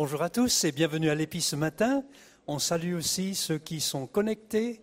Bonjour 0.00 0.22
à 0.22 0.30
tous 0.30 0.62
et 0.62 0.70
bienvenue 0.70 1.10
à 1.10 1.16
l'Épi 1.16 1.40
ce 1.40 1.56
matin. 1.56 2.04
On 2.46 2.60
salue 2.60 2.94
aussi 2.94 3.34
ceux 3.34 3.58
qui 3.58 3.80
sont 3.80 4.06
connectés. 4.06 4.80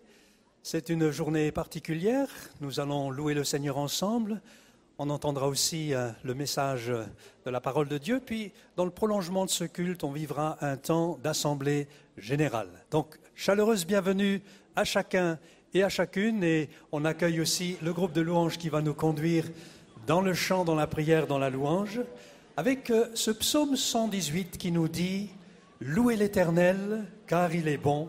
C'est 0.62 0.90
une 0.90 1.10
journée 1.10 1.52
particulière. 1.52 2.28
Nous 2.60 2.80
allons 2.80 3.08
louer 3.10 3.32
le 3.32 3.42
Seigneur 3.42 3.78
ensemble. 3.78 4.42
On 4.98 5.10
entendra 5.10 5.48
aussi 5.48 5.92
euh, 5.92 6.10
le 6.24 6.34
message 6.34 6.92
de 7.44 7.50
la 7.50 7.60
parole 7.60 7.88
de 7.88 7.98
Dieu. 7.98 8.20
Puis, 8.24 8.52
dans 8.76 8.84
le 8.84 8.90
prolongement 8.90 9.44
de 9.44 9.50
ce 9.50 9.64
culte, 9.64 10.04
on 10.04 10.12
vivra 10.12 10.56
un 10.60 10.76
temps 10.76 11.18
d'assemblée 11.22 11.86
générale. 12.16 12.70
Donc, 12.90 13.18
chaleureuse 13.34 13.86
bienvenue 13.86 14.42
à 14.74 14.84
chacun 14.84 15.38
et 15.74 15.82
à 15.82 15.88
chacune. 15.88 16.42
Et 16.42 16.70
on 16.92 17.04
accueille 17.04 17.40
aussi 17.40 17.76
le 17.82 17.92
groupe 17.92 18.12
de 18.12 18.22
louanges 18.22 18.58
qui 18.58 18.70
va 18.70 18.80
nous 18.80 18.94
conduire 18.94 19.44
dans 20.06 20.22
le 20.22 20.32
chant, 20.32 20.64
dans 20.64 20.74
la 20.74 20.86
prière, 20.86 21.26
dans 21.26 21.38
la 21.38 21.50
louange 21.50 22.00
avec 22.56 22.90
euh, 22.90 23.08
ce 23.14 23.30
psaume 23.30 23.76
118 23.76 24.56
qui 24.56 24.72
nous 24.72 24.88
dit 24.88 25.30
Louez 25.80 26.16
l'Éternel, 26.16 27.04
car 27.26 27.54
il 27.54 27.68
est 27.68 27.76
bon. 27.76 28.08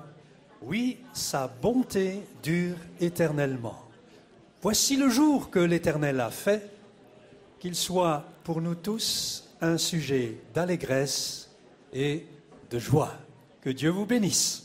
Oui, 0.62 1.00
sa 1.14 1.48
bonté 1.48 2.22
dure 2.42 2.78
éternellement. 3.00 3.78
Voici 4.62 4.96
le 4.96 5.10
jour 5.10 5.50
que 5.50 5.60
l'Éternel 5.60 6.20
a 6.22 6.32
fait, 6.32 6.77
qu'il 7.60 7.76
soit 7.76 8.26
pour 8.44 8.62
nous 8.62 8.76
tous 8.76 9.44
un 9.62 9.78
sujet 9.78 10.38
d'allégresse 10.54 11.50
et 11.94 12.26
de 12.70 12.80
joie. 12.80 13.14
Que 13.62 13.70
Dieu 13.70 13.90
vous 13.90 14.06
bénisse. 14.06 14.64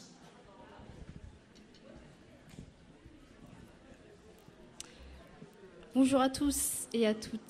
Bonjour 5.95 6.21
à 6.21 6.29
tous 6.31 6.89
et 6.93 7.07
à 7.07 7.15
toutes. 7.15 7.41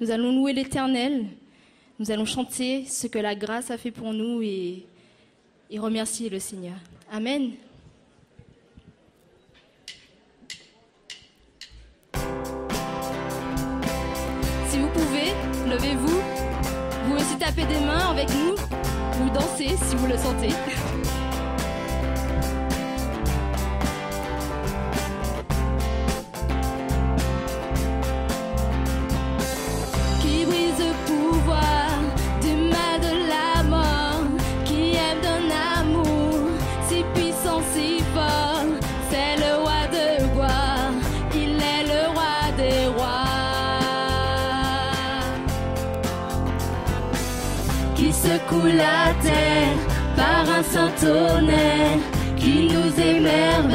Nous 0.00 0.10
allons 0.10 0.32
louer 0.32 0.52
l'Éternel. 0.52 1.26
Nous 1.98 2.10
allons 2.10 2.26
chanter 2.26 2.84
ce 2.84 3.06
que 3.06 3.18
la 3.18 3.34
grâce 3.34 3.70
a 3.70 3.78
fait 3.78 3.90
pour 3.90 4.12
nous 4.12 4.42
et, 4.42 4.84
et 5.70 5.78
remercier 5.78 6.28
le 6.28 6.38
Seigneur. 6.38 6.76
Amen. 7.10 7.52
Levez-vous. 15.76 16.20
Vous 17.06 17.16
aussi 17.16 17.36
tapez 17.38 17.66
des 17.66 17.80
mains 17.80 18.10
avec 18.10 18.28
nous 18.30 18.54
ou 19.24 19.30
dansez 19.30 19.76
si 19.76 19.96
vous 19.96 20.06
le 20.06 20.16
sentez. 20.16 20.95
Saint 50.70 50.90
tonnerre 51.00 51.98
qui 52.36 52.68
nous 52.72 53.00
émerveille 53.00 53.65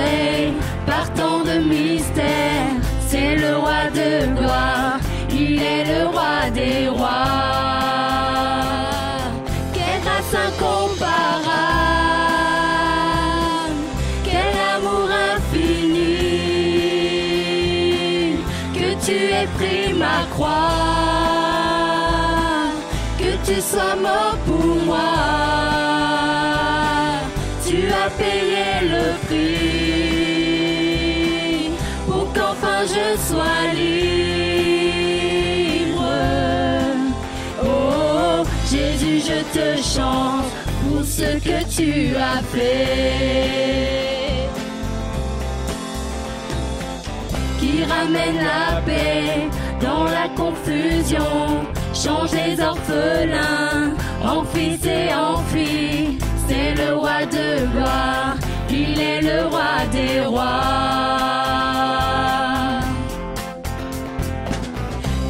te 39.54 39.78
chante 39.82 40.46
pour 40.82 41.04
ce 41.04 41.38
que 41.40 41.64
tu 41.76 42.16
as 42.16 42.42
fait. 42.54 44.50
Qui 47.60 47.84
ramène 47.84 48.38
la 48.38 48.82
paix 48.82 49.50
dans 49.82 50.06
la 50.06 50.30
confusion 50.36 51.66
change 51.94 52.32
les 52.32 52.60
orphelins 52.62 53.94
en 54.24 54.44
fils 54.46 54.86
et 54.86 55.14
en 55.14 55.38
filles. 55.52 56.18
C'est 56.48 56.76
le 56.76 56.96
roi 56.96 57.26
de 57.26 57.66
gloire, 57.72 58.36
il 58.70 59.00
est 59.00 59.22
le 59.22 59.48
roi 59.48 59.86
des 59.92 60.22
rois. 60.22 60.82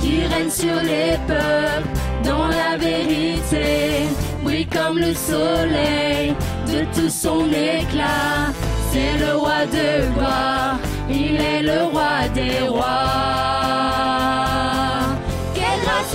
Qui 0.01 0.25
règne 0.25 0.49
sur 0.49 0.81
les 0.83 1.17
peuples 1.27 2.10
dans 2.23 2.47
la 2.47 2.77
vérité, 2.77 4.07
brille 4.43 4.67
comme 4.67 4.97
le 4.97 5.13
soleil 5.13 6.35
de 6.67 6.85
tout 6.93 7.09
son 7.09 7.47
éclat. 7.47 8.51
C'est 8.91 9.17
le 9.17 9.35
roi 9.37 9.65
de 9.65 10.13
gloire, 10.13 10.77
il 11.09 11.35
est 11.35 11.63
le 11.63 11.83
roi 11.91 12.27
des 12.33 12.67
rois 12.67 13.51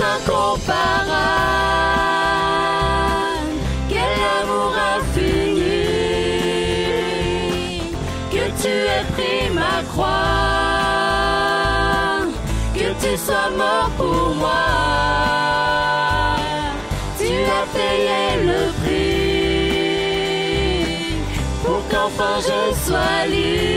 incomparable. 0.01 1.11
Quel 3.89 4.19
amour 4.41 4.73
infini 4.95 5.81
que 8.31 8.45
tu 8.61 8.67
aies 8.67 9.07
pris 9.13 9.49
ma 9.53 9.75
croix, 9.91 10.07
que 12.73 12.87
tu 13.01 13.11
sois 13.17 13.49
mort 13.57 13.89
pour 13.97 14.35
moi. 14.35 14.36
Qu'enfin 22.07 22.39
je 22.39 22.73
sois 22.85 23.25
libre. 23.27 23.67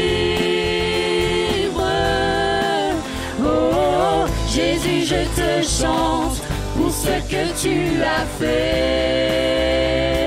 Oh, 3.42 4.26
Jésus, 4.48 5.02
je 5.06 5.22
te 5.36 5.62
chante 5.66 6.40
pour 6.76 6.90
ce 6.90 7.20
que 7.28 7.44
tu 7.60 8.02
as 8.02 8.26
fait. 8.38 10.19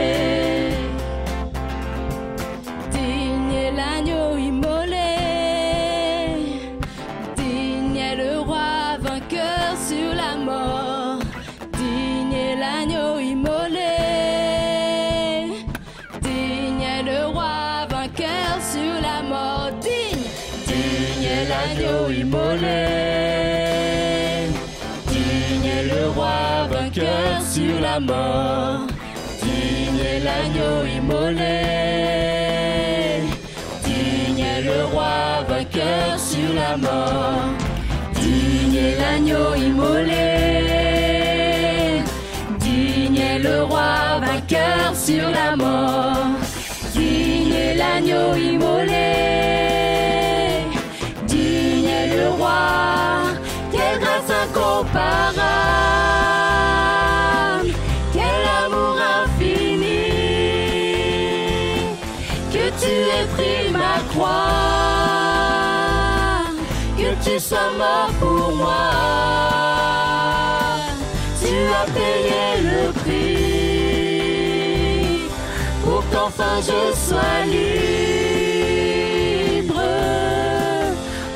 Digne 29.41 30.23
l'agneau 30.23 30.83
immolé. 30.97 31.61
Digne 33.83 34.45
le 34.65 34.85
roi 34.85 35.43
vainqueur 35.47 36.17
sur 36.17 36.53
la 36.55 36.75
mort. 36.77 37.53
Digne 38.15 38.95
l'agneau 38.97 39.53
immolé. 39.55 40.31
Digne 42.59 43.37
le 43.43 43.63
roi 43.63 44.19
vainqueur 44.21 44.95
sur 44.95 45.29
la 45.29 45.55
mort. 45.55 46.25
Digne 46.93 47.75
l'agneau 47.77 48.33
immolé. 48.35 49.11
Digne 51.27 52.15
le 52.15 52.29
roi 52.39 53.33
quelle 53.71 53.99
grâce 53.99 54.31
incomparable, 54.43 55.41
croix, 64.09 64.29
que 66.97 67.09
tu 67.23 67.39
sois 67.39 67.71
mort 67.77 68.11
pour 68.19 68.55
moi. 68.55 68.91
Tu 71.39 71.53
as 71.81 71.87
payé 71.91 72.43
le 72.69 72.81
prix 73.01 73.43
pour 75.83 76.01
qu'enfin 76.11 76.55
je 76.61 76.81
sois 76.95 77.39
libre. 77.45 77.83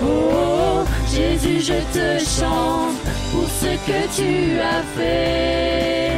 Oh, 0.03 0.83
Jésus, 1.13 1.59
je 1.61 1.79
te 1.93 2.07
chante 2.19 2.95
pour 3.31 3.47
ce 3.61 3.71
que 3.87 3.99
tu 4.15 4.31
as 4.59 4.83
fait. 4.95 6.11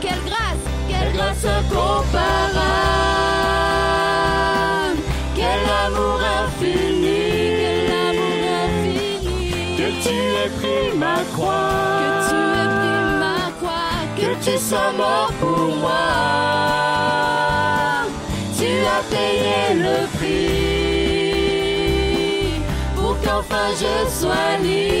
Quelle 0.00 0.22
grâce 0.26 0.64
Quelle 0.88 1.12
grâce 1.12 1.44
incomparable, 1.44 2.58
quel 5.88 5.96
amour 5.96 6.20
infini, 6.44 7.20
Quel 7.86 7.92
amour 8.08 8.42
infini 8.64 9.40
que 9.76 9.88
tu 10.02 10.14
aies 10.14 10.52
pris 10.58 10.88
ma 10.96 11.18
croix, 11.32 11.70
Que 12.20 12.28
tu 12.28 12.36
aies 12.58 12.72
pris 12.78 13.02
ma 13.24 13.38
croix 13.58 13.96
que 14.16 14.30
tu 14.44 14.54
sois 14.58 14.92
mort 14.96 15.32
pour 15.40 15.64
moi. 15.76 16.06
Tu 18.58 18.70
as 18.96 19.02
payé 19.10 19.60
le 19.74 19.96
prix 20.16 20.58
pour 22.96 23.14
qu'enfin 23.22 23.68
je 23.80 23.94
sois 24.10 24.50
libre. 24.62 24.92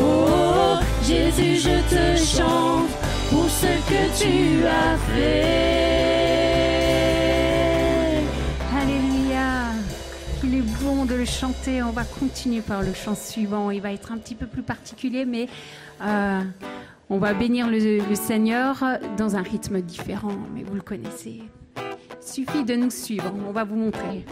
Oh, 0.00 0.72
Jésus, 1.02 1.56
je 1.56 1.76
te 1.92 2.04
chante 2.16 2.92
pour 3.30 3.48
ce 3.48 3.72
que 3.90 4.02
tu 4.18 4.34
as 4.66 4.96
fait. 5.12 6.17
De 11.06 11.14
le 11.14 11.24
chanter. 11.24 11.80
On 11.82 11.92
va 11.92 12.02
continuer 12.02 12.60
par 12.60 12.82
le 12.82 12.92
chant 12.92 13.14
suivant. 13.14 13.70
Il 13.70 13.80
va 13.80 13.92
être 13.92 14.10
un 14.10 14.18
petit 14.18 14.34
peu 14.34 14.46
plus 14.46 14.62
particulier, 14.62 15.24
mais 15.24 15.48
euh, 16.02 16.42
on 17.08 17.18
va 17.18 17.34
bénir 17.34 17.68
le, 17.68 18.06
le 18.06 18.14
Seigneur 18.14 18.82
dans 19.16 19.36
un 19.36 19.42
rythme 19.42 19.80
différent. 19.80 20.36
Mais 20.54 20.64
vous 20.64 20.74
le 20.74 20.82
connaissez. 20.82 21.42
Il 21.76 22.26
suffit 22.26 22.64
de 22.64 22.74
nous 22.74 22.90
suivre. 22.90 23.32
On 23.48 23.52
va 23.52 23.62
vous 23.62 23.76
montrer. 23.76 24.24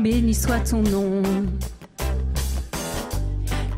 Béni 0.00 0.32
soit 0.32 0.60
ton 0.60 0.82
nom. 0.82 1.22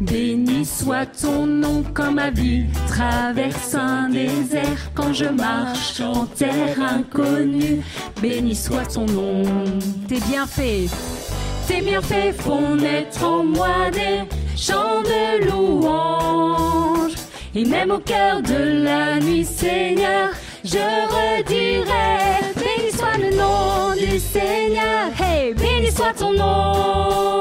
Béni 0.03 0.67
soit 0.67 1.07
ton 1.07 1.47
nom 1.47 1.83
quand 1.95 2.13
ma 2.13 2.31
vie 2.31 2.65
traverse 2.89 3.75
un 3.75 4.11
désert, 4.11 4.91
quand 4.95 5.15
je 5.15 5.25
marche 5.25 6.01
en 6.01 6.27
terre 6.27 6.79
inconnue. 6.79 7.81
Béni 8.21 8.55
soit 8.55 8.85
ton 8.85 9.07
nom. 9.07 9.45
Tes 10.09 10.21
bienfaits, 10.21 10.91
tes 11.67 11.81
bienfaits 11.81 12.35
font 12.39 12.77
naître 12.77 13.25
en 13.25 13.43
moi 13.43 13.91
des 13.91 14.21
chants 14.57 15.03
de 15.03 15.47
louange. 15.51 17.13
Et 17.55 17.65
même 17.65 17.93
au 17.93 17.99
cœur 17.99 18.43
de 18.43 18.85
la 18.85 19.19
nuit, 19.21 19.45
Seigneur, 19.45 20.29
je 20.65 20.77
redirai, 20.77 22.50
nom 23.41 23.95
du 23.99 24.19
Seigneur. 24.19 25.11
Béni 25.57 25.91
soit 25.91 26.13
ton 26.13 26.33
nom. 26.33 27.41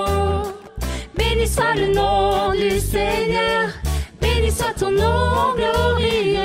Béni 1.16 1.48
soit 1.48 1.76
le 1.76 1.94
nom 1.94 2.52
du 2.52 2.80
Seigneur, 2.80 3.70
béni 4.22 4.52
soit 4.52 4.74
ton 4.78 4.92
nom 4.92 5.54
glorieux. 5.56 6.40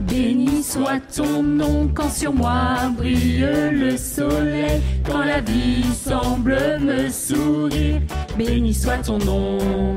Béni 0.00 0.62
soit 0.62 1.00
ton 1.14 1.42
nom 1.42 1.88
quand 1.94 2.10
sur 2.10 2.32
moi 2.32 2.90
brille 2.96 3.46
le 3.72 3.96
soleil, 3.96 4.80
quand 5.06 5.24
la 5.24 5.40
vie 5.40 5.84
semble 5.94 6.56
me 6.80 7.10
sourire. 7.10 8.00
Béni 8.38 8.72
soit 8.72 8.98
ton 8.98 9.18
nom. 9.18 9.94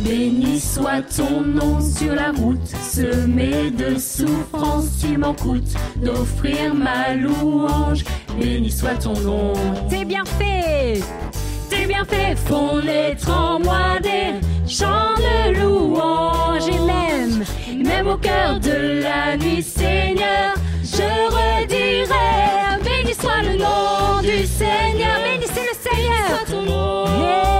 Béni 0.00 0.60
soit 0.60 1.02
ton 1.16 1.40
nom 1.40 1.80
sur 1.80 2.14
la 2.14 2.30
route, 2.30 2.66
semée 2.66 3.70
de 3.70 3.98
souffrances, 3.98 4.98
tu 5.00 5.18
m'en 5.18 5.34
coûtes 5.34 5.74
d'offrir 5.96 6.74
ma 6.74 7.14
louange. 7.14 8.04
Béni 8.38 8.70
soit 8.70 8.94
ton 8.94 9.18
nom. 9.20 9.52
Tes 9.90 10.04
bienfaits, 10.04 11.02
tes 11.68 11.86
bienfaits 11.86 12.38
font 12.46 12.80
naître 12.80 13.28
en 13.30 13.58
moi 13.58 13.98
des 14.00 14.34
chants 14.72 15.16
de 15.16 15.60
louange 15.60 16.68
et 16.68 16.78
même, 16.86 17.44
même 17.84 18.06
au 18.06 18.16
cœur 18.16 18.60
de 18.60 19.02
la 19.02 19.36
nuit, 19.36 19.62
Seigneur, 19.62 20.54
je 20.84 21.02
redirai. 21.34 22.78
Béni 22.84 23.14
soit 23.14 23.42
le 23.42 23.58
nom 23.58 24.20
du 24.22 24.46
Seigneur, 24.46 25.18
bénissez 25.24 25.62
le 25.62 25.90
Seigneur. 25.90 26.44
ton 26.48 26.62
nom. 26.62 27.04
Yeah. 27.20 27.57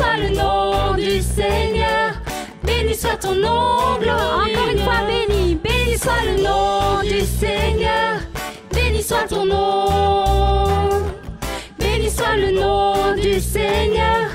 Soit 0.00 0.16
le 0.16 0.34
nom 0.34 0.94
du 0.94 1.20
Seigneur. 1.20 2.14
Béni 2.64 2.94
soit 2.94 3.16
ton 3.16 3.34
nom 3.34 3.98
glorieux. 4.00 4.56
Encore 4.56 4.70
une 4.72 4.78
fois, 4.78 5.02
béni, 5.06 5.56
Béni 5.56 5.98
soit 5.98 6.24
le 6.24 6.42
nom 6.42 7.02
du 7.02 7.20
Seigneur. 7.20 8.20
Béni 8.72 9.02
soit 9.02 9.28
ton 9.28 9.44
nom. 9.44 10.88
Béni 11.78 12.08
soit 12.08 12.34
le 12.38 12.50
nom 12.52 13.14
du 13.14 13.40
Seigneur. 13.40 14.30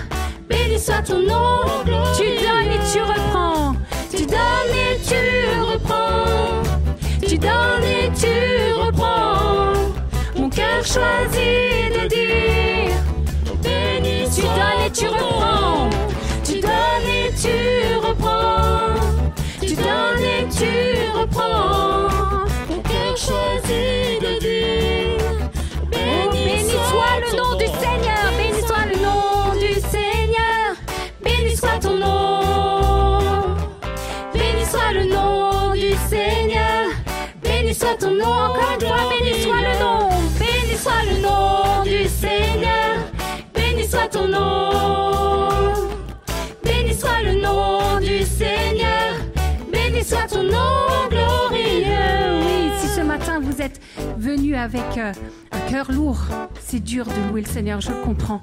Béni 0.47 0.77
soit 0.77 1.01
ton 1.01 1.17
nom 1.17 1.61
glorieux. 1.83 2.13
Tu 2.15 2.25
donnes 2.45 2.71
et 2.71 2.93
tu 2.93 3.01
reprends. 3.01 3.73
Tu 4.11 4.25
donnes 4.27 4.75
et 4.75 4.99
tu 5.03 5.61
reprends. 5.63 6.61
Tu 7.27 7.39
donnes 7.39 7.83
et 7.83 8.11
tu 8.13 8.71
reprends. 8.79 9.73
Mon 10.35 10.47
cœur 10.47 10.85
choisit 10.85 12.03
de 12.03 12.07
dire. 12.07 12.74
Donnes 14.65 14.81
et 14.85 14.91
tu 14.91 15.05
ton 15.05 15.13
reprends. 15.13 15.89
Tu 16.43 16.59
donnes 16.59 17.07
et 17.07 17.31
tu 17.39 17.97
reprends. 17.99 18.95
Tu 19.61 19.75
donnes 19.75 20.23
et 20.23 20.47
tu 20.49 21.11
reprends. 21.15 22.09
Mon 22.69 22.81
cœur 22.81 23.15
choisit 23.15 24.21
de 24.21 24.39
dire. 24.39 25.21
Oh, 25.83 26.31
béni 26.31 26.69
soit 26.89 27.19
le 27.21 27.37
nom 27.37 27.55
du 27.57 27.65
Seigneur, 27.65 28.23
béni 28.37 28.61
soit 28.65 28.85
le 28.91 28.97
nom 29.03 29.53
du 29.53 29.73
Seigneur. 29.81 30.75
Béni 31.23 31.55
soit 31.55 31.79
ton 31.79 31.97
nom. 31.97 33.55
Béni 34.33 34.65
soit 34.65 34.93
le 34.93 35.05
nom 35.05 35.73
du 35.73 35.93
Seigneur. 36.09 36.89
Béni 37.43 37.73
soit 37.73 37.97
ton 37.99 38.11
nom. 38.11 38.54
Soit 46.95 47.21
le 47.23 47.41
nom 47.41 47.99
du 47.99 48.23
Seigneur. 48.23 49.13
Béni 49.71 50.03
soit 50.03 50.27
ton 50.27 50.43
nom 50.43 51.07
glorieux. 51.09 52.39
Oui, 52.41 52.71
si 52.79 52.87
ce 52.87 53.01
matin 53.01 53.39
vous 53.39 53.61
êtes 53.61 53.81
venu 54.17 54.55
avec 54.55 54.97
euh, 54.97 55.11
un 55.51 55.71
cœur 55.71 55.91
lourd, 55.91 56.21
c'est 56.59 56.79
dur 56.79 57.05
de 57.05 57.29
louer 57.29 57.41
le 57.41 57.47
Seigneur, 57.47 57.81
je 57.81 57.91
comprends. 57.91 58.41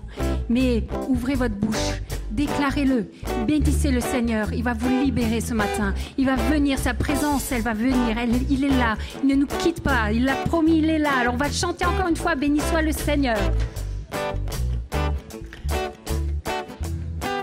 Mais 0.48 0.84
ouvrez 1.08 1.34
votre 1.34 1.54
bouche, 1.54 2.02
déclarez-le, 2.30 3.10
bénissez 3.46 3.90
le 3.90 4.00
Seigneur, 4.00 4.52
il 4.52 4.62
va 4.62 4.74
vous 4.74 4.88
libérer 4.88 5.40
ce 5.40 5.54
matin. 5.54 5.94
Il 6.18 6.26
va 6.26 6.36
venir, 6.36 6.78
sa 6.78 6.94
présence, 6.94 7.50
elle 7.52 7.62
va 7.62 7.72
venir, 7.72 8.16
il 8.50 8.64
est 8.64 8.68
là, 8.68 8.96
il 9.22 9.28
ne 9.30 9.34
nous 9.34 9.46
quitte 9.46 9.82
pas, 9.82 10.12
il 10.12 10.24
l'a 10.24 10.34
promis, 10.34 10.78
il 10.78 10.90
est 10.90 10.98
là. 10.98 11.10
Alors 11.20 11.34
on 11.34 11.38
va 11.38 11.50
chanter 11.50 11.86
encore 11.86 12.08
une 12.08 12.16
fois, 12.16 12.34
béni 12.34 12.60
soit 12.60 12.82
le 12.82 12.92
Seigneur. 12.92 13.38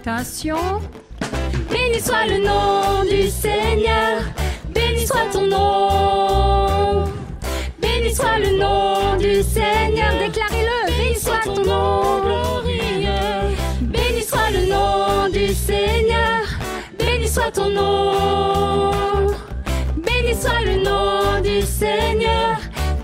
Attention. 0.02 0.80
Béni 1.70 2.00
soit 2.00 2.26
le 2.26 2.38
nom 2.38 3.04
du 3.04 3.28
Seigneur. 3.28 4.22
Béni 4.74 5.06
soit 5.06 5.28
ton 5.34 5.46
nom. 5.46 7.04
Béni 7.82 8.16
soit 8.16 8.40
le 8.40 8.58
nom 8.58 9.18
du 9.18 9.44
Seigneur. 9.44 10.14
Déclarez-le, 10.18 10.88
Béni 10.88 11.20
soit 11.20 11.42
ton 11.44 11.66
nom 11.66 12.22
glorieux. 12.22 13.58
Béni 13.82 14.22
soit 14.24 14.50
le 14.52 14.70
nom 14.70 14.90
soit 17.28 17.52
ton 17.52 17.70
nom. 17.70 19.28
Béni 19.98 20.34
soit 20.34 20.62
le 20.66 20.82
nom 20.82 21.42
du 21.42 21.62
Seigneur. 21.62 22.58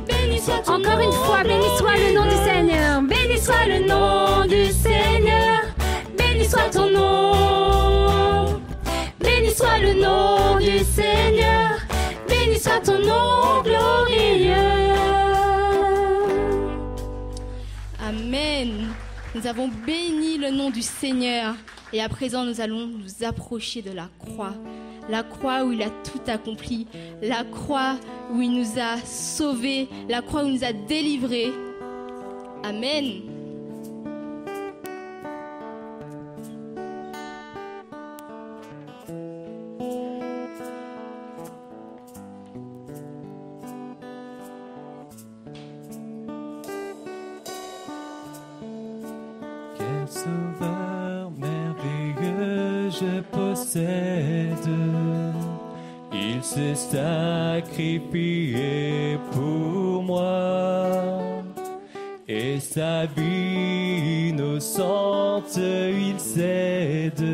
Béni 0.07 0.39
soit 0.39 0.59
ton 0.59 0.75
Encore 0.75 0.99
une 1.01 1.11
fois, 1.11 1.43
béni 1.43 1.65
soit 1.77 1.97
le 1.97 2.15
nom 2.15 2.23
du 2.23 2.37
Seigneur. 2.37 3.01
Béni 3.01 3.37
soit 3.37 3.65
le 3.67 3.85
nom 3.85 4.45
du 4.47 4.71
Seigneur. 4.71 5.44
Béni 6.45 6.57
soit 6.57 6.69
ton 6.69 6.91
nom. 6.91 8.61
Béni 9.19 9.49
soit 9.49 9.79
le 9.79 9.99
nom 9.99 10.59
du 10.59 10.77
Seigneur. 10.83 11.71
Béni 12.29 12.59
soit 12.59 12.81
ton 12.81 12.99
nom 12.99 13.63
glorieux. 13.63 14.53
Amen. 17.99 18.89
Nous 19.33 19.47
avons 19.47 19.69
béni 19.87 20.37
le 20.37 20.51
nom 20.51 20.69
du 20.69 20.83
Seigneur. 20.83 21.55
Et 21.91 21.99
à 21.99 22.09
présent, 22.09 22.45
nous 22.45 22.61
allons 22.61 22.85
nous 22.85 23.25
approcher 23.25 23.81
de 23.81 23.91
la 23.91 24.07
croix. 24.19 24.53
La 25.09 25.23
croix 25.23 25.63
où 25.63 25.71
il 25.71 25.81
a 25.81 25.89
tout 25.89 26.21
accompli. 26.27 26.85
La 27.23 27.43
croix 27.43 27.95
où 28.31 28.39
il 28.39 28.51
nous 28.51 28.79
a 28.79 28.97
sauvés. 29.03 29.89
La 30.07 30.21
croix 30.21 30.43
où 30.43 30.47
il 30.47 30.53
nous 30.53 30.63
a 30.63 30.73
délivrés. 30.73 31.51
Amen. 32.63 33.34
S'est 56.45 56.75
sacrifié 56.75 57.97
pour 59.31 60.03
moi. 60.03 60.91
Et 62.27 62.59
sa 62.59 63.05
vie 63.07 64.29
innocente, 64.29 65.57
il 65.57 66.19
cède 66.19 67.25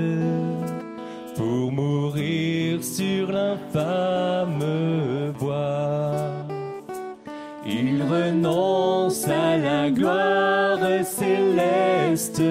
pour 1.35 1.71
mourir 1.71 2.83
sur 2.83 3.31
l'infâme 3.31 4.63
bois. 5.39 6.31
Il 7.65 8.01
renonce 8.03 9.27
à 9.27 9.57
la 9.57 9.89
gloire 9.91 10.79
céleste 11.03 12.41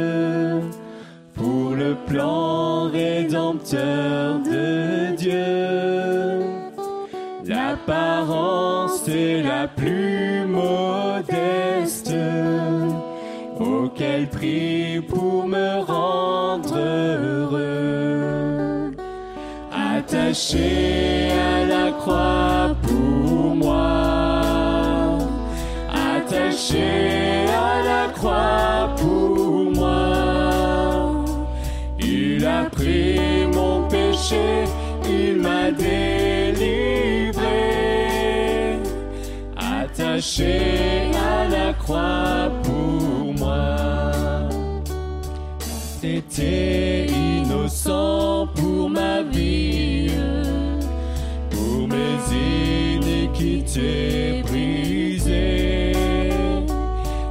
pour 1.34 1.70
le 1.74 1.94
plan 2.06 2.90
rédempteur 2.90 4.40
L'apparence 7.90 9.08
est 9.08 9.42
la 9.42 9.66
plus 9.66 10.46
modeste. 10.46 12.14
Auquel 13.58 14.28
prix 14.28 15.00
pour 15.00 15.48
me 15.48 15.80
rendre 15.80 16.78
heureux. 16.78 18.12
Attaché 19.72 20.99
À 40.22 41.48
la 41.48 41.72
croix 41.72 42.52
pour 42.62 43.32
moi. 43.38 43.78
C'était 45.98 47.06
innocent 47.06 48.48
pour 48.54 48.90
ma 48.90 49.22
vie, 49.22 50.10
pour 51.50 51.88
mes 51.88 52.18
iniquités 52.98 54.42
brisées 54.46 55.92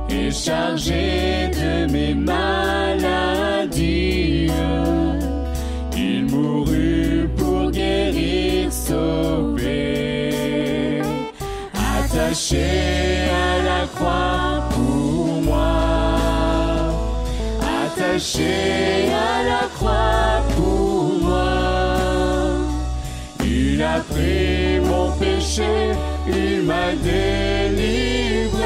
et 0.09 0.31
chargé 0.31 1.51
de 1.53 1.91
mes 1.91 2.15
maladies. 2.15 2.89
Il 5.95 6.25
mourut 6.25 7.29
pour 7.37 7.69
guérir, 7.69 8.73
sauver, 8.73 9.58
attaché 12.29 13.27
à 13.31 13.63
la 13.63 13.87
croix 13.87 14.63
pour 14.69 15.41
moi, 15.41 16.91
attaché 17.87 19.09
à 19.11 19.43
la 19.43 19.67
croix 19.75 20.43
pour 20.55 21.23
moi. 21.23 21.49
Il 23.43 23.81
a 23.81 24.01
pris 24.01 24.79
mon 24.79 25.11
péché, 25.17 25.95
il 26.27 26.61
m'a 26.61 26.93
délivré. 27.03 28.59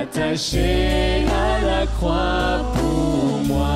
Attaché 0.00 1.24
à 1.28 1.64
la 1.64 1.86
croix 1.86 2.64
pour 2.74 3.44
moi. 3.46 3.68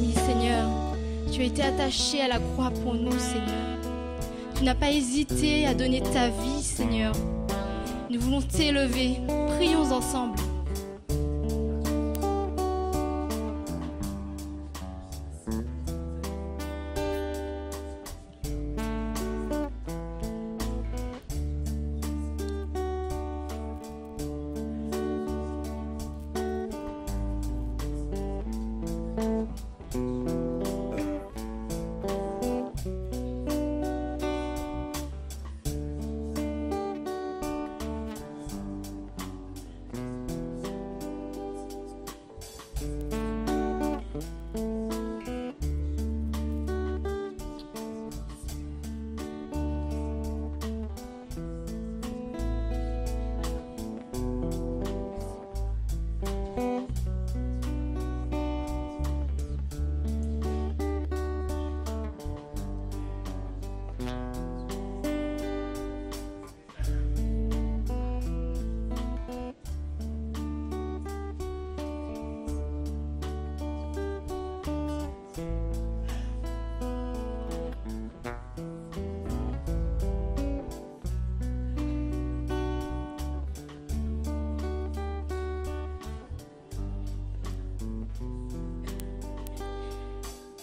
Oui, 0.00 0.12
Seigneur, 0.26 0.66
tu 1.30 1.42
as 1.42 1.44
été 1.44 1.62
attaché 1.62 2.22
à 2.22 2.28
la 2.28 2.40
croix 2.40 2.72
pour 2.82 2.94
nous, 2.94 3.16
Seigneur. 3.16 3.73
Tu 4.64 4.68
n'as 4.68 4.74
pas 4.74 4.90
hésité 4.90 5.66
à 5.66 5.74
donner 5.74 6.00
ta 6.00 6.30
vie, 6.30 6.62
Seigneur. 6.62 7.12
Nous 8.08 8.18
voulons 8.18 8.40
t'élever. 8.40 9.18
Prions 9.58 9.92
ensemble. 9.92 10.38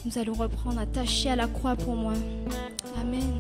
Nous 0.06 0.18
allons 0.18 0.34
reprendre 0.34 0.80
attaché 0.80 1.30
à 1.30 1.36
la 1.36 1.48
croix 1.48 1.76
pour 1.76 1.96
moi. 1.96 2.14
Amen. 3.00 3.40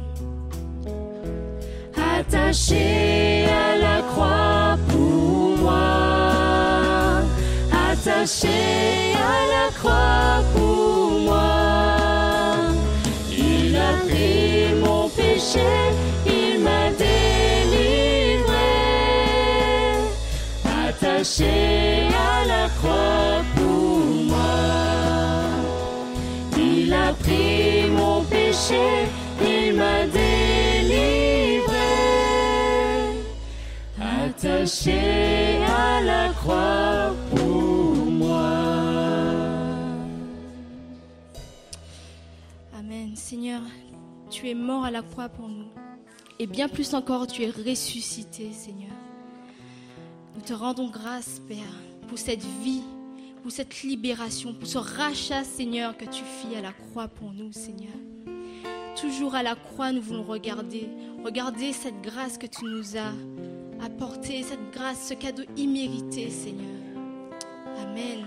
attaché 2.21 3.45
à 3.45 3.77
la 3.77 4.01
croix 4.03 4.77
pour 4.89 5.57
moi, 5.57 7.21
attaché 7.91 8.47
à 9.15 9.39
la 9.53 9.71
croix 9.77 10.43
pour 10.53 11.19
moi. 11.19 12.53
Il 13.31 13.75
a 13.75 13.93
pris 14.05 14.75
mon 14.83 15.09
péché, 15.09 15.65
Attaché 34.61 35.57
à 35.63 36.01
la 36.03 36.29
croix 36.33 37.15
pour 37.31 37.95
moi. 37.95 38.51
Amen. 42.77 43.15
Seigneur, 43.15 43.63
tu 44.29 44.49
es 44.49 44.53
mort 44.53 44.85
à 44.85 44.91
la 44.91 45.01
croix 45.01 45.29
pour 45.29 45.47
nous. 45.47 45.65
Et 46.37 46.45
bien 46.45 46.69
plus 46.69 46.93
encore, 46.93 47.25
tu 47.25 47.41
es 47.41 47.49
ressuscité, 47.49 48.51
Seigneur. 48.53 48.91
Nous 50.35 50.41
te 50.41 50.53
rendons 50.53 50.91
grâce, 50.91 51.41
Père, 51.47 51.57
pour 52.07 52.19
cette 52.19 52.45
vie, 52.63 52.83
pour 53.41 53.51
cette 53.51 53.81
libération, 53.81 54.53
pour 54.53 54.67
ce 54.67 54.77
rachat, 54.77 55.43
Seigneur, 55.43 55.97
que 55.97 56.05
tu 56.05 56.23
fis 56.23 56.55
à 56.55 56.61
la 56.61 56.73
croix 56.73 57.07
pour 57.07 57.33
nous, 57.33 57.51
Seigneur. 57.51 57.95
Toujours 58.95 59.33
à 59.33 59.41
la 59.41 59.55
croix, 59.55 59.91
nous 59.91 60.03
voulons 60.03 60.21
regarder, 60.21 60.87
regarder 61.23 61.73
cette 61.73 61.99
grâce 62.03 62.37
que 62.37 62.45
tu 62.45 62.65
nous 62.65 62.95
as 62.95 63.11
apportée, 63.83 64.43
cette 64.43 64.71
grâce, 64.71 65.09
ce 65.09 65.13
cadeau 65.13 65.43
immérité, 65.57 66.29
Seigneur. 66.29 66.67
Amen. 67.81 68.25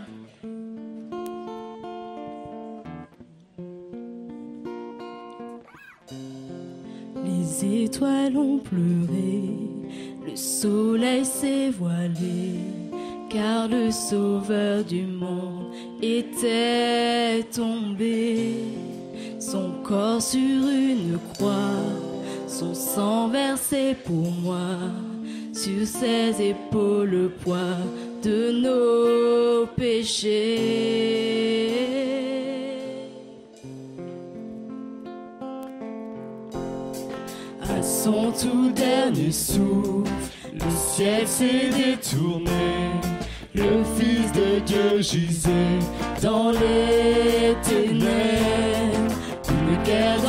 Les 7.25 7.84
étoiles 7.84 8.37
ont 8.37 8.58
pleuré, 8.58 9.50
le 10.26 10.37
soleil 10.37 11.25
s'est 11.25 11.70
voilé, 11.70 12.56
car 13.30 13.68
le 13.68 13.90
sauveur 13.90 14.84
du 14.84 15.02
monde 15.02 15.73
était 16.02 17.42
tombé. 17.54 18.56
Son 19.38 19.73
corps 19.82 20.23
sur 20.23 20.40
une 20.40 21.18
croix, 21.34 21.52
son 22.46 22.75
sang 22.75 23.28
versé 23.28 23.94
pour 24.04 24.30
moi, 24.42 24.78
sur 25.54 25.87
ses 25.87 26.50
épaules 26.50 27.11
le 27.11 27.28
poids 27.28 27.78
de 28.23 28.50
nos 28.50 29.66
péchés. 29.66 30.88
À 37.62 37.82
son 37.82 38.32
tout 38.32 38.70
dernier 38.73 39.30
souffle, 39.30 40.11
le 40.52 40.70
ciel 40.92 41.26
s'est 41.26 41.70
détourné. 41.70 42.50
Le 43.54 43.84
Fils 43.96 44.32
de 44.32 44.58
Dieu 44.66 45.00
gisait 45.00 45.78
dans 46.20 46.50
les 46.50 47.54
ténèbres. 47.62 49.14
Une 49.49 49.82
guerre 49.84 50.24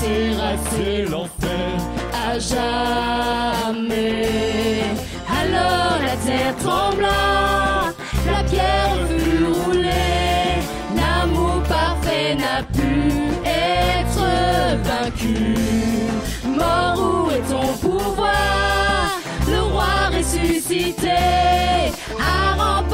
pour 0.00 0.08
terrasser 0.08 1.04
l'enfer 1.08 1.78
à 2.12 2.38
jamais. 2.38 3.74
Alors 5.28 5.98
la 6.02 6.16
terre 6.16 6.56
trembla, 6.56 7.92
la 8.26 8.42
pierre 8.44 8.96
fut 9.08 9.44
roulée, 9.44 10.62
l'amour 10.96 11.62
parfait 11.68 12.34
n'a 12.34 12.62
pu 12.62 13.12
être 13.44 14.26
vaincu. 14.82 15.56
Mort, 16.46 16.98
où 16.98 17.30
est 17.30 17.44
ton 17.50 17.72
pouvoir 17.78 19.18
Le 19.48 19.60
roi 19.62 20.10
ressuscité 20.16 21.10
a 22.18 22.54
remporté 22.54 22.89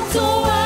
Chantons 0.00 0.40
Alléluia, 0.44 0.59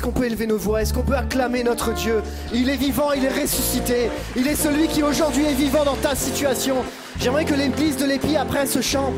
Est-ce 0.00 0.06
qu'on 0.06 0.18
peut 0.18 0.24
élever 0.24 0.46
nos 0.46 0.56
voix? 0.56 0.80
Est-ce 0.80 0.94
qu'on 0.94 1.02
peut 1.02 1.14
acclamer 1.14 1.62
notre 1.62 1.92
Dieu? 1.92 2.22
Il 2.54 2.70
est 2.70 2.76
vivant, 2.76 3.12
il 3.12 3.22
est 3.22 3.42
ressuscité. 3.42 4.10
Il 4.34 4.46
est 4.46 4.54
celui 4.54 4.88
qui 4.88 5.02
aujourd'hui 5.02 5.44
est 5.44 5.52
vivant 5.52 5.84
dans 5.84 5.96
ta 5.96 6.14
situation. 6.14 6.76
J'aimerais 7.18 7.44
que 7.44 7.52
l'église 7.52 7.98
de 7.98 8.06
l'Épi, 8.06 8.34
après 8.34 8.64
ce 8.64 8.80
chant, 8.80 9.12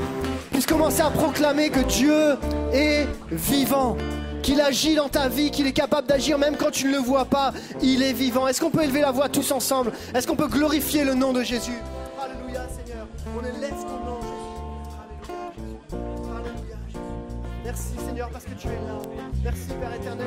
puisse 0.51 0.67
commencer 0.67 1.01
à 1.01 1.11
proclamer 1.11 1.71
que 1.71 1.79
Dieu 1.79 2.35
est 2.73 3.07
vivant 3.31 3.97
qu'il 4.43 4.61
agit 4.61 4.97
dans 4.97 5.09
ta 5.09 5.29
vie, 5.29 5.53
qu'il 5.53 5.69
est 5.69 5.73
capable 5.73 6.09
d'agir 6.09 6.37
même 6.37 6.57
quand 6.57 6.73
tu 6.73 6.89
ne 6.89 6.95
le 6.95 6.99
vois 6.99 7.27
pas. 7.27 7.53
Il 7.81 8.03
est 8.03 8.13
vivant. 8.13 8.49
Est-ce 8.49 8.61
qu'on 8.61 8.71
peut 8.71 8.83
élever 8.83 9.03
la 9.03 9.13
voix 9.13 9.29
tous 9.29 9.53
ensemble? 9.53 9.93
Est-ce 10.17 10.27
qu'on 10.27 10.35
peut 10.35 10.49
glorifier 10.49 11.05
le 11.05 11.15
nom 11.15 11.33
de 11.33 11.45
Jésus? 11.45 11.79
Alléluia 12.21 12.67
Seigneur. 12.69 13.07
On 13.37 13.41
élève 13.41 13.71
ton 13.71 14.05
nom. 14.05 14.19
Merci 17.65 17.95
Seigneur 18.05 18.29
parce 18.31 18.45
que 18.45 18.55
tu 18.55 18.67
es 18.67 18.71
là. 18.71 18.99
Merci 19.45 19.69
Père 19.81 19.95
éternel 19.95 20.27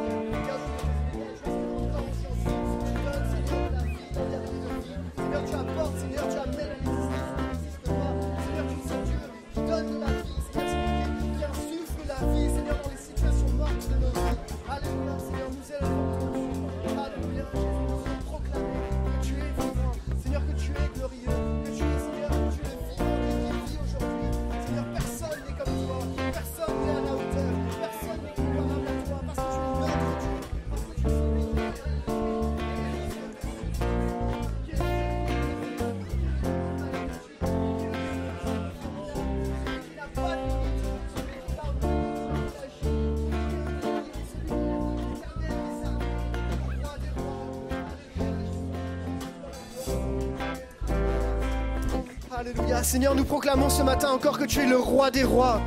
Alléluia. 52.41 52.81
Seigneur, 52.81 53.13
nous 53.13 53.23
proclamons 53.23 53.69
ce 53.69 53.83
matin 53.83 54.09
encore 54.09 54.39
que 54.39 54.45
tu 54.45 54.61
es 54.61 54.65
le 54.65 54.79
roi 54.79 55.11
des 55.11 55.23
rois. 55.23 55.61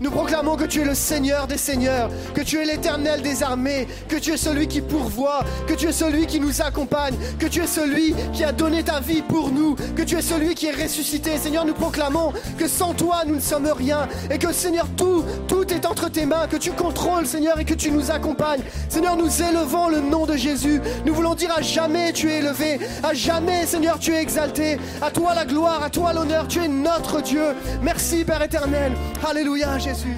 Nous 0.00 0.10
proclamons 0.10 0.56
que 0.56 0.64
tu 0.64 0.80
es 0.80 0.84
le 0.84 0.94
Seigneur 0.94 1.46
des 1.46 1.56
seigneurs, 1.56 2.10
que 2.34 2.40
tu 2.40 2.58
es 2.58 2.64
l'éternel 2.64 3.22
des 3.22 3.44
armées, 3.44 3.86
que 4.08 4.16
tu 4.16 4.32
es 4.32 4.36
celui 4.36 4.66
qui 4.66 4.80
pourvoit, 4.80 5.44
que 5.68 5.74
tu 5.74 5.86
es 5.86 5.92
celui 5.92 6.26
qui 6.26 6.40
nous 6.40 6.60
accompagne, 6.60 7.14
que 7.38 7.46
tu 7.46 7.62
es 7.62 7.66
celui 7.68 8.12
qui 8.32 8.42
a 8.42 8.50
donné 8.50 8.82
ta 8.82 8.98
vie 8.98 9.22
pour 9.22 9.50
nous, 9.50 9.76
que 9.94 10.02
tu 10.02 10.16
es 10.16 10.22
celui 10.22 10.56
qui 10.56 10.66
est 10.66 10.82
ressuscité. 10.82 11.38
Seigneur, 11.38 11.64
nous 11.64 11.74
proclamons 11.74 12.32
que 12.58 12.66
sans 12.66 12.92
toi, 12.92 13.22
nous 13.24 13.36
ne 13.36 13.40
sommes 13.40 13.68
rien 13.68 14.08
et 14.28 14.38
que 14.38 14.52
Seigneur, 14.52 14.88
tout, 14.96 15.22
est 15.72 15.86
entre 15.86 16.10
tes 16.10 16.26
mains, 16.26 16.46
que 16.46 16.56
tu 16.56 16.72
contrôles, 16.72 17.26
Seigneur, 17.26 17.58
et 17.58 17.64
que 17.64 17.74
tu 17.74 17.90
nous 17.90 18.10
accompagnes. 18.10 18.62
Seigneur, 18.88 19.16
nous 19.16 19.42
élevons 19.42 19.88
le 19.88 20.00
nom 20.00 20.26
de 20.26 20.36
Jésus. 20.36 20.80
Nous 21.04 21.14
voulons 21.14 21.34
dire 21.34 21.52
à 21.56 21.62
jamais 21.62 22.12
tu 22.12 22.30
es 22.30 22.38
élevé, 22.38 22.78
à 23.02 23.14
jamais, 23.14 23.66
Seigneur, 23.66 23.98
tu 23.98 24.12
es 24.12 24.22
exalté. 24.22 24.78
À 25.02 25.10
toi 25.10 25.34
la 25.34 25.44
gloire, 25.44 25.82
à 25.82 25.90
toi 25.90 26.12
l'honneur, 26.12 26.48
tu 26.48 26.62
es 26.62 26.68
notre 26.68 27.20
Dieu. 27.22 27.54
Merci, 27.82 28.24
Père 28.24 28.42
éternel. 28.42 28.92
Alléluia, 29.26 29.78
Jésus. 29.78 30.16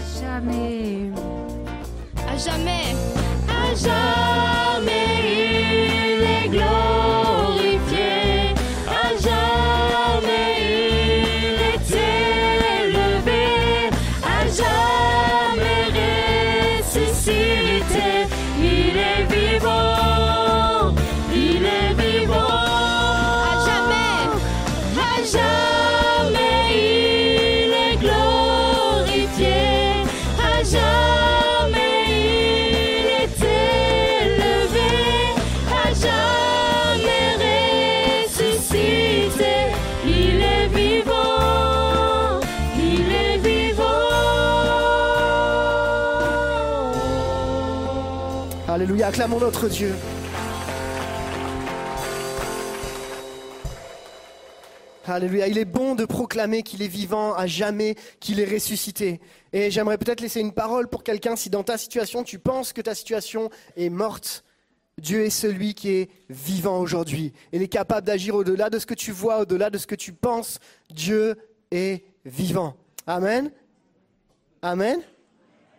Alléluia, 48.98 49.11
acclamons 49.11 49.38
notre 49.38 49.68
Dieu. 49.68 49.94
Alléluia, 55.06 55.46
il 55.46 55.56
est 55.56 55.64
bon 55.64 55.94
de 55.94 56.04
proclamer 56.04 56.64
qu'il 56.64 56.82
est 56.82 56.88
vivant 56.88 57.32
à 57.34 57.46
jamais, 57.46 57.94
qu'il 58.18 58.40
est 58.40 58.52
ressuscité. 58.52 59.20
Et 59.52 59.70
j'aimerais 59.70 59.98
peut-être 59.98 60.20
laisser 60.20 60.40
une 60.40 60.52
parole 60.52 60.88
pour 60.88 61.04
quelqu'un 61.04 61.37
si 61.37 61.48
dans 61.48 61.62
ta 61.62 61.78
situation 61.78 62.24
tu 62.24 62.40
penses 62.40 62.72
que 62.72 62.80
ta 62.80 62.96
situation 62.96 63.50
est 63.76 63.88
morte. 63.88 64.42
Dieu 65.00 65.24
est 65.24 65.30
celui 65.30 65.74
qui 65.74 65.90
est 65.90 66.11
vivant 66.28 66.80
aujourd'hui. 66.80 67.32
Il 67.52 67.62
est 67.62 67.68
capable 67.68 68.04
d'agir 68.04 68.34
au-delà 68.34 68.68
de 68.68 68.80
ce 68.80 68.87
que 68.87 68.94
tu 68.94 69.12
vois, 69.12 69.42
au-delà 69.42 69.70
de 69.70 69.78
ce 69.78 69.87
que 69.87 69.94
tu 69.94 70.12
penses. 70.12 70.58
Dieu 70.90 71.37
est 71.70 72.02
vivant. 72.24 72.74
Amen. 73.06 73.52
Amen. 74.61 74.98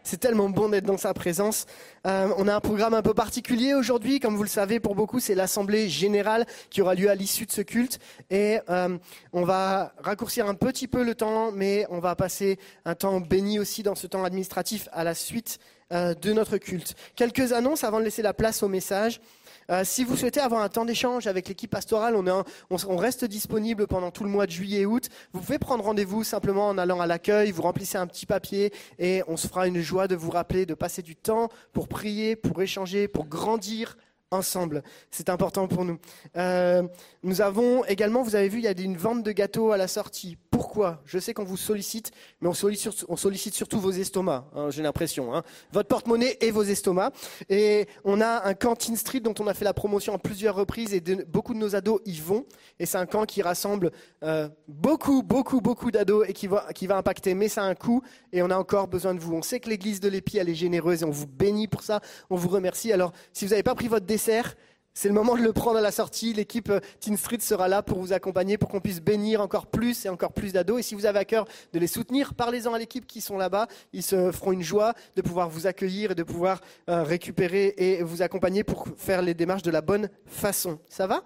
C'est 0.09 0.17
tellement 0.17 0.49
bon 0.49 0.69
d'être 0.69 0.87
dans 0.87 0.97
sa 0.97 1.13
présence. 1.13 1.67
Euh, 2.07 2.33
on 2.35 2.47
a 2.47 2.55
un 2.55 2.59
programme 2.61 2.95
un 2.95 3.03
peu 3.03 3.13
particulier 3.13 3.75
aujourd'hui. 3.75 4.19
Comme 4.19 4.35
vous 4.35 4.41
le 4.41 4.49
savez, 4.49 4.79
pour 4.79 4.95
beaucoup, 4.95 5.19
c'est 5.19 5.35
l'Assemblée 5.35 5.87
générale 5.87 6.47
qui 6.71 6.81
aura 6.81 6.95
lieu 6.95 7.11
à 7.11 7.13
l'issue 7.13 7.45
de 7.45 7.51
ce 7.51 7.61
culte. 7.61 7.99
Et 8.31 8.57
euh, 8.71 8.97
on 9.33 9.43
va 9.43 9.93
raccourcir 9.99 10.47
un 10.47 10.55
petit 10.55 10.87
peu 10.87 11.03
le 11.03 11.13
temps, 11.13 11.51
mais 11.51 11.85
on 11.91 11.99
va 11.99 12.15
passer 12.15 12.57
un 12.85 12.95
temps 12.95 13.19
béni 13.19 13.59
aussi 13.59 13.83
dans 13.83 13.93
ce 13.93 14.07
temps 14.07 14.23
administratif 14.23 14.89
à 14.93 15.03
la 15.03 15.13
suite 15.13 15.59
euh, 15.93 16.15
de 16.15 16.33
notre 16.33 16.57
culte. 16.57 16.95
Quelques 17.15 17.51
annonces 17.51 17.83
avant 17.83 17.99
de 17.99 18.05
laisser 18.05 18.23
la 18.23 18.33
place 18.33 18.63
au 18.63 18.67
message. 18.67 19.21
Euh, 19.69 19.83
si 19.83 20.03
vous 20.03 20.15
souhaitez 20.15 20.39
avoir 20.39 20.61
un 20.61 20.69
temps 20.69 20.85
d'échange 20.85 21.27
avec 21.27 21.47
l'équipe 21.47 21.69
pastorale, 21.69 22.15
on, 22.15 22.43
on 22.71 22.97
reste 22.97 23.25
disponible 23.25 23.85
pendant 23.85 24.09
tout 24.09 24.23
le 24.23 24.29
mois 24.29 24.47
de 24.47 24.51
juillet 24.51 24.81
et 24.81 24.85
août. 24.85 25.09
Vous 25.31 25.41
pouvez 25.41 25.59
prendre 25.59 25.83
rendez-vous 25.83 26.23
simplement 26.23 26.67
en 26.69 26.77
allant 26.77 26.99
à 26.99 27.05
l'accueil, 27.05 27.51
vous 27.51 27.61
remplissez 27.61 27.97
un 27.97 28.07
petit 28.07 28.25
papier 28.25 28.73
et 28.97 29.21
on 29.27 29.37
se 29.37 29.47
fera 29.47 29.67
une 29.67 29.81
joie 29.81 30.07
de 30.07 30.15
vous 30.15 30.31
rappeler 30.31 30.65
de 30.65 30.73
passer 30.73 31.03
du 31.03 31.15
temps 31.15 31.49
pour 31.71 31.87
prier, 31.87 32.35
pour 32.35 32.61
échanger, 32.61 33.07
pour 33.07 33.25
grandir 33.25 33.95
ensemble. 34.31 34.83
C'est 35.11 35.29
important 35.29 35.67
pour 35.67 35.85
nous. 35.85 35.97
Euh, 36.37 36.83
nous 37.23 37.41
avons 37.41 37.83
également, 37.85 38.21
vous 38.21 38.35
avez 38.35 38.49
vu, 38.49 38.59
il 38.59 38.63
y 38.63 38.67
a 38.67 38.71
une 38.71 38.97
vente 38.97 39.23
de 39.23 39.31
gâteaux 39.31 39.71
à 39.71 39.77
la 39.77 39.87
sortie. 39.87 40.37
Pourquoi? 40.51 41.01
Je 41.05 41.19
sais 41.19 41.33
qu'on 41.33 41.43
vous 41.43 41.57
sollicite, 41.57 42.11
mais 42.41 42.47
on 42.47 42.53
sollicite, 42.53 43.53
surtout 43.53 43.79
vos 43.79 43.91
estomacs, 43.91 44.45
hein, 44.55 44.69
j'ai 44.69 44.83
l'impression. 44.83 45.33
hein. 45.33 45.43
Votre 45.71 45.87
porte-monnaie 45.87 46.37
et 46.41 46.51
vos 46.51 46.63
estomacs. 46.63 47.13
Et 47.49 47.87
on 48.03 48.21
a 48.21 48.47
un 48.47 48.53
Teen 48.75 48.95
Street 48.95 49.19
dont 49.21 49.33
on 49.39 49.47
a 49.47 49.53
fait 49.53 49.65
la 49.65 49.73
promotion 49.73 50.13
en 50.13 50.19
plusieurs 50.19 50.55
reprises 50.55 50.93
et 50.93 51.01
beaucoup 51.01 51.53
de 51.53 51.59
nos 51.59 51.75
ados 51.75 52.01
y 52.05 52.19
vont. 52.19 52.45
Et 52.79 52.85
c'est 52.85 52.97
un 52.97 53.05
camp 53.05 53.25
qui 53.25 53.41
rassemble 53.41 53.91
euh, 54.23 54.47
beaucoup, 54.67 55.23
beaucoup, 55.23 55.61
beaucoup 55.61 55.91
d'ados 55.91 56.27
et 56.27 56.33
qui 56.33 56.47
va, 56.47 56.71
qui 56.73 56.87
va 56.87 56.97
impacter. 56.97 57.33
Mais 57.33 57.47
ça 57.47 57.63
a 57.63 57.65
un 57.65 57.75
coût 57.75 58.01
et 58.31 58.43
on 58.43 58.49
a 58.49 58.57
encore 58.57 58.87
besoin 58.87 59.13
de 59.13 59.19
vous. 59.19 59.33
On 59.33 59.41
sait 59.41 59.59
que 59.59 59.69
l'église 59.69 59.99
de 59.99 60.09
l'Épi, 60.09 60.37
elle 60.37 60.49
est 60.49 60.55
généreuse 60.55 61.01
et 61.01 61.05
on 61.05 61.09
vous 61.11 61.27
bénit 61.27 61.67
pour 61.67 61.83
ça. 61.83 62.01
On 62.29 62.35
vous 62.35 62.49
remercie. 62.49 62.91
Alors, 62.91 63.11
si 63.33 63.45
vous 63.45 63.51
n'avez 63.51 63.63
pas 63.63 63.75
pris 63.75 63.87
votre 63.87 64.05
c'est 64.19 65.07
le 65.07 65.13
moment 65.13 65.37
de 65.37 65.41
le 65.41 65.53
prendre 65.53 65.77
à 65.77 65.81
la 65.81 65.91
sortie. 65.91 66.33
L'équipe 66.33 66.69
euh, 66.69 66.79
Teen 66.99 67.15
Street 67.15 67.39
sera 67.39 67.67
là 67.67 67.81
pour 67.81 67.99
vous 67.99 68.11
accompagner, 68.11 68.57
pour 68.57 68.69
qu'on 68.69 68.81
puisse 68.81 69.01
bénir 69.01 69.39
encore 69.39 69.67
plus 69.67 70.05
et 70.05 70.09
encore 70.09 70.33
plus 70.33 70.51
d'ados. 70.51 70.79
Et 70.79 70.83
si 70.83 70.93
vous 70.93 71.05
avez 71.05 71.19
à 71.19 71.25
cœur 71.25 71.47
de 71.71 71.79
les 71.79 71.87
soutenir, 71.87 72.33
parlez-en 72.33 72.73
à 72.73 72.79
l'équipe 72.79 73.07
qui 73.07 73.21
sont 73.21 73.37
là-bas. 73.37 73.67
Ils 73.93 74.03
se 74.03 74.31
feront 74.31 74.51
une 74.51 74.61
joie 74.61 74.93
de 75.15 75.21
pouvoir 75.21 75.49
vous 75.49 75.67
accueillir 75.67 76.11
et 76.11 76.15
de 76.15 76.23
pouvoir 76.23 76.59
euh, 76.89 77.03
récupérer 77.03 77.73
et 77.77 78.03
vous 78.03 78.21
accompagner 78.21 78.63
pour 78.63 78.87
faire 78.97 79.21
les 79.21 79.33
démarches 79.33 79.63
de 79.63 79.71
la 79.71 79.81
bonne 79.81 80.09
façon. 80.25 80.79
Ça 80.89 81.07
va? 81.07 81.23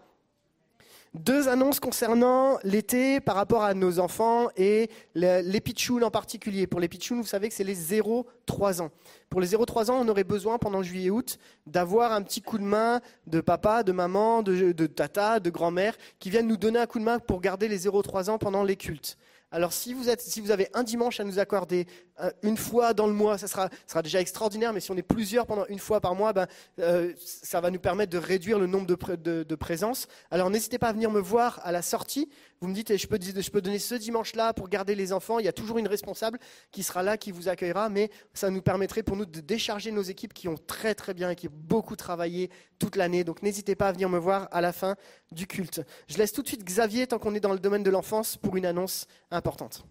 Deux 1.13 1.47
annonces 1.47 1.79
concernant 1.79 2.57
l'été 2.63 3.19
par 3.19 3.35
rapport 3.35 3.63
à 3.63 3.73
nos 3.75 3.99
enfants 3.99 4.49
et 4.57 4.89
le- 5.13 5.41
les 5.41 5.61
pitchouns 5.61 6.01
en 6.01 6.09
particulier. 6.09 6.65
Pour 6.65 6.79
les 6.79 6.87
pitchouns, 6.87 7.17
vous 7.21 7.27
savez 7.27 7.49
que 7.49 7.53
c'est 7.55 7.63
les 7.63 7.75
0-3 7.75 8.81
ans. 8.81 8.89
Pour 9.29 9.39
les 9.39 9.47
0-3 9.47 9.91
ans, 9.91 9.99
on 10.01 10.07
aurait 10.07 10.23
besoin 10.23 10.57
pendant 10.57 10.81
juillet-août 10.81 11.37
d'avoir 11.67 12.13
un 12.13 12.21
petit 12.23 12.41
coup 12.41 12.57
de 12.57 12.63
main 12.63 12.99
de 13.27 13.41
papa, 13.41 13.83
de 13.83 13.91
maman, 13.91 14.41
de, 14.41 14.71
de 14.71 14.87
tata, 14.87 15.39
de 15.39 15.49
grand-mère 15.51 15.95
qui 16.19 16.29
viennent 16.31 16.47
nous 16.47 16.57
donner 16.57 16.79
un 16.79 16.87
coup 16.87 16.99
de 16.99 17.03
main 17.03 17.19
pour 17.19 17.41
garder 17.41 17.67
les 17.67 17.77
0-3 17.87 18.29
ans 18.29 18.37
pendant 18.39 18.63
les 18.63 18.75
cultes. 18.75 19.17
Alors 19.53 19.71
si 19.71 19.93
vous, 19.93 20.09
êtes, 20.09 20.19
si 20.19 20.41
vous 20.41 20.49
avez 20.49 20.67
un 20.73 20.81
dimanche 20.81 21.19
à 21.19 21.23
nous 21.23 21.37
accorder 21.37 21.85
euh, 22.19 22.31
une 22.41 22.57
fois 22.57 22.95
dans 22.95 23.05
le 23.05 23.13
mois, 23.13 23.37
ça 23.37 23.47
sera, 23.47 24.01
déjà 24.01 24.19
extraordinaire, 24.19 24.73
mais 24.73 24.79
si 24.79 24.89
on 24.89 24.97
est 24.97 25.03
plusieurs 25.03 25.45
pendant 25.45 25.67
une 25.67 25.77
fois 25.77 26.01
par 26.01 26.15
mois, 26.15 26.33
ben, 26.33 26.47
euh, 26.79 27.13
ça 27.23 27.61
va 27.61 27.69
nous 27.69 27.79
permettre 27.79 28.11
de 28.11 28.17
réduire 28.17 28.57
le 28.57 28.65
nombre 28.65 28.87
de 28.87 29.55
présences. 29.55 30.07
Alors 30.31 30.49
n'hésitez 30.49 30.79
pas 30.79 30.87
à 30.87 30.93
venir 30.93 31.11
me 31.11 31.19
voir 31.19 31.61
à 31.63 31.71
la 31.71 31.83
sortie. 31.83 32.29
Vous 32.63 32.69
me 32.69 32.73
dites, 32.73 32.91
eh, 32.91 32.97
je 32.97 33.07
peux, 33.07 33.61
donner 33.61 33.77
ce 33.77 33.93
dimanche-là 33.93 34.53
pour 34.53 34.69
garder 34.69 34.95
les 34.95 35.11
enfants. 35.11 35.37
Il 35.37 35.43
y 35.43 35.49
a 35.49 35.51
toujours 35.51 35.79
une 35.79 35.87
responsable 35.89 36.39
qui 36.71 36.81
sera 36.81 37.03
là, 37.03 37.17
qui 37.17 37.33
vous 37.33 37.49
accueillera, 37.49 37.89
mais 37.89 38.09
ça 38.33 38.49
nous 38.49 38.61
permettrait 38.61 39.03
pour 39.03 39.17
nous 39.17 39.25
de 39.25 39.41
décharger 39.41 39.91
nos 39.91 40.01
équipes 40.01 40.33
qui 40.33 40.47
ont 40.47 40.55
très 40.55 40.95
très 40.95 41.13
bien 41.13 41.31
et 41.31 41.35
qui 41.35 41.49
ont 41.49 41.53
beaucoup 41.53 41.97
travaillé 41.97 42.49
toute 42.79 42.95
l'année. 42.95 43.25
Donc 43.25 43.43
n'hésitez 43.43 43.75
pas 43.75 43.89
à 43.89 43.91
venir 43.91 44.07
me 44.07 44.17
voir 44.17 44.47
à 44.53 44.61
la 44.61 44.71
fin 44.71 44.95
du 45.33 45.45
culte. 45.45 45.81
Je 46.07 46.17
laisse 46.17 46.31
tout 46.31 46.41
de 46.41 46.47
suite 46.47 46.63
Xavier, 46.63 47.05
tant 47.05 47.19
qu'on 47.19 47.35
est 47.35 47.41
dans 47.41 47.51
le 47.51 47.59
domaine 47.59 47.83
de 47.83 47.89
l'enfance, 47.89 48.37
pour 48.37 48.55
une 48.55 48.65
annonce 48.65 49.07
importante. 49.29 49.83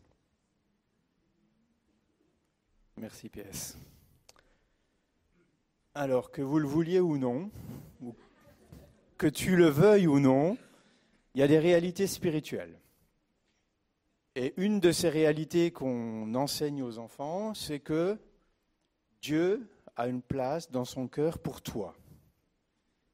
Merci 2.96 3.28
PS. 3.28 3.76
Alors, 5.94 6.30
que 6.30 6.40
vous 6.40 6.58
le 6.58 6.66
vouliez 6.66 7.00
ou 7.00 7.18
non, 7.18 7.50
que 9.18 9.26
tu 9.26 9.56
le 9.56 9.66
veuilles 9.66 10.06
ou 10.06 10.20
non, 10.20 10.56
il 11.34 11.40
y 11.40 11.42
a 11.42 11.48
des 11.48 11.58
réalités 11.58 12.06
spirituelles. 12.06 12.78
Et 14.34 14.54
une 14.56 14.80
de 14.80 14.92
ces 14.92 15.08
réalités 15.08 15.70
qu'on 15.70 16.34
enseigne 16.34 16.82
aux 16.82 16.98
enfants, 16.98 17.54
c'est 17.54 17.80
que 17.80 18.18
Dieu 19.20 19.68
a 19.96 20.08
une 20.08 20.22
place 20.22 20.70
dans 20.70 20.84
son 20.84 21.06
cœur 21.06 21.38
pour 21.38 21.60
toi. 21.60 21.94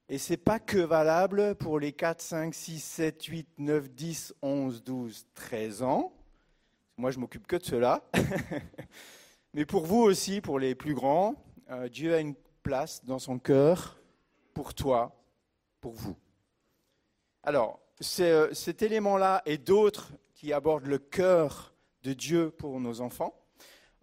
Et 0.09 0.17
ce 0.17 0.33
n'est 0.33 0.39
pas 0.39 0.59
que 0.59 0.79
valable 0.79 1.55
pour 1.57 1.79
les 1.79 1.93
4, 1.93 2.21
5, 2.21 2.55
6, 2.55 2.81
7, 2.81 3.25
8, 3.25 3.49
9, 3.59 3.91
10, 3.91 4.35
11, 4.41 4.83
12, 4.83 5.27
13 5.35 5.83
ans. 5.83 6.13
Moi, 6.97 7.11
je 7.11 7.19
m'occupe 7.19 7.47
que 7.47 7.57
de 7.57 7.65
cela. 7.65 8.09
Mais 9.55 9.67
pour 9.67 9.85
vous 9.87 10.01
aussi, 10.01 10.41
pour 10.41 10.59
les 10.59 10.75
plus 10.75 10.95
grands, 10.95 11.35
euh, 11.71 11.89
Dieu 11.89 12.15
a 12.15 12.21
une 12.21 12.35
place 12.63 13.05
dans 13.05 13.19
son 13.19 13.39
cœur 13.39 14.01
pour 14.55 14.73
toi, 14.73 15.21
pour 15.81 15.93
vous. 15.93 16.17
Alors, 17.43 17.81
cet 18.01 18.83
élément-là 18.83 19.43
et 19.47 19.59
d'autres 19.59 20.13
qui 20.35 20.53
abordent 20.53 20.87
le 20.87 20.99
cœur 20.99 21.75
de 22.03 22.13
Dieu 22.13 22.51
pour 22.51 22.81
nos 22.81 23.01
enfants, 23.01 23.35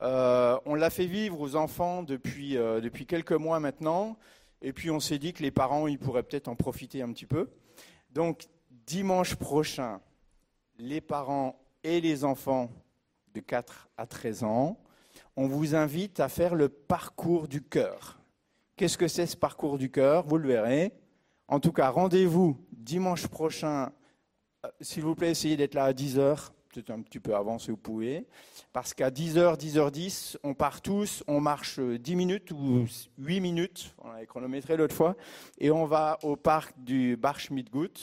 euh, 0.01 0.59
on 0.65 0.75
l'a 0.75 0.89
fait 0.89 1.05
vivre 1.05 1.39
aux 1.39 1.55
enfants 1.55 2.03
depuis, 2.03 2.57
euh, 2.57 2.81
depuis 2.81 3.05
quelques 3.05 3.31
mois 3.31 3.59
maintenant, 3.59 4.17
et 4.61 4.73
puis 4.73 4.91
on 4.91 4.99
s'est 4.99 5.19
dit 5.19 5.33
que 5.33 5.41
les 5.41 5.51
parents, 5.51 5.87
ils 5.87 5.99
pourraient 5.99 6.23
peut-être 6.23 6.47
en 6.47 6.55
profiter 6.55 7.01
un 7.01 7.11
petit 7.11 7.25
peu. 7.25 7.49
Donc, 8.11 8.47
dimanche 8.69 9.35
prochain, 9.35 10.01
les 10.77 11.01
parents 11.01 11.57
et 11.83 12.01
les 12.01 12.25
enfants 12.25 12.69
de 13.33 13.39
4 13.39 13.89
à 13.97 14.05
13 14.05 14.43
ans, 14.43 14.77
on 15.37 15.47
vous 15.47 15.75
invite 15.75 16.19
à 16.19 16.29
faire 16.29 16.55
le 16.55 16.69
parcours 16.69 17.47
du 17.47 17.61
cœur. 17.61 18.19
Qu'est-ce 18.75 18.97
que 18.97 19.07
c'est 19.07 19.25
ce 19.25 19.37
parcours 19.37 19.77
du 19.77 19.89
cœur? 19.89 20.25
Vous 20.25 20.37
le 20.37 20.47
verrez. 20.47 20.93
En 21.47 21.59
tout 21.59 21.71
cas, 21.71 21.89
rendez-vous 21.89 22.57
dimanche 22.85 23.27
prochain. 23.27 23.91
Euh, 24.65 24.69
S'il 24.79 25.03
vous 25.03 25.15
plaît, 25.15 25.31
essayez 25.31 25.57
d'être 25.57 25.73
là 25.73 25.85
à 25.85 25.93
10h, 25.93 26.51
peut-être 26.71 26.91
un 26.91 27.01
petit 27.01 27.19
peu 27.19 27.35
avant 27.35 27.59
si 27.59 27.71
vous 27.71 27.77
pouvez. 27.77 28.25
Parce 28.71 28.93
qu'à 28.93 29.09
10h, 29.09 29.57
10h10, 29.57 30.37
on 30.43 30.53
part 30.53 30.81
tous, 30.81 31.23
on 31.27 31.41
marche 31.41 31.79
10 31.79 32.15
minutes 32.15 32.51
ou 32.51 32.85
8 33.17 33.41
minutes, 33.41 33.93
on 34.03 34.11
avait 34.11 34.27
chronométré 34.27 34.77
l'autre 34.77 34.95
fois, 34.95 35.17
et 35.57 35.71
on 35.71 35.85
va 35.85 36.19
au 36.23 36.35
parc 36.35 36.73
du 36.77 37.17
Bar 37.17 37.39
Schmidgut, 37.39 37.93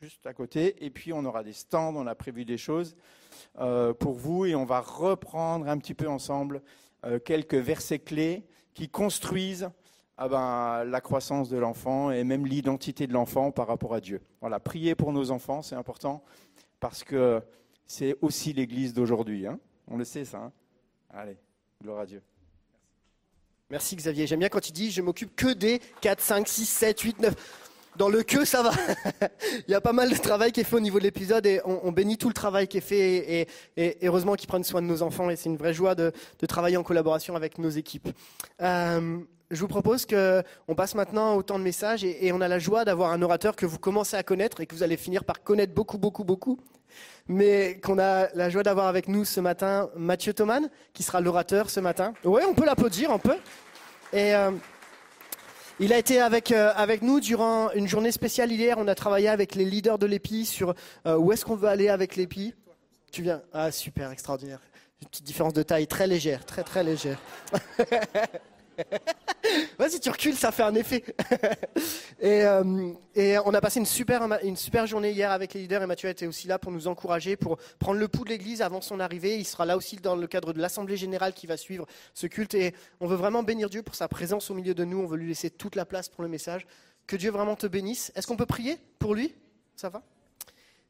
juste 0.00 0.26
à 0.26 0.32
côté, 0.32 0.84
et 0.84 0.90
puis 0.90 1.12
on 1.12 1.24
aura 1.24 1.44
des 1.44 1.52
stands, 1.52 1.94
on 1.94 2.06
a 2.06 2.14
prévu 2.14 2.44
des 2.44 2.58
choses 2.58 2.96
euh, 3.60 3.92
pour 3.92 4.14
vous 4.14 4.46
et 4.46 4.54
on 4.54 4.64
va 4.64 4.80
reprendre 4.80 5.68
un 5.68 5.78
petit 5.78 5.94
peu 5.94 6.08
ensemble 6.08 6.62
euh, 7.04 7.18
quelques 7.18 7.54
versets 7.54 7.98
clés 7.98 8.44
qui 8.74 8.88
construisent 8.88 9.70
ah 10.18 10.28
ben, 10.28 10.84
la 10.84 11.00
croissance 11.00 11.48
de 11.48 11.56
l'enfant 11.56 12.10
et 12.10 12.24
même 12.24 12.46
l'identité 12.46 13.06
de 13.06 13.12
l'enfant 13.12 13.50
par 13.50 13.66
rapport 13.66 13.94
à 13.94 14.00
Dieu. 14.00 14.20
Voilà, 14.40 14.60
prier 14.60 14.94
pour 14.94 15.12
nos 15.12 15.30
enfants, 15.30 15.62
c'est 15.62 15.74
important 15.74 16.22
parce 16.80 17.02
que 17.02 17.40
c'est 17.86 18.16
aussi 18.20 18.52
l'Église 18.52 18.92
d'aujourd'hui. 18.92 19.46
hein. 19.46 19.58
On 19.88 19.96
le 19.96 20.04
sait 20.04 20.24
ça. 20.24 20.38
hein. 20.38 20.52
Allez, 21.10 21.36
gloire 21.82 22.00
à 22.00 22.06
Dieu. 22.06 22.22
Merci 23.70 23.96
Xavier. 23.96 24.26
J'aime 24.26 24.40
bien 24.40 24.48
quand 24.48 24.68
il 24.68 24.72
dit 24.72 24.90
je 24.90 25.00
m'occupe 25.00 25.34
que 25.34 25.52
des 25.52 25.80
4, 26.02 26.20
5, 26.20 26.48
6, 26.48 26.66
7, 26.66 27.00
8, 27.00 27.20
9. 27.20 27.34
Dans 27.96 28.08
le 28.08 28.22
que, 28.22 28.44
ça 28.44 28.62
va. 28.62 28.70
Il 29.68 29.70
y 29.70 29.74
a 29.74 29.80
pas 29.80 29.92
mal 29.92 30.10
de 30.10 30.16
travail 30.16 30.50
qui 30.50 30.60
est 30.60 30.64
fait 30.64 30.76
au 30.76 30.80
niveau 30.80 30.98
de 30.98 31.04
l'épisode 31.04 31.44
et 31.44 31.60
on, 31.64 31.92
bénit 31.92 32.16
tout 32.16 32.28
le 32.28 32.34
travail 32.34 32.66
qui 32.66 32.78
est 32.78 32.82
fait 32.82 33.46
et, 33.76 33.98
heureusement 34.02 34.34
qu'ils 34.34 34.48
prennent 34.48 34.64
soin 34.64 34.80
de 34.80 34.86
nos 34.86 35.02
enfants 35.02 35.28
et 35.28 35.36
c'est 35.36 35.50
une 35.50 35.58
vraie 35.58 35.74
joie 35.74 35.94
de, 35.94 36.10
de 36.38 36.46
travailler 36.46 36.78
en 36.78 36.82
collaboration 36.82 37.36
avec 37.36 37.58
nos 37.58 37.68
équipes. 37.68 38.08
Euh, 38.62 39.18
je 39.52 39.60
vous 39.60 39.68
propose 39.68 40.06
que 40.06 40.42
on 40.66 40.74
passe 40.74 40.94
maintenant 40.94 41.34
au 41.36 41.42
temps 41.42 41.58
de 41.58 41.64
message 41.64 42.04
et, 42.04 42.32
on 42.32 42.40
a 42.40 42.48
la 42.48 42.58
joie 42.58 42.84
d'avoir 42.84 43.12
un 43.12 43.20
orateur 43.20 43.54
que 43.54 43.66
vous 43.66 43.78
commencez 43.78 44.16
à 44.16 44.22
connaître 44.22 44.60
et 44.60 44.66
que 44.66 44.74
vous 44.74 44.82
allez 44.82 44.96
finir 44.96 45.24
par 45.24 45.42
connaître 45.42 45.74
beaucoup, 45.74 45.98
beaucoup, 45.98 46.24
beaucoup. 46.24 46.58
Mais 47.28 47.78
qu'on 47.80 47.98
a 47.98 48.28
la 48.34 48.50
joie 48.50 48.62
d'avoir 48.62 48.86
avec 48.86 49.08
nous 49.08 49.24
ce 49.24 49.40
matin 49.40 49.90
Mathieu 49.94 50.32
Thoman, 50.32 50.70
qui 50.94 51.02
sera 51.02 51.20
l'orateur 51.20 51.70
ce 51.70 51.80
matin. 51.80 52.14
Ouais, 52.24 52.44
on 52.44 52.54
peut 52.54 52.64
l'applaudir, 52.64 53.10
on 53.10 53.18
peut. 53.18 53.36
Et 54.12 54.34
euh, 54.34 54.50
il 55.78 55.92
a 55.92 55.98
été 55.98 56.18
avec, 56.20 56.50
euh, 56.50 56.72
avec 56.74 57.02
nous 57.02 57.20
durant 57.20 57.70
une 57.72 57.86
journée 57.86 58.12
spéciale 58.12 58.50
hier. 58.50 58.76
On 58.78 58.88
a 58.88 58.94
travaillé 58.94 59.28
avec 59.28 59.54
les 59.54 59.64
leaders 59.64 59.98
de 59.98 60.06
l'EPI 60.06 60.46
sur 60.46 60.74
euh, 61.06 61.16
où 61.16 61.30
est-ce 61.30 61.44
qu'on 61.44 61.56
veut 61.56 61.68
aller 61.68 61.88
avec 61.88 62.16
l'EPI. 62.16 62.54
Tu 63.10 63.22
viens 63.22 63.42
Ah, 63.52 63.70
super, 63.70 64.10
extraordinaire. 64.10 64.60
Une 65.02 65.08
petite 65.08 65.24
différence 65.24 65.52
de 65.52 65.62
taille 65.62 65.86
très 65.86 66.06
légère, 66.06 66.46
très 66.46 66.62
très 66.62 66.82
légère. 66.82 67.18
Vas-y, 69.78 70.00
tu 70.00 70.10
recules, 70.10 70.36
ça 70.36 70.52
fait 70.52 70.62
un 70.62 70.74
effet. 70.74 71.04
et, 72.20 72.44
euh, 72.44 72.92
et 73.14 73.38
on 73.44 73.52
a 73.54 73.60
passé 73.60 73.80
une 73.80 73.86
super, 73.86 74.22
une 74.42 74.56
super 74.56 74.86
journée 74.86 75.10
hier 75.10 75.30
avec 75.30 75.54
les 75.54 75.62
leaders 75.62 75.82
et 75.82 75.86
Mathieu 75.86 76.08
était 76.08 76.26
aussi 76.26 76.46
là 76.46 76.58
pour 76.58 76.72
nous 76.72 76.88
encourager, 76.88 77.36
pour 77.36 77.58
prendre 77.78 77.98
le 77.98 78.08
pouls 78.08 78.24
de 78.24 78.30
l'église 78.30 78.62
avant 78.62 78.80
son 78.80 79.00
arrivée. 79.00 79.36
Il 79.38 79.44
sera 79.44 79.66
là 79.66 79.76
aussi 79.76 79.96
dans 79.96 80.16
le 80.16 80.26
cadre 80.26 80.52
de 80.52 80.60
l'Assemblée 80.60 80.96
générale 80.96 81.32
qui 81.32 81.46
va 81.46 81.56
suivre 81.56 81.86
ce 82.14 82.26
culte. 82.26 82.54
Et 82.54 82.74
on 83.00 83.06
veut 83.06 83.16
vraiment 83.16 83.42
bénir 83.42 83.68
Dieu 83.68 83.82
pour 83.82 83.94
sa 83.94 84.08
présence 84.08 84.50
au 84.50 84.54
milieu 84.54 84.74
de 84.74 84.84
nous. 84.84 84.98
On 84.98 85.06
veut 85.06 85.18
lui 85.18 85.28
laisser 85.28 85.50
toute 85.50 85.76
la 85.76 85.84
place 85.84 86.08
pour 86.08 86.22
le 86.22 86.28
message. 86.28 86.66
Que 87.06 87.16
Dieu 87.16 87.30
vraiment 87.30 87.56
te 87.56 87.66
bénisse. 87.66 88.12
Est-ce 88.14 88.26
qu'on 88.26 88.36
peut 88.36 88.46
prier 88.46 88.78
pour 88.98 89.14
lui? 89.14 89.34
Ça 89.76 89.88
va? 89.88 90.02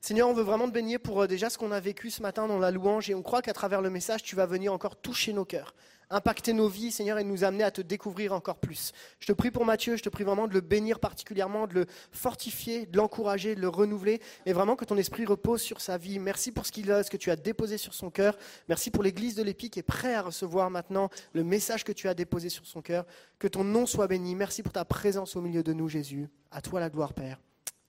Seigneur, 0.04 0.28
on 0.28 0.32
veut 0.32 0.42
vraiment 0.42 0.66
te 0.66 0.72
bénir 0.72 0.98
pour 0.98 1.22
euh, 1.22 1.26
déjà 1.28 1.48
ce 1.48 1.56
qu'on 1.56 1.70
a 1.70 1.78
vécu 1.78 2.10
ce 2.10 2.22
matin 2.22 2.48
dans 2.48 2.58
la 2.58 2.72
louange 2.72 3.08
et 3.08 3.14
on 3.14 3.22
croit 3.22 3.40
qu'à 3.40 3.52
travers 3.52 3.80
le 3.80 3.88
message, 3.88 4.24
tu 4.24 4.34
vas 4.34 4.46
venir 4.46 4.72
encore 4.72 4.96
toucher 4.96 5.32
nos 5.32 5.44
cœurs, 5.44 5.76
impacter 6.10 6.52
nos 6.54 6.66
vies, 6.66 6.90
Seigneur, 6.90 7.20
et 7.20 7.24
nous 7.24 7.44
amener 7.44 7.62
à 7.62 7.70
te 7.70 7.80
découvrir 7.80 8.32
encore 8.32 8.56
plus. 8.56 8.90
Je 9.20 9.28
te 9.28 9.32
prie 9.32 9.52
pour 9.52 9.64
Mathieu, 9.64 9.94
je 9.94 10.02
te 10.02 10.08
prie 10.08 10.24
vraiment 10.24 10.48
de 10.48 10.54
le 10.54 10.60
bénir 10.60 10.98
particulièrement, 10.98 11.68
de 11.68 11.74
le 11.74 11.86
fortifier, 12.10 12.86
de 12.86 12.96
l'encourager, 12.96 13.54
de 13.54 13.60
le 13.60 13.68
renouveler 13.68 14.20
et 14.44 14.52
vraiment 14.52 14.74
que 14.74 14.84
ton 14.84 14.96
esprit 14.96 15.24
repose 15.24 15.62
sur 15.62 15.80
sa 15.80 15.98
vie. 15.98 16.18
Merci 16.18 16.50
pour 16.50 16.66
ce, 16.66 16.72
qu'il 16.72 16.90
a, 16.90 17.04
ce 17.04 17.10
que 17.10 17.16
tu 17.16 17.30
as 17.30 17.36
déposé 17.36 17.78
sur 17.78 17.94
son 17.94 18.10
cœur. 18.10 18.36
Merci 18.68 18.90
pour 18.90 19.04
l'église 19.04 19.36
de 19.36 19.44
l'Épi 19.44 19.70
qui 19.70 19.78
est 19.78 19.84
prêt 19.84 20.16
à 20.16 20.22
recevoir 20.22 20.68
maintenant 20.68 21.10
le 21.32 21.44
message 21.44 21.84
que 21.84 21.92
tu 21.92 22.08
as 22.08 22.14
déposé 22.14 22.48
sur 22.48 22.66
son 22.66 22.82
cœur. 22.82 23.06
Que 23.38 23.46
ton 23.46 23.62
nom 23.62 23.86
soit 23.86 24.08
béni. 24.08 24.34
Merci 24.34 24.64
pour 24.64 24.72
ta 24.72 24.84
présence 24.84 25.36
au 25.36 25.40
milieu 25.40 25.62
de 25.62 25.72
nous, 25.72 25.88
Jésus. 25.88 26.28
À 26.50 26.60
toi 26.60 26.80
la 26.80 26.90
gloire, 26.90 27.14
Père. 27.14 27.38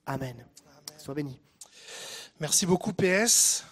Amen. 0.05 0.45
Sois 0.99 1.15
béni. 1.15 1.39
Merci 2.39 2.65
beaucoup 2.65 2.93
PS. 2.93 3.63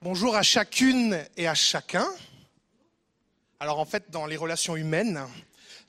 Bonjour 0.00 0.36
à 0.36 0.42
chacune 0.42 1.18
et 1.36 1.48
à 1.48 1.54
chacun. 1.54 2.06
Alors 3.58 3.80
en 3.80 3.84
fait, 3.84 4.08
dans 4.10 4.26
les 4.26 4.36
relations 4.36 4.76
humaines, 4.76 5.20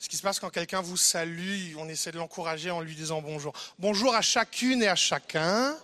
ce 0.00 0.08
qui 0.08 0.16
se 0.16 0.22
passe 0.22 0.40
quand 0.40 0.50
quelqu'un 0.50 0.80
vous 0.80 0.96
salue, 0.96 1.76
on 1.78 1.88
essaie 1.88 2.10
de 2.10 2.18
l'encourager 2.18 2.72
en 2.72 2.80
lui 2.80 2.96
disant 2.96 3.22
bonjour. 3.22 3.52
Bonjour 3.78 4.14
à 4.14 4.22
chacune 4.22 4.82
et 4.82 4.88
à 4.88 4.96
chacun. 4.96 5.76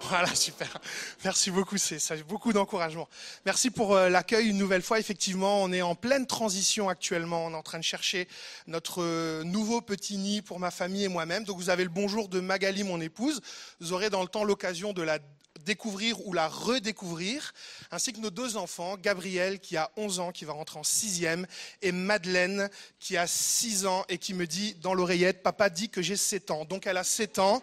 Voilà, 0.00 0.32
super. 0.34 0.78
Merci 1.24 1.50
beaucoup, 1.50 1.76
c'est 1.76 2.22
beaucoup 2.24 2.52
d'encouragement. 2.52 3.08
Merci 3.44 3.70
pour 3.70 3.94
euh, 3.94 4.08
l'accueil 4.08 4.48
une 4.48 4.58
nouvelle 4.58 4.82
fois. 4.82 4.98
Effectivement, 4.98 5.62
on 5.62 5.72
est 5.72 5.82
en 5.82 5.94
pleine 5.94 6.26
transition 6.26 6.88
actuellement. 6.88 7.46
On 7.46 7.52
est 7.52 7.56
en 7.56 7.62
train 7.62 7.78
de 7.78 7.84
chercher 7.84 8.28
notre 8.66 9.02
euh, 9.02 9.44
nouveau 9.44 9.80
petit 9.80 10.16
nid 10.16 10.42
pour 10.42 10.60
ma 10.60 10.70
famille 10.70 11.04
et 11.04 11.08
moi-même. 11.08 11.44
Donc 11.44 11.56
vous 11.56 11.70
avez 11.70 11.84
le 11.84 11.90
bonjour 11.90 12.28
de 12.28 12.40
Magali, 12.40 12.84
mon 12.84 13.00
épouse. 13.00 13.40
Vous 13.80 13.92
aurez 13.92 14.10
dans 14.10 14.22
le 14.22 14.28
temps 14.28 14.44
l'occasion 14.44 14.92
de 14.92 15.02
la 15.02 15.18
découvrir 15.64 16.26
ou 16.26 16.32
la 16.32 16.48
redécouvrir, 16.48 17.52
ainsi 17.90 18.12
que 18.12 18.20
nos 18.20 18.30
deux 18.30 18.56
enfants, 18.56 18.96
Gabriel 18.96 19.60
qui 19.60 19.76
a 19.76 19.90
11 19.96 20.20
ans, 20.20 20.32
qui 20.32 20.44
va 20.44 20.52
rentrer 20.52 20.78
en 20.78 20.84
sixième, 20.84 21.46
et 21.82 21.92
Madeleine 21.92 22.70
qui 22.98 23.16
a 23.16 23.26
6 23.26 23.86
ans 23.86 24.04
et 24.08 24.18
qui 24.18 24.34
me 24.34 24.46
dit 24.46 24.74
dans 24.74 24.94
l'oreillette, 24.94 25.42
papa 25.42 25.70
dit 25.70 25.88
que 25.88 26.02
j'ai 26.02 26.16
7 26.16 26.50
ans. 26.50 26.64
Donc 26.64 26.86
elle 26.86 26.96
a 26.96 27.04
7 27.04 27.38
ans 27.38 27.62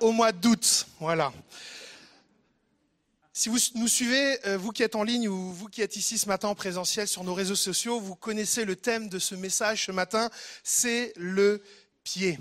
au 0.00 0.12
mois 0.12 0.32
d'août. 0.32 0.86
Voilà. 1.00 1.32
Si 3.36 3.48
vous 3.48 3.58
nous 3.74 3.88
suivez, 3.88 4.38
euh, 4.46 4.56
vous 4.56 4.70
qui 4.70 4.84
êtes 4.84 4.94
en 4.94 5.02
ligne 5.02 5.28
ou 5.28 5.52
vous 5.52 5.66
qui 5.66 5.82
êtes 5.82 5.96
ici 5.96 6.18
ce 6.18 6.28
matin 6.28 6.46
en 6.46 6.54
présentiel 6.54 7.08
sur 7.08 7.24
nos 7.24 7.34
réseaux 7.34 7.56
sociaux, 7.56 7.98
vous 7.98 8.14
connaissez 8.14 8.64
le 8.64 8.76
thème 8.76 9.08
de 9.08 9.18
ce 9.18 9.34
message 9.34 9.86
ce 9.86 9.92
matin, 9.92 10.30
c'est 10.62 11.12
le 11.16 11.60
pied. 12.04 12.38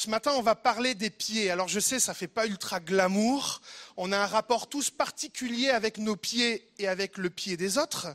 Ce 0.00 0.08
matin, 0.08 0.32
on 0.34 0.40
va 0.40 0.54
parler 0.54 0.94
des 0.94 1.10
pieds. 1.10 1.50
Alors 1.50 1.68
je 1.68 1.78
sais, 1.78 2.00
ça 2.00 2.14
fait 2.14 2.26
pas 2.26 2.46
ultra 2.46 2.80
glamour. 2.80 3.60
On 3.98 4.12
a 4.12 4.18
un 4.18 4.24
rapport 4.24 4.66
tous 4.66 4.88
particulier 4.88 5.68
avec 5.68 5.98
nos 5.98 6.16
pieds 6.16 6.66
et 6.78 6.88
avec 6.88 7.18
le 7.18 7.28
pied 7.28 7.58
des 7.58 7.76
autres. 7.76 8.08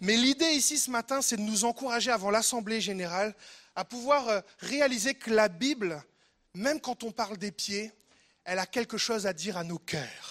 Mais 0.00 0.16
l'idée 0.16 0.50
ici 0.50 0.78
ce 0.78 0.90
matin, 0.90 1.22
c'est 1.22 1.36
de 1.36 1.42
nous 1.42 1.64
encourager 1.64 2.10
avant 2.10 2.32
l'Assemblée 2.32 2.80
générale 2.80 3.36
à 3.76 3.84
pouvoir 3.84 4.28
euh, 4.30 4.40
réaliser 4.58 5.14
que 5.14 5.30
la 5.30 5.46
Bible, 5.46 6.02
même 6.54 6.80
quand 6.80 7.04
on 7.04 7.12
parle 7.12 7.36
des 7.38 7.52
pieds, 7.52 7.92
elle 8.42 8.58
a 8.58 8.66
quelque 8.66 8.98
chose 8.98 9.24
à 9.24 9.32
dire 9.32 9.56
à 9.56 9.62
nos 9.62 9.78
cœurs. 9.78 10.21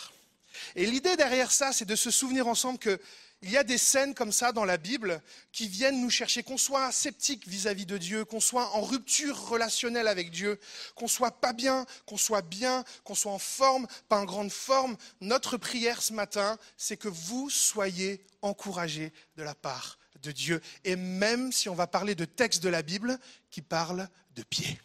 Et 0.76 0.86
l'idée 0.86 1.16
derrière 1.16 1.52
ça, 1.52 1.72
c'est 1.74 1.86
de 1.86 1.96
se 1.96 2.12
souvenir 2.12 2.48
ensemble 2.48 2.80
que 2.80 3.00
il 3.44 3.50
y 3.50 3.58
a 3.58 3.64
des 3.64 3.80
scènes 3.80 4.14
comme 4.14 4.32
ça 4.32 4.52
dans 4.52 4.66
la 4.66 4.78
Bible 4.78 5.20
qui 5.52 5.68
viennent 5.68 6.00
nous 6.00 6.12
chercher, 6.12 6.44
qu'on 6.44 6.60
soit 6.60 6.92
sceptique 6.92 7.48
vis-à-vis 7.48 7.88
de 7.88 7.98
Dieu, 7.98 8.24
qu'on 8.24 8.40
soit 8.40 8.70
en 8.76 8.82
rupture 8.82 9.48
relationnelle 9.48 10.08
avec 10.08 10.30
Dieu, 10.30 10.60
qu'on 10.94 11.08
soit 11.08 11.32
pas 11.32 11.52
bien, 11.52 11.88
qu'on 12.06 12.18
soit 12.18 12.44
bien, 12.44 12.84
qu'on 13.04 13.16
soit 13.16 13.32
en 13.32 13.40
forme, 13.40 13.88
pas 14.10 14.20
en 14.20 14.26
grande 14.26 14.52
forme. 14.52 14.96
Notre 15.22 15.58
prière 15.58 16.04
ce 16.04 16.14
matin, 16.14 16.60
c'est 16.78 16.98
que 16.98 17.08
vous 17.08 17.50
soyez 17.50 18.24
encouragés 18.44 19.12
de 19.38 19.44
la 19.44 19.56
part 19.56 19.98
de 20.22 20.32
Dieu. 20.32 20.62
Et 20.84 20.96
même 20.96 21.52
si 21.52 21.68
on 21.68 21.74
va 21.74 21.88
parler 21.88 22.14
de 22.14 22.26
textes 22.26 22.62
de 22.62 22.70
la 22.70 22.84
Bible 22.84 23.20
qui 23.50 23.64
parlent 23.64 24.08
de 24.36 24.44
pieds. 24.44 24.80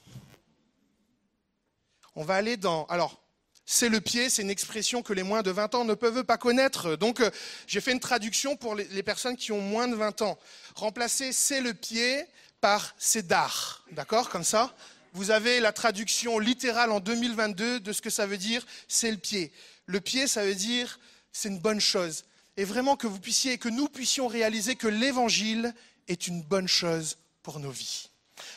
On 2.14 2.24
va 2.24 2.36
aller 2.36 2.56
dans... 2.56 2.86
Alors, 2.86 3.20
c'est 3.68 3.88
le 3.88 4.00
pied, 4.00 4.30
c'est 4.30 4.42
une 4.42 4.50
expression 4.50 5.02
que 5.02 5.12
les 5.12 5.24
moins 5.24 5.42
de 5.42 5.50
20 5.50 5.74
ans 5.74 5.84
ne 5.84 5.94
peuvent 5.94 6.22
pas 6.22 6.38
connaître. 6.38 6.94
Donc, 6.94 7.20
euh, 7.20 7.30
j'ai 7.66 7.80
fait 7.80 7.90
une 7.90 8.00
traduction 8.00 8.56
pour 8.56 8.76
les 8.76 9.02
personnes 9.02 9.36
qui 9.36 9.50
ont 9.50 9.60
moins 9.60 9.88
de 9.88 9.96
20 9.96 10.22
ans. 10.22 10.38
Remplacer 10.76 11.32
c'est 11.32 11.60
le 11.60 11.74
pied 11.74 12.24
par 12.60 12.94
c'est 12.96 13.26
d'art. 13.26 13.84
D'accord? 13.90 14.30
Comme 14.30 14.44
ça 14.44 14.72
Vous 15.12 15.32
avez 15.32 15.58
la 15.58 15.72
traduction 15.72 16.38
littérale 16.38 16.92
en 16.92 17.00
2022 17.00 17.80
de 17.80 17.92
ce 17.92 18.00
que 18.00 18.10
ça 18.10 18.26
veut 18.26 18.38
dire 18.38 18.64
c'est 18.86 19.10
le 19.10 19.18
pied. 19.18 19.52
Le 19.86 20.00
pied, 20.00 20.28
ça 20.28 20.44
veut 20.44 20.54
dire 20.54 21.00
c'est 21.32 21.48
une 21.48 21.58
bonne 21.58 21.80
chose. 21.80 22.24
Et 22.56 22.64
vraiment 22.64 22.96
que 22.96 23.08
vous 23.08 23.18
puissiez, 23.18 23.58
que 23.58 23.68
nous 23.68 23.88
puissions 23.88 24.28
réaliser 24.28 24.76
que 24.76 24.88
l'évangile 24.88 25.74
est 26.06 26.28
une 26.28 26.42
bonne 26.42 26.68
chose 26.68 27.18
pour 27.42 27.58
nos 27.58 27.70
vies. 27.70 28.10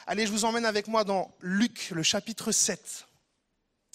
Allez, 0.06 0.28
je 0.28 0.32
vous 0.32 0.46
emmène 0.46 0.66
avec 0.66 0.88
moi 0.88 1.04
dans 1.04 1.34
Luc, 1.42 1.90
le 1.92 2.04
chapitre 2.04 2.52
7 2.52 3.06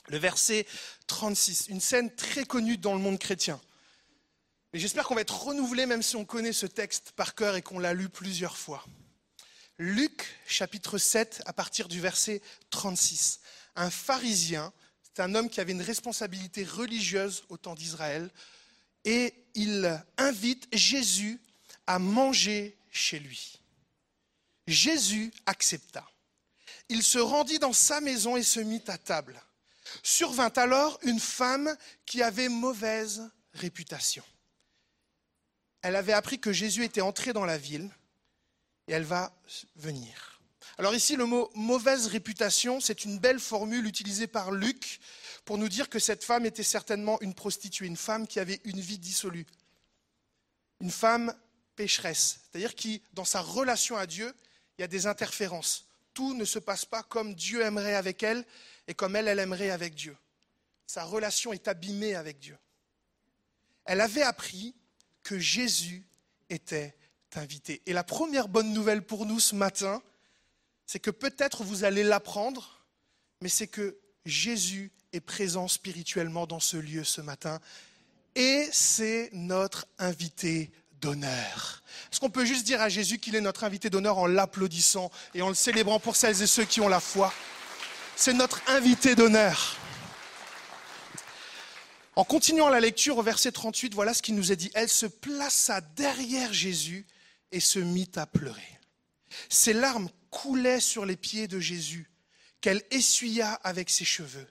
le 0.09 0.19
verset 0.19 0.67
36, 1.07 1.67
une 1.69 1.81
scène 1.81 2.15
très 2.15 2.45
connue 2.45 2.77
dans 2.77 2.95
le 2.95 3.01
monde 3.01 3.19
chrétien. 3.19 3.61
Mais 4.73 4.81
j'espère 4.81 5.07
qu'on 5.07 5.15
va 5.15 5.21
être 5.21 5.45
renouvelé 5.45 5.87
même 5.87 6.03
si 6.03 6.17
on 6.17 6.25
connaît 6.25 6.53
ce 6.53 6.67
texte 6.67 7.13
par 7.13 7.35
cœur 7.35 7.57
et 7.57 7.63
qu'on 7.63 7.79
l'a 7.79 7.95
lu 7.95 8.09
plusieurs 8.09 8.57
fois. 8.57 8.85
Luc 9.79 10.39
chapitre 10.47 10.99
7 10.99 11.43
à 11.47 11.53
partir 11.53 11.89
du 11.89 12.01
verset 12.01 12.43
36. 12.71 13.41
Un 13.77 13.91
pharisien, 13.91 14.73
c'est 15.03 15.21
un 15.21 15.35
homme 15.35 15.49
qui 15.49 15.61
avait 15.61 15.73
une 15.73 15.83
responsabilité 15.83 16.65
religieuse 16.65 17.45
au 17.49 17.57
temps 17.57 17.75
d'Israël, 17.75 18.31
et 19.05 19.35
il 19.55 20.03
invite 20.17 20.67
Jésus 20.73 21.41
à 21.87 21.99
manger 21.99 22.77
chez 22.91 23.19
lui. 23.19 23.61
Jésus 24.67 25.33
accepta. 25.47 26.09
Il 26.89 27.03
se 27.03 27.19
rendit 27.19 27.59
dans 27.59 27.73
sa 27.73 28.01
maison 28.01 28.37
et 28.37 28.43
se 28.43 28.61
mit 28.61 28.83
à 28.87 28.99
table. 28.99 29.41
Survint 30.03 30.53
alors 30.57 30.99
une 31.03 31.21
femme 31.21 31.75
qui 32.07 32.23
avait 32.23 32.49
mauvaise 32.49 33.31
réputation. 33.53 34.25
Elle 35.83 35.97
avait 35.97 36.13
appris 36.13 36.39
que 36.39 36.53
Jésus 36.53 36.85
était 36.85 37.01
entré 37.01 37.33
dans 37.33 37.45
la 37.45 37.59
ville 37.59 37.91
et 38.89 38.93
elle 38.93 39.05
va 39.05 39.33
venir. 39.77 40.41
Alors 40.79 40.95
ici, 40.95 41.15
le 41.15 41.27
mot 41.27 41.51
mauvaise 41.55 42.07
réputation, 42.07 42.81
c'est 42.81 43.05
une 43.05 43.19
belle 43.19 43.39
formule 43.39 43.87
utilisée 43.87 44.27
par 44.27 44.51
Luc 44.51 45.01
pour 45.45 45.59
nous 45.59 45.69
dire 45.69 45.89
que 45.89 45.99
cette 45.99 46.25
femme 46.25 46.47
était 46.47 46.63
certainement 46.63 47.21
une 47.21 47.35
prostituée, 47.35 47.87
une 47.87 47.97
femme 47.97 48.27
qui 48.27 48.41
avait 48.41 48.61
une 48.65 48.81
vie 48.81 48.99
dissolue, 48.99 49.47
une 50.81 50.91
femme 50.91 51.35
pécheresse, 51.77 52.41
c'est-à-dire 52.43 52.75
qui, 52.75 53.03
dans 53.13 53.25
sa 53.25 53.41
relation 53.41 53.97
à 53.97 54.07
Dieu, 54.07 54.35
il 54.79 54.83
y 54.83 54.85
a 54.85 54.89
des 54.89 55.07
interférences. 55.07 55.87
Tout 56.15 56.35
ne 56.35 56.45
se 56.45 56.59
passe 56.59 56.85
pas 56.85 57.03
comme 57.03 57.35
Dieu 57.35 57.63
aimerait 57.63 57.95
avec 57.95 58.23
elle, 58.23 58.45
et 58.87 58.95
comme 58.95 59.17
elle, 59.17 59.29
elle 59.29 59.39
aimerait 59.39 59.71
avec 59.71 59.95
Dieu. 59.95 60.17
Sa 60.87 61.05
relation 61.05 61.53
est 61.53 61.69
abîmée 61.69 62.15
avec 62.15 62.39
Dieu. 62.39 62.57
Elle 63.85 64.01
avait 64.01 64.23
appris 64.23 64.75
que 65.23 65.39
Jésus 65.39 66.07
était 66.51 66.95
invité. 67.37 67.83
Et 67.87 67.93
la 67.93 68.05
première 68.05 68.49
bonne 68.49 68.73
nouvelle 68.73 69.03
pour 69.03 69.27
nous 69.27 69.41
ce 69.41 69.55
matin, 69.55 70.03
c'est 70.87 71.01
que 71.01 71.11
peut-être 71.11 71.65
vous 71.65 71.85
allez 71.85 72.05
l'apprendre, 72.05 72.85
mais 73.41 73.49
c'est 73.49 73.67
que 73.67 73.99
Jésus 74.25 74.93
est 75.13 75.21
présent 75.21 75.69
spirituellement 75.69 76.47
dans 76.47 76.61
ce 76.61 76.77
lieu 76.77 77.05
ce 77.05 77.21
matin. 77.21 77.61
Et 78.35 78.69
c'est 78.73 79.31
notre 79.33 79.87
invité 79.99 80.71
d'honneur. 81.01 81.83
Est-ce 82.11 82.21
qu'on 82.21 82.31
peut 82.31 82.45
juste 82.45 82.65
dire 82.65 82.81
à 82.81 82.89
Jésus 82.89 83.19
qu'il 83.19 83.35
est 83.35 83.41
notre 83.41 83.65
invité 83.65 83.91
d'honneur 83.91 84.19
en 84.19 84.27
l'applaudissant 84.27 85.11
et 85.35 85.43
en 85.43 85.49
le 85.49 85.55
célébrant 85.55 86.01
pour 86.01 86.17
celles 86.17 86.43
et 86.43 86.47
ceux 86.47 86.65
qui 86.65 86.81
ont 86.81 86.89
la 86.89 87.01
foi? 87.01 87.33
C'est 88.17 88.33
notre 88.33 88.63
invité 88.69 89.15
d'honneur. 89.15 89.77
En 92.17 92.25
continuant 92.25 92.69
la 92.69 92.79
lecture 92.79 93.19
au 93.19 93.23
verset 93.23 93.51
38, 93.51 93.95
voilà 93.95 94.15
ce 94.15 94.23
qu'il 94.23 94.37
nous 94.37 94.53
est 94.53 94.57
dit. 94.57 94.71
Elle 94.75 94.89
se 94.89 95.07
plaça 95.07 95.81
derrière 95.81 96.53
Jésus 96.53 97.07
et 97.51 97.61
se 97.61 97.81
mit 97.81 98.11
à 98.15 98.27
pleurer. 98.27 98.79
Ses 99.49 99.73
larmes 99.73 100.09
coulaient 100.31 100.81
sur 100.81 101.07
les 101.07 101.17
pieds 101.17 101.49
de 101.49 101.59
Jésus, 101.59 102.11
qu'elle 102.61 102.83
essuya 102.91 103.55
avec 103.65 103.91
ses 103.91 104.05
cheveux. 104.05 104.47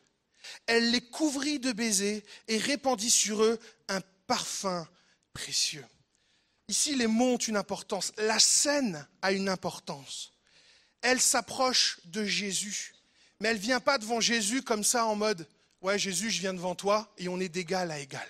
Elle 0.68 0.92
les 0.92 1.02
couvrit 1.02 1.60
de 1.60 1.72
baisers 1.72 2.24
et 2.48 2.58
répandit 2.58 3.10
sur 3.10 3.44
eux 3.44 3.60
un 3.88 4.02
parfum 4.28 4.86
précieux. 5.34 5.86
Ici, 6.74 6.96
les 6.96 7.08
mots 7.08 7.36
ont 7.36 7.38
une 7.38 7.58
importance. 7.58 8.12
La 8.18 8.40
scène 8.40 9.08
a 9.22 9.32
une 9.32 9.48
importance. 9.48 10.32
Elle 11.02 11.22
s'approche 11.22 12.00
de 12.06 12.26
Jésus 12.26 12.94
mais 13.44 13.50
elle 13.50 13.58
ne 13.58 13.62
vient 13.62 13.82
pas 13.82 13.98
devant 13.98 14.22
Jésus 14.22 14.62
comme 14.62 14.86
ça 14.86 15.06
en 15.06 15.16
mode 15.16 15.46
Ouais, 15.82 16.00
Jésus, 16.00 16.32
je 16.32 16.40
viens 16.40 16.54
devant 16.54 16.76
toi 16.76 17.14
et 17.18 17.28
on 17.28 17.42
est 17.42 17.50
d'égal 17.50 17.92
à 17.92 18.00
égal. 18.00 18.26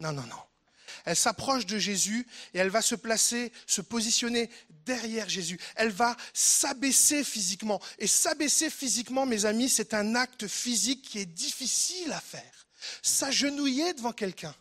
Non, 0.00 0.12
non, 0.12 0.26
non. 0.26 0.36
Elle 1.06 1.16
s'approche 1.16 1.64
de 1.64 1.78
Jésus 1.78 2.26
et 2.52 2.58
elle 2.58 2.68
va 2.68 2.82
se 2.82 2.94
placer, 2.94 3.52
se 3.66 3.80
positionner 3.80 4.50
derrière 4.84 5.30
Jésus. 5.30 5.58
Elle 5.76 5.88
va 5.88 6.14
s'abaisser 6.34 7.24
physiquement. 7.24 7.80
Et 7.98 8.06
s'abaisser 8.06 8.68
physiquement, 8.68 9.24
mes 9.24 9.46
amis, 9.46 9.70
c'est 9.70 9.94
un 9.94 10.14
acte 10.14 10.46
physique 10.46 11.00
qui 11.00 11.20
est 11.20 11.24
difficile 11.24 12.12
à 12.12 12.20
faire. 12.20 12.66
S'agenouiller 13.02 13.94
devant 13.94 14.12
quelqu'un, 14.12 14.54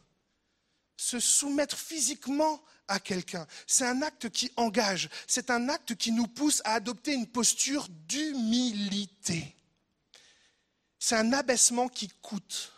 se 1.04 1.20
soumettre 1.20 1.78
physiquement 1.78 2.62
à 2.88 3.00
quelqu'un, 3.00 3.48
c'est 3.68 3.86
un 3.86 4.02
acte 4.02 4.30
qui 4.30 4.52
engage, 4.58 5.10
c'est 5.28 5.50
un 5.50 5.70
acte 5.70 5.96
qui 5.96 6.12
nous 6.12 6.28
pousse 6.28 6.62
à 6.66 6.74
adopter 6.74 7.14
une 7.14 7.28
posture 7.28 7.88
d'humilité 8.08 9.56
c'est 11.04 11.18
un 11.18 11.34
abaissement 11.34 11.90
qui 11.90 12.08
coûte. 12.22 12.72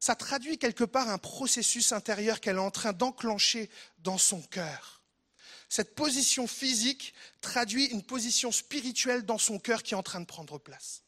Ça 0.00 0.14
traduit 0.14 0.56
quelque 0.56 0.84
part 0.84 1.10
un 1.10 1.18
processus 1.18 1.92
intérieur 1.92 2.40
qu'elle 2.40 2.56
est 2.56 2.60
en 2.60 2.70
train 2.70 2.94
d'enclencher 2.94 3.68
dans 3.98 4.16
son 4.16 4.40
cœur. 4.40 5.02
Cette 5.68 5.94
position 5.94 6.46
physique 6.46 7.12
traduit 7.42 7.84
une 7.88 8.02
position 8.02 8.50
spirituelle 8.50 9.26
dans 9.26 9.36
son 9.36 9.58
cœur 9.58 9.82
qui 9.82 9.92
est 9.92 9.98
en 9.98 10.02
train 10.02 10.20
de 10.20 10.24
prendre 10.24 10.56
place. 10.56 11.02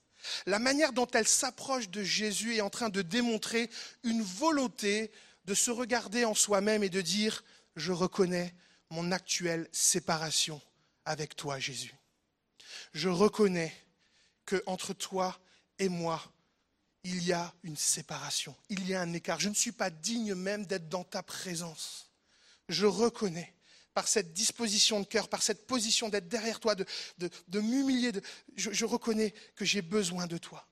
La 0.45 0.59
manière 0.59 0.93
dont 0.93 1.07
elle 1.15 1.27
s'approche 1.27 1.89
de 1.89 2.03
Jésus 2.03 2.57
est 2.57 2.61
en 2.61 2.69
train 2.69 2.91
de 2.91 3.01
démontrer 3.01 3.71
une 4.03 4.21
volonté 4.21 5.11
de 5.47 5.55
se 5.55 5.71
regarder 5.71 6.25
en 6.25 6.35
soi-même 6.35 6.83
et 6.83 6.89
de 6.89 7.01
dire, 7.01 7.45
je 7.77 7.93
reconnais 7.93 8.55
mon 8.91 9.13
actuelle 9.13 9.69
séparation 9.73 10.61
avec 11.05 11.37
toi, 11.37 11.59
Jésus. 11.59 11.95
Je 12.93 13.09
reconnais 13.09 13.75
que 14.45 14.63
entre 14.67 14.93
toi 14.93 15.39
et 15.79 15.89
moi, 15.89 16.23
il 17.05 17.25
y 17.25 17.33
a 17.33 17.55
une 17.63 17.77
séparation, 17.77 18.57
il 18.69 18.87
y 18.89 18.95
a 18.95 19.01
un 19.01 19.13
écart. 19.13 19.39
Je 19.39 19.49
ne 19.49 19.55
suis 19.55 19.73
pas 19.73 19.91
digne 19.91 20.35
même 20.35 20.67
d'être 20.67 20.89
dans 20.89 21.05
ta 21.05 21.23
présence. 21.23 22.11
Je 22.69 22.87
reconnais 22.87 23.55
par 23.95 24.09
cette 24.09 24.33
disposition 24.33 25.01
de 25.01 25.07
cœur, 25.07 25.29
par 25.29 25.43
cette 25.43 25.67
position 25.67 26.09
d'être 26.09 26.29
derrière 26.29 26.59
toi, 26.61 26.75
de, 26.75 27.61
m'humilier, 27.61 28.13
je 28.57 28.85
reconnais 28.85 29.33
que 29.55 29.65
j'ai 29.65 29.83
besoin 29.83 30.27
de 30.27 30.37
toi. 30.37 30.69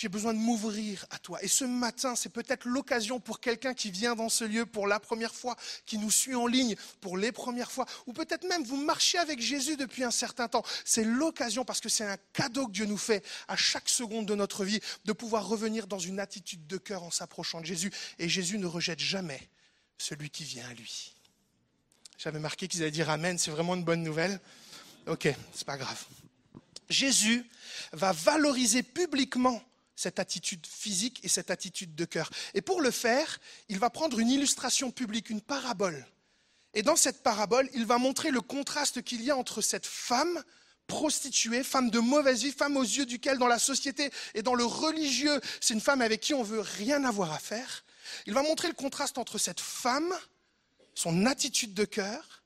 J'ai 0.00 0.08
besoin 0.08 0.32
de 0.32 0.38
m'ouvrir 0.38 1.04
à 1.10 1.18
toi. 1.18 1.44
Et 1.44 1.46
ce 1.46 1.66
matin, 1.66 2.16
c'est 2.16 2.30
peut-être 2.30 2.66
l'occasion 2.66 3.20
pour 3.20 3.38
quelqu'un 3.38 3.74
qui 3.74 3.90
vient 3.90 4.16
dans 4.16 4.30
ce 4.30 4.44
lieu 4.44 4.64
pour 4.64 4.86
la 4.86 4.98
première 4.98 5.34
fois, 5.34 5.58
qui 5.84 5.98
nous 5.98 6.10
suit 6.10 6.34
en 6.34 6.46
ligne 6.46 6.74
pour 7.02 7.18
les 7.18 7.32
premières 7.32 7.70
fois, 7.70 7.84
ou 8.06 8.14
peut-être 8.14 8.48
même 8.48 8.64
vous 8.64 8.82
marchez 8.82 9.18
avec 9.18 9.42
Jésus 9.42 9.76
depuis 9.76 10.02
un 10.02 10.10
certain 10.10 10.48
temps. 10.48 10.64
C'est 10.86 11.04
l'occasion, 11.04 11.66
parce 11.66 11.82
que 11.82 11.90
c'est 11.90 12.06
un 12.06 12.16
cadeau 12.32 12.66
que 12.66 12.72
Dieu 12.72 12.86
nous 12.86 12.96
fait 12.96 13.22
à 13.46 13.56
chaque 13.56 13.90
seconde 13.90 14.24
de 14.24 14.34
notre 14.34 14.64
vie, 14.64 14.80
de 15.04 15.12
pouvoir 15.12 15.46
revenir 15.46 15.86
dans 15.86 15.98
une 15.98 16.18
attitude 16.18 16.66
de 16.66 16.78
cœur 16.78 17.02
en 17.02 17.10
s'approchant 17.10 17.60
de 17.60 17.66
Jésus. 17.66 17.92
Et 18.18 18.26
Jésus 18.26 18.56
ne 18.56 18.64
rejette 18.64 19.00
jamais 19.00 19.50
celui 19.98 20.30
qui 20.30 20.44
vient 20.44 20.66
à 20.66 20.72
lui. 20.72 21.14
J'avais 22.16 22.40
marqué 22.40 22.68
qu'ils 22.68 22.80
allaient 22.80 22.90
dire 22.90 23.10
Amen, 23.10 23.36
c'est 23.36 23.50
vraiment 23.50 23.74
une 23.74 23.84
bonne 23.84 24.02
nouvelle. 24.02 24.40
Ok, 25.06 25.28
c'est 25.52 25.66
pas 25.66 25.76
grave. 25.76 26.02
Jésus 26.88 27.44
va 27.92 28.12
valoriser 28.12 28.82
publiquement 28.82 29.62
cette 30.00 30.18
attitude 30.18 30.66
physique 30.66 31.20
et 31.22 31.28
cette 31.28 31.50
attitude 31.50 31.94
de 31.94 32.04
cœur. 32.06 32.30
Et 32.54 32.62
pour 32.62 32.80
le 32.80 32.90
faire, 32.90 33.38
il 33.68 33.78
va 33.78 33.90
prendre 33.90 34.18
une 34.18 34.30
illustration 34.30 34.90
publique, 34.90 35.28
une 35.28 35.42
parabole. 35.42 36.06
Et 36.72 36.82
dans 36.82 36.96
cette 36.96 37.22
parabole, 37.22 37.68
il 37.74 37.84
va 37.84 37.98
montrer 37.98 38.30
le 38.30 38.40
contraste 38.40 39.02
qu'il 39.02 39.22
y 39.22 39.30
a 39.30 39.36
entre 39.36 39.60
cette 39.60 39.84
femme 39.84 40.42
prostituée, 40.86 41.62
femme 41.62 41.90
de 41.90 41.98
mauvaise 41.98 42.42
vie, 42.42 42.50
femme 42.50 42.78
aux 42.78 42.82
yeux 42.82 43.04
duquel 43.04 43.36
dans 43.36 43.46
la 43.46 43.58
société 43.58 44.10
et 44.34 44.42
dans 44.42 44.54
le 44.54 44.64
religieux, 44.64 45.38
c'est 45.60 45.74
une 45.74 45.80
femme 45.80 46.00
avec 46.00 46.20
qui 46.20 46.32
on 46.32 46.42
veut 46.42 46.60
rien 46.60 47.04
avoir 47.04 47.32
à 47.32 47.38
faire. 47.38 47.84
Il 48.24 48.32
va 48.32 48.42
montrer 48.42 48.68
le 48.68 48.74
contraste 48.74 49.18
entre 49.18 49.36
cette 49.36 49.60
femme, 49.60 50.12
son 50.94 51.26
attitude 51.26 51.74
de 51.74 51.84
cœur, 51.84 52.42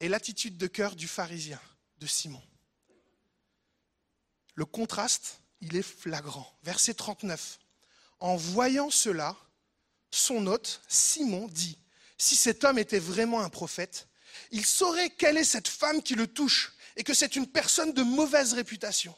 et 0.00 0.08
l'attitude 0.08 0.58
de 0.58 0.66
cœur 0.66 0.96
du 0.96 1.08
pharisien, 1.08 1.60
de 1.98 2.06
Simon. 2.06 2.42
Le 4.54 4.66
contraste, 4.66 5.40
il 5.60 5.76
est 5.76 5.82
flagrant. 5.82 6.50
Verset 6.62 6.94
39. 6.94 7.58
En 8.20 8.36
voyant 8.36 8.90
cela, 8.90 9.36
son 10.10 10.46
hôte, 10.46 10.82
Simon, 10.88 11.46
dit, 11.48 11.78
si 12.18 12.36
cet 12.36 12.64
homme 12.64 12.78
était 12.78 12.98
vraiment 12.98 13.40
un 13.40 13.48
prophète, 13.48 14.08
il 14.50 14.64
saurait 14.64 15.10
quelle 15.10 15.38
est 15.38 15.44
cette 15.44 15.68
femme 15.68 16.02
qui 16.02 16.14
le 16.14 16.26
touche 16.26 16.72
et 16.96 17.04
que 17.04 17.14
c'est 17.14 17.36
une 17.36 17.46
personne 17.46 17.92
de 17.92 18.02
mauvaise 18.02 18.52
réputation. 18.52 19.14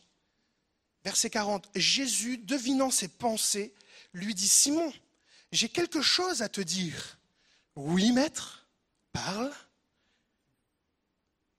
Verset 1.05 1.31
40. 1.31 1.69
Jésus, 1.75 2.39
devinant 2.39 2.91
ses 2.91 3.09
pensées, 3.09 3.75
lui 4.13 4.35
dit, 4.35 4.49
Simon, 4.49 4.93
j'ai 5.51 5.69
quelque 5.69 6.01
chose 6.01 6.43
à 6.43 6.49
te 6.49 6.61
dire. 6.61 7.19
Oui, 7.75 8.13
maître, 8.13 8.67
parle. 9.13 9.53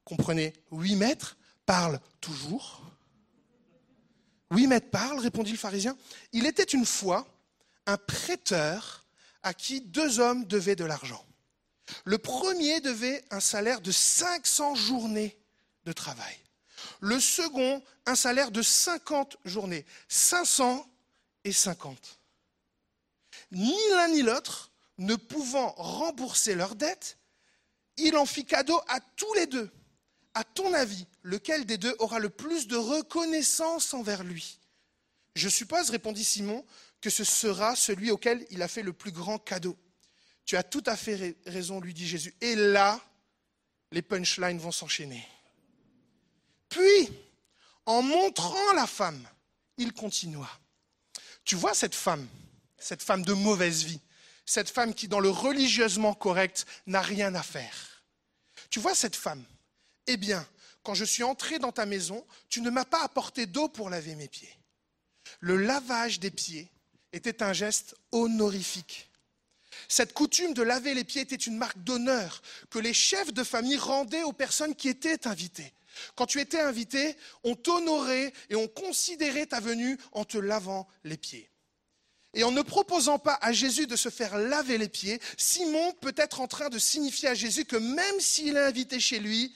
Comprenez, 0.06 0.54
oui, 0.72 0.96
maître, 0.96 1.38
parle 1.66 2.00
toujours. 2.22 2.83
Oui, 4.54 4.68
maître, 4.68 4.92
parle, 4.92 5.20
répondit 5.20 5.52
le 5.52 5.58
pharisien. 5.58 5.98
Il 6.32 6.46
était 6.46 6.64
une 6.64 6.86
fois 6.86 7.28
un 7.88 7.98
prêteur 7.98 9.04
à 9.42 9.54
qui 9.54 9.82
deux 9.82 10.20
hommes 10.20 10.46
devaient 10.46 10.76
de 10.76 10.86
l'argent. 10.86 11.26
Le 12.06 12.20
premier 12.20 12.80
devait 12.80 13.24
un 13.32 13.40
salaire 13.40 13.82
de 13.82 13.92
500 13.92 14.76
journées 14.76 15.36
de 15.86 15.92
travail. 15.92 16.38
Le 17.00 17.20
second, 17.20 17.82
un 18.06 18.16
salaire 18.16 18.52
de 18.52 18.62
50 18.62 19.38
journées. 19.44 19.86
500 20.08 20.88
et 21.44 21.52
50. 21.52 22.20
Ni 23.52 23.76
l'un 23.90 24.10
ni 24.10 24.22
l'autre 24.22 24.72
ne 25.00 25.16
pouvant 25.16 25.72
rembourser 25.78 26.54
leur 26.54 26.76
dette, 26.76 27.18
il 27.98 28.16
en 28.18 28.28
fit 28.28 28.46
cadeau 28.46 28.80
à 28.88 29.00
tous 29.16 29.34
les 29.34 29.48
deux. 29.48 29.72
À 30.34 30.44
ton 30.44 30.74
avis, 30.74 31.06
lequel 31.22 31.66
des 31.66 31.78
deux 31.78 31.96
aura 32.00 32.20
le 32.20 32.30
plus 32.30 32.68
de 32.68 32.76
reconnaissance 32.76 33.94
envers 33.94 34.24
lui? 34.24 34.60
Je 35.36 35.50
suppose, 35.50 35.90
répondit 35.90 36.24
Simon, 36.24 36.66
que 37.02 37.10
ce 37.10 37.24
sera 37.24 37.76
celui 37.76 38.12
auquel 38.12 38.46
il 38.50 38.62
a 38.62 38.68
fait 38.68 38.84
le 38.84 38.94
plus 38.94 39.12
grand 39.12 39.38
cadeau. 39.40 39.78
Tu 40.46 40.58
as 40.58 40.64
tout 40.64 40.84
à 40.86 40.96
fait 40.96 41.38
raison, 41.46 41.80
lui 41.80 41.94
dit 41.94 42.08
Jésus. 42.08 42.34
Et 42.42 42.56
là, 42.56 43.00
les 43.92 44.02
punchlines 44.02 44.60
vont 44.60 44.72
s'enchaîner. 44.72 45.28
Puis, 46.70 47.10
en 47.86 48.02
montrant 48.02 48.74
la 48.74 48.88
femme, 48.88 49.22
il 49.78 49.94
continua. 49.94 50.50
Tu 51.46 51.56
vois 51.56 51.74
cette 51.74 51.96
femme, 51.96 52.28
cette 52.78 53.04
femme 53.04 53.24
de 53.24 53.34
mauvaise 53.34 53.84
vie, 53.84 54.00
cette 54.46 54.70
femme 54.70 54.94
qui, 54.94 55.08
dans 55.08 55.20
le 55.20 55.30
religieusement 55.30 56.14
correct, 56.14 56.66
n'a 56.88 57.02
rien 57.02 57.36
à 57.36 57.44
faire. 57.44 58.04
Tu 58.70 58.80
vois 58.80 58.96
cette 58.96 59.16
femme 59.16 59.44
Eh 60.08 60.18
bien, 60.18 60.46
quand 60.84 60.94
je 60.94 61.06
suis 61.06 61.24
entré 61.24 61.60
dans 61.60 61.72
ta 61.72 61.86
maison, 61.86 62.26
tu 62.50 62.62
ne 62.62 62.70
m'as 62.70 62.86
pas 62.86 63.04
apporté 63.04 63.46
d'eau 63.46 63.70
pour 63.70 63.90
laver 63.90 64.16
mes 64.16 64.28
pieds. 64.28 64.58
Le 65.40 65.58
lavage 65.58 66.20
des 66.20 66.32
pieds 66.32 66.70
était 67.14 67.42
un 67.42 67.54
geste 67.54 67.96
honorifique. 68.12 69.10
Cette 69.88 70.14
coutume 70.14 70.54
de 70.54 70.62
laver 70.62 70.94
les 70.94 71.04
pieds 71.04 71.22
était 71.22 71.36
une 71.36 71.58
marque 71.58 71.84
d'honneur 71.84 72.42
que 72.70 72.80
les 72.80 72.94
chefs 72.94 73.34
de 73.34 73.44
famille 73.44 73.78
rendaient 73.78 74.24
aux 74.24 74.34
personnes 74.34 74.76
qui 74.76 74.90
étaient 74.90 75.28
invitées. 75.28 75.74
Quand 76.16 76.26
tu 76.26 76.42
étais 76.42 76.60
invité, 76.60 77.16
on 77.44 77.56
t'honorait 77.56 78.34
et 78.50 78.56
on 78.56 78.68
considérait 78.68 79.46
ta 79.46 79.60
venue 79.60 79.98
en 80.12 80.26
te 80.26 80.38
lavant 80.38 80.88
les 81.04 81.18
pieds. 81.18 81.50
Et 82.34 82.44
en 82.44 82.52
ne 82.52 82.64
proposant 82.64 83.20
pas 83.20 83.38
à 83.42 83.52
Jésus 83.52 83.86
de 83.86 83.96
se 83.96 84.10
faire 84.10 84.38
laver 84.38 84.80
les 84.80 84.90
pieds, 84.90 85.22
Simon 85.38 85.94
peut 86.02 86.16
être 86.18 86.42
en 86.42 86.48
train 86.48 86.70
de 86.70 86.80
signifier 86.80 87.30
à 87.30 87.36
Jésus 87.36 87.66
que 87.66 87.76
même 87.76 88.20
s'il 88.20 88.58
est 88.58 88.64
invité 88.64 89.00
chez 89.00 89.20
lui, 89.20 89.54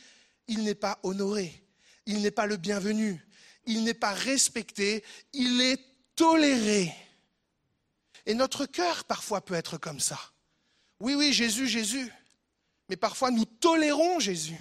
il 0.47 0.63
n'est 0.63 0.75
pas 0.75 0.99
honoré, 1.03 1.63
il 2.05 2.21
n'est 2.21 2.31
pas 2.31 2.45
le 2.45 2.57
bienvenu, 2.57 3.25
il 3.65 3.83
n'est 3.83 3.93
pas 3.93 4.13
respecté, 4.13 5.03
il 5.33 5.61
est 5.61 5.79
toléré. 6.15 6.93
Et 8.25 8.33
notre 8.33 8.65
cœur 8.65 9.05
parfois 9.05 9.43
peut 9.43 9.53
être 9.53 9.77
comme 9.77 9.99
ça. 9.99 10.19
Oui, 10.99 11.15
oui, 11.15 11.31
Jésus, 11.31 11.67
Jésus. 11.67 12.11
Mais 12.89 12.95
parfois 12.95 13.31
nous 13.31 13.45
tolérons 13.45 14.19
Jésus. 14.19 14.57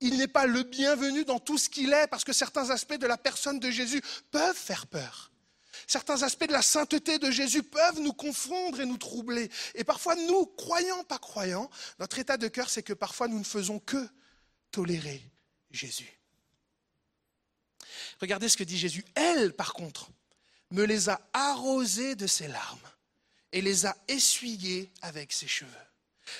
Il 0.00 0.16
n'est 0.16 0.28
pas 0.28 0.46
le 0.46 0.62
bienvenu 0.62 1.24
dans 1.24 1.38
tout 1.38 1.58
ce 1.58 1.68
qu'il 1.68 1.92
est 1.92 2.06
parce 2.06 2.24
que 2.24 2.32
certains 2.32 2.70
aspects 2.70 2.98
de 2.98 3.06
la 3.06 3.18
personne 3.18 3.60
de 3.60 3.70
Jésus 3.70 4.02
peuvent 4.30 4.56
faire 4.56 4.86
peur. 4.86 5.30
Certains 5.86 6.22
aspects 6.22 6.46
de 6.46 6.52
la 6.52 6.62
sainteté 6.62 7.18
de 7.18 7.30
Jésus 7.30 7.62
peuvent 7.62 8.00
nous 8.00 8.12
confondre 8.12 8.80
et 8.80 8.86
nous 8.86 8.96
troubler. 8.96 9.50
Et 9.74 9.84
parfois, 9.84 10.14
nous, 10.14 10.46
croyants, 10.46 11.04
pas 11.04 11.18
croyants, 11.18 11.68
notre 11.98 12.18
état 12.18 12.36
de 12.36 12.48
cœur, 12.48 12.70
c'est 12.70 12.82
que 12.82 12.92
parfois 12.92 13.28
nous 13.28 13.38
ne 13.38 13.44
faisons 13.44 13.78
que 13.78 14.08
tolérer 14.70 15.22
Jésus. 15.70 16.18
Regardez 18.20 18.48
ce 18.48 18.56
que 18.56 18.64
dit 18.64 18.78
Jésus. 18.78 19.04
Elle, 19.14 19.54
par 19.54 19.72
contre, 19.72 20.10
me 20.70 20.84
les 20.84 21.08
a 21.08 21.20
arrosés 21.32 22.14
de 22.14 22.26
ses 22.26 22.48
larmes 22.48 22.78
et 23.52 23.60
les 23.60 23.86
a 23.86 23.96
essuyés 24.08 24.90
avec 25.02 25.32
ses 25.32 25.48
cheveux. 25.48 25.70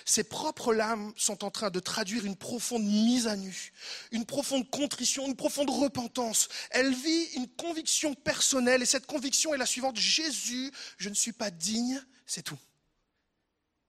Ses 0.05 0.25
propres 0.25 0.73
larmes 0.73 1.13
sont 1.17 1.45
en 1.45 1.51
train 1.51 1.71
de 1.71 1.81
traduire 1.81 2.25
une 2.25 2.37
profonde 2.37 2.85
mise 2.85 3.27
à 3.27 3.37
nu, 3.37 3.73
une 4.13 4.25
profonde 4.25 4.69
contrition, 4.71 5.27
une 5.27 5.35
profonde 5.35 5.71
repentance. 5.71 6.49
Elle 6.71 6.95
vit 6.95 7.25
une 7.35 7.49
conviction 7.49 8.15
personnelle 8.15 8.83
et 8.83 8.87
cette 8.87 9.07
conviction 9.07 9.53
est 9.53 9.59
la 9.59 9.67
suivante. 9.67 9.97
Jésus, 9.97 10.71
je 10.97 11.09
ne 11.09 11.15
suis 11.15 11.33
pas 11.33 11.51
digne, 11.51 12.01
c'est 12.27 12.43
tout. 12.43 12.59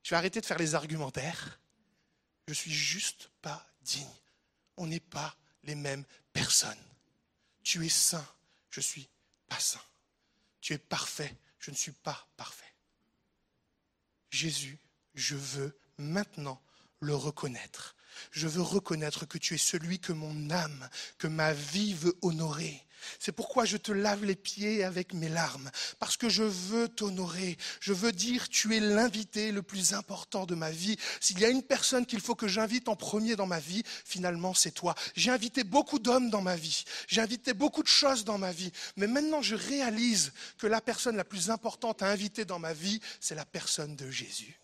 Je 0.04 0.10
vais 0.10 0.16
arrêter 0.16 0.42
de 0.42 0.46
faire 0.46 0.58
les 0.58 0.74
argumentaires. 0.74 1.60
Je 2.48 2.54
suis 2.54 2.74
juste 2.74 3.30
pas 3.42 3.68
digne. 3.82 4.08
On 4.82 4.88
n'est 4.88 5.00
pas 5.00 5.38
les 5.64 5.76
mêmes 5.76 6.06
personnes. 6.34 6.84
Tu 7.62 7.86
es 7.86 7.90
saint, 7.90 8.28
je 8.72 8.82
suis 8.82 9.08
pas 9.48 9.60
saint. 9.60 9.80
Tu 10.60 10.74
es 10.74 10.80
parfait, 10.80 11.38
je 11.60 11.70
ne 11.70 11.76
suis 11.76 11.92
pas 11.92 12.28
parfait. 12.36 12.74
Jésus, 14.32 14.80
je 15.14 15.36
veux 15.36 15.78
maintenant 16.00 16.60
le 17.00 17.14
reconnaître. 17.14 17.96
Je 18.32 18.48
veux 18.48 18.64
reconnaître 18.64 19.28
que 19.28 19.38
tu 19.38 19.54
es 19.54 19.60
celui 19.60 20.00
que 20.00 20.14
mon 20.14 20.50
âme, 20.50 20.90
que 21.20 21.28
ma 21.28 21.54
vie 21.54 21.94
veut 21.94 22.18
honorer. 22.24 22.84
C'est 23.20 23.32
pourquoi 23.32 23.66
je 23.66 23.78
te 23.78 23.92
lave 23.92 24.26
les 24.26 24.36
pieds 24.36 24.84
avec 24.84 25.14
mes 25.14 25.30
larmes, 25.30 25.70
parce 26.00 26.18
que 26.18 26.30
je 26.30 26.44
veux 26.44 26.88
t'honorer. 26.88 27.58
Je 27.80 27.94
veux 27.94 28.12
dire, 28.12 28.50
tu 28.50 28.76
es 28.76 28.80
l'invité 28.80 29.52
le 29.52 29.62
plus 29.62 29.94
important 29.94 30.46
de 30.46 30.56
ma 30.56 30.72
vie. 30.72 30.98
S'il 31.20 31.40
y 31.40 31.46
a 31.46 31.50
une 31.50 31.64
personne 31.64 32.06
qu'il 32.06 32.22
faut 32.22 32.36
que 32.36 32.48
j'invite 32.48 32.90
en 32.90 32.96
premier 32.96 33.36
dans 33.36 33.48
ma 33.48 33.60
vie, 33.60 33.84
finalement, 34.06 34.54
c'est 34.54 34.72
toi. 34.72 34.96
J'ai 35.16 35.32
invité 35.32 35.64
beaucoup 35.64 36.00
d'hommes 36.00 36.30
dans 36.30 36.42
ma 36.42 36.56
vie. 36.56 36.84
J'ai 37.08 37.22
invité 37.22 37.54
beaucoup 37.54 37.84
de 37.84 37.88
choses 37.88 38.26
dans 38.26 38.38
ma 38.38 38.52
vie. 38.52 38.72
Mais 38.98 39.08
maintenant, 39.08 39.42
je 39.42 39.56
réalise 39.56 40.32
que 40.58 40.68
la 40.68 40.82
personne 40.82 41.16
la 41.16 41.24
plus 41.24 41.50
importante 41.50 42.02
à 42.02 42.08
inviter 42.08 42.46
dans 42.46 42.60
ma 42.60 42.74
vie, 42.74 43.02
c'est 43.20 43.36
la 43.36 43.46
personne 43.46 43.96
de 43.96 44.10
Jésus. 44.10 44.60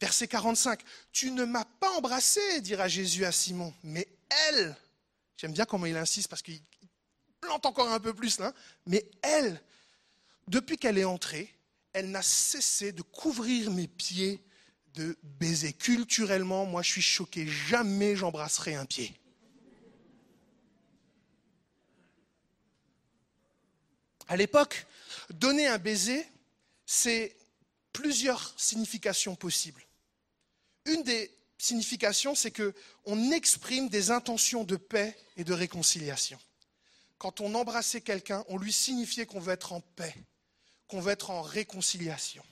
Verset 0.00 0.28
45, 0.28 0.80
Tu 1.12 1.30
ne 1.30 1.44
m'as 1.44 1.64
pas 1.64 1.90
embrassé, 1.90 2.60
dira 2.62 2.88
Jésus 2.88 3.24
à 3.26 3.32
Simon, 3.32 3.74
mais 3.82 4.08
elle, 4.48 4.74
j'aime 5.36 5.52
bien 5.52 5.66
comment 5.66 5.86
il 5.86 5.96
insiste 5.96 6.28
parce 6.28 6.40
qu'il 6.40 6.60
plante 7.40 7.66
encore 7.66 7.90
un 7.90 8.00
peu 8.00 8.14
plus 8.14 8.38
là, 8.38 8.52
mais 8.86 9.04
elle, 9.22 9.60
depuis 10.48 10.76
qu'elle 10.76 10.98
est 10.98 11.04
entrée, 11.04 11.54
elle 11.92 12.10
n'a 12.10 12.22
cessé 12.22 12.92
de 12.92 13.02
couvrir 13.02 13.70
mes 13.70 13.88
pieds 13.88 14.42
de 14.94 15.16
baisers. 15.22 15.76
Culturellement, 15.76 16.66
moi 16.66 16.82
je 16.82 16.90
suis 16.90 17.02
choqué, 17.02 17.46
jamais 17.46 18.16
j'embrasserai 18.16 18.74
un 18.74 18.86
pied. 18.86 19.14
À 24.28 24.36
l'époque, 24.36 24.86
donner 25.30 25.66
un 25.66 25.78
baiser, 25.78 26.24
c'est 26.86 27.36
plusieurs 27.92 28.54
significations 28.56 29.34
possibles. 29.34 29.84
Une 30.84 31.02
des 31.02 31.32
significations, 31.58 32.34
c'est 32.34 32.52
qu'on 32.52 33.30
exprime 33.32 33.88
des 33.88 34.10
intentions 34.10 34.64
de 34.64 34.76
paix 34.76 35.16
et 35.36 35.44
de 35.44 35.52
réconciliation. 35.52 36.38
Quand 37.20 37.42
on 37.42 37.54
embrassait 37.54 38.00
quelqu'un, 38.00 38.46
on 38.48 38.56
lui 38.56 38.72
signifiait 38.72 39.26
qu'on 39.26 39.40
veut 39.40 39.52
être 39.52 39.74
en 39.74 39.82
paix, 39.82 40.14
qu'on 40.88 41.02
veut 41.02 41.12
être 41.12 41.28
en 41.28 41.42
réconciliation. 41.42 42.42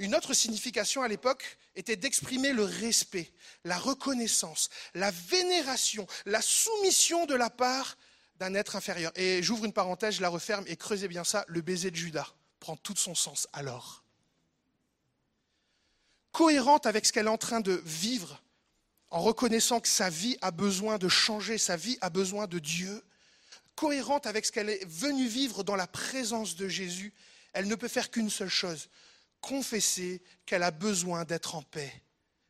Une 0.00 0.16
autre 0.16 0.34
signification 0.34 1.02
à 1.02 1.08
l'époque 1.08 1.56
était 1.76 1.94
d'exprimer 1.94 2.52
le 2.52 2.64
respect, 2.64 3.32
la 3.62 3.78
reconnaissance, 3.78 4.70
la 4.94 5.12
vénération, 5.12 6.04
la 6.24 6.42
soumission 6.42 7.26
de 7.26 7.36
la 7.36 7.48
part 7.48 7.96
d'un 8.40 8.54
être 8.54 8.74
inférieur. 8.74 9.12
Et 9.14 9.40
j'ouvre 9.44 9.66
une 9.66 9.72
parenthèse, 9.72 10.16
je 10.16 10.22
la 10.22 10.30
referme 10.30 10.64
et 10.66 10.76
creusez 10.76 11.06
bien 11.06 11.22
ça, 11.22 11.44
le 11.46 11.60
baiser 11.60 11.92
de 11.92 11.96
Judas 11.96 12.34
prend 12.58 12.76
tout 12.76 12.96
son 12.96 13.14
sens 13.14 13.46
alors. 13.52 14.02
Cohérente 16.32 16.86
avec 16.86 17.06
ce 17.06 17.12
qu'elle 17.12 17.26
est 17.26 17.30
en 17.30 17.38
train 17.38 17.60
de 17.60 17.80
vivre, 17.84 18.42
en 19.10 19.20
reconnaissant 19.22 19.78
que 19.78 19.86
sa 19.86 20.10
vie 20.10 20.38
a 20.40 20.50
besoin 20.50 20.98
de 20.98 21.08
changer, 21.08 21.56
sa 21.56 21.76
vie 21.76 21.98
a 22.00 22.10
besoin 22.10 22.48
de 22.48 22.58
Dieu, 22.58 23.04
cohérente 23.76 24.26
avec 24.26 24.44
ce 24.46 24.52
qu'elle 24.52 24.70
est 24.70 24.84
venue 24.86 25.28
vivre 25.28 25.62
dans 25.62 25.76
la 25.76 25.86
présence 25.86 26.56
de 26.56 26.66
Jésus, 26.66 27.12
elle 27.52 27.68
ne 27.68 27.74
peut 27.74 27.88
faire 27.88 28.10
qu'une 28.10 28.30
seule 28.30 28.48
chose, 28.48 28.88
confesser 29.40 30.22
qu'elle 30.44 30.62
a 30.62 30.70
besoin 30.70 31.24
d'être 31.24 31.54
en 31.54 31.62
paix. 31.62 32.02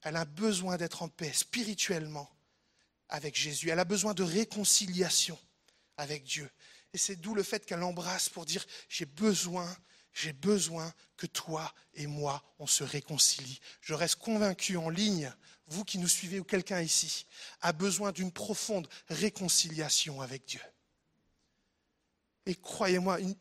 Elle 0.02 0.16
a 0.16 0.24
besoin 0.24 0.76
d'être 0.76 1.02
en 1.02 1.08
paix 1.08 1.32
spirituellement 1.32 2.30
avec 3.08 3.36
Jésus. 3.36 3.70
Elle 3.70 3.78
a 3.78 3.84
besoin 3.84 4.14
de 4.14 4.22
réconciliation 4.22 5.38
avec 5.96 6.24
Dieu. 6.24 6.48
Et 6.92 6.98
c'est 6.98 7.16
d'où 7.16 7.34
le 7.34 7.42
fait 7.42 7.66
qu'elle 7.66 7.82
embrasse 7.82 8.28
pour 8.28 8.46
dire, 8.46 8.64
j'ai 8.88 9.04
besoin, 9.04 9.76
j'ai 10.12 10.32
besoin 10.32 10.92
que 11.16 11.26
toi 11.26 11.74
et 11.94 12.06
moi, 12.06 12.42
on 12.58 12.66
se 12.66 12.84
réconcilie. 12.84 13.60
Je 13.80 13.94
reste 13.94 14.16
convaincu 14.16 14.76
en 14.76 14.88
ligne, 14.88 15.32
vous 15.66 15.84
qui 15.84 15.98
nous 15.98 16.08
suivez 16.08 16.40
ou 16.40 16.44
quelqu'un 16.44 16.80
ici, 16.80 17.26
a 17.60 17.72
besoin 17.72 18.12
d'une 18.12 18.32
profonde 18.32 18.88
réconciliation 19.08 20.22
avec 20.22 20.46
Dieu. 20.46 20.60
Et 22.46 22.54
croyez-moi, 22.54 23.20
une, 23.20 23.34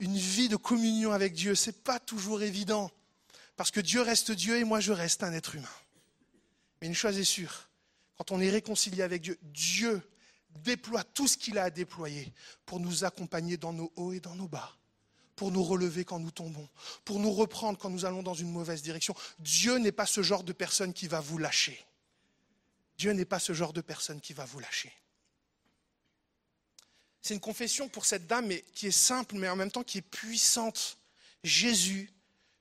une, 0.00 0.16
vie 0.16 0.48
de 0.48 0.56
communion 0.56 1.12
avec 1.12 1.32
Dieu, 1.32 1.54
ce 1.54 1.70
n'est 1.70 1.76
pas 1.76 2.00
toujours 2.00 2.42
évident. 2.42 2.90
Parce 3.56 3.70
que 3.70 3.80
Dieu 3.80 4.02
reste 4.02 4.30
Dieu 4.30 4.56
et 4.56 4.64
moi 4.64 4.80
je 4.80 4.92
reste 4.92 5.22
un 5.22 5.32
être 5.32 5.54
humain. 5.54 5.68
Mais 6.80 6.86
une 6.86 6.94
chose 6.94 7.18
est 7.18 7.24
sûre, 7.24 7.68
quand 8.16 8.30
on 8.32 8.40
est 8.40 8.50
réconcilié 8.50 9.02
avec 9.02 9.22
Dieu, 9.22 9.38
Dieu 9.42 10.02
déploie 10.50 11.04
tout 11.04 11.28
ce 11.28 11.36
qu'il 11.36 11.58
a 11.58 11.64
à 11.64 11.70
déployer 11.70 12.32
pour 12.66 12.80
nous 12.80 13.04
accompagner 13.04 13.56
dans 13.56 13.72
nos 13.72 13.92
hauts 13.96 14.12
et 14.12 14.20
dans 14.20 14.34
nos 14.34 14.48
bas, 14.48 14.76
pour 15.36 15.52
nous 15.52 15.62
relever 15.62 16.04
quand 16.04 16.18
nous 16.18 16.30
tombons, 16.30 16.68
pour 17.04 17.20
nous 17.20 17.32
reprendre 17.32 17.78
quand 17.78 17.90
nous 17.90 18.04
allons 18.04 18.22
dans 18.22 18.34
une 18.34 18.50
mauvaise 18.50 18.82
direction. 18.82 19.14
Dieu 19.38 19.78
n'est 19.78 19.92
pas 19.92 20.06
ce 20.06 20.22
genre 20.22 20.42
de 20.42 20.52
personne 20.52 20.92
qui 20.92 21.06
va 21.06 21.20
vous 21.20 21.38
lâcher. 21.38 21.84
Dieu 22.96 23.12
n'est 23.12 23.24
pas 23.24 23.38
ce 23.38 23.52
genre 23.52 23.72
de 23.72 23.80
personne 23.80 24.20
qui 24.20 24.32
va 24.32 24.44
vous 24.44 24.58
lâcher. 24.58 24.92
C'est 27.28 27.34
une 27.34 27.40
confession 27.40 27.90
pour 27.90 28.06
cette 28.06 28.26
dame 28.26 28.50
qui 28.72 28.86
est 28.86 28.90
simple, 28.90 29.34
mais 29.34 29.50
en 29.50 29.56
même 29.56 29.70
temps 29.70 29.84
qui 29.84 29.98
est 29.98 30.00
puissante. 30.00 30.96
Jésus, 31.44 32.10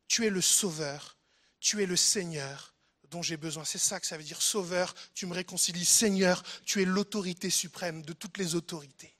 tu 0.10 0.26
es 0.26 0.30
le 0.30 0.42
Sauveur, 0.42 1.16
tu 1.62 1.82
es 1.82 1.86
le 1.86 1.96
Seigneur 1.96 2.76
dont 3.10 3.22
j'ai 3.22 3.38
besoin. 3.38 3.64
C'est 3.64 3.78
ça 3.78 3.98
que 4.02 4.06
ça 4.06 4.18
veut 4.18 4.26
dire 4.26 4.42
Sauveur, 4.42 4.94
tu 5.14 5.26
me 5.26 5.34
réconcilies. 5.34 5.86
Seigneur, 5.86 6.44
tu 6.66 6.82
es 6.82 6.86
l'autorité 6.86 7.50
suprême 7.50 8.02
de 8.02 8.12
toutes 8.12 8.38
les 8.38 8.56
autorités. 8.56 9.16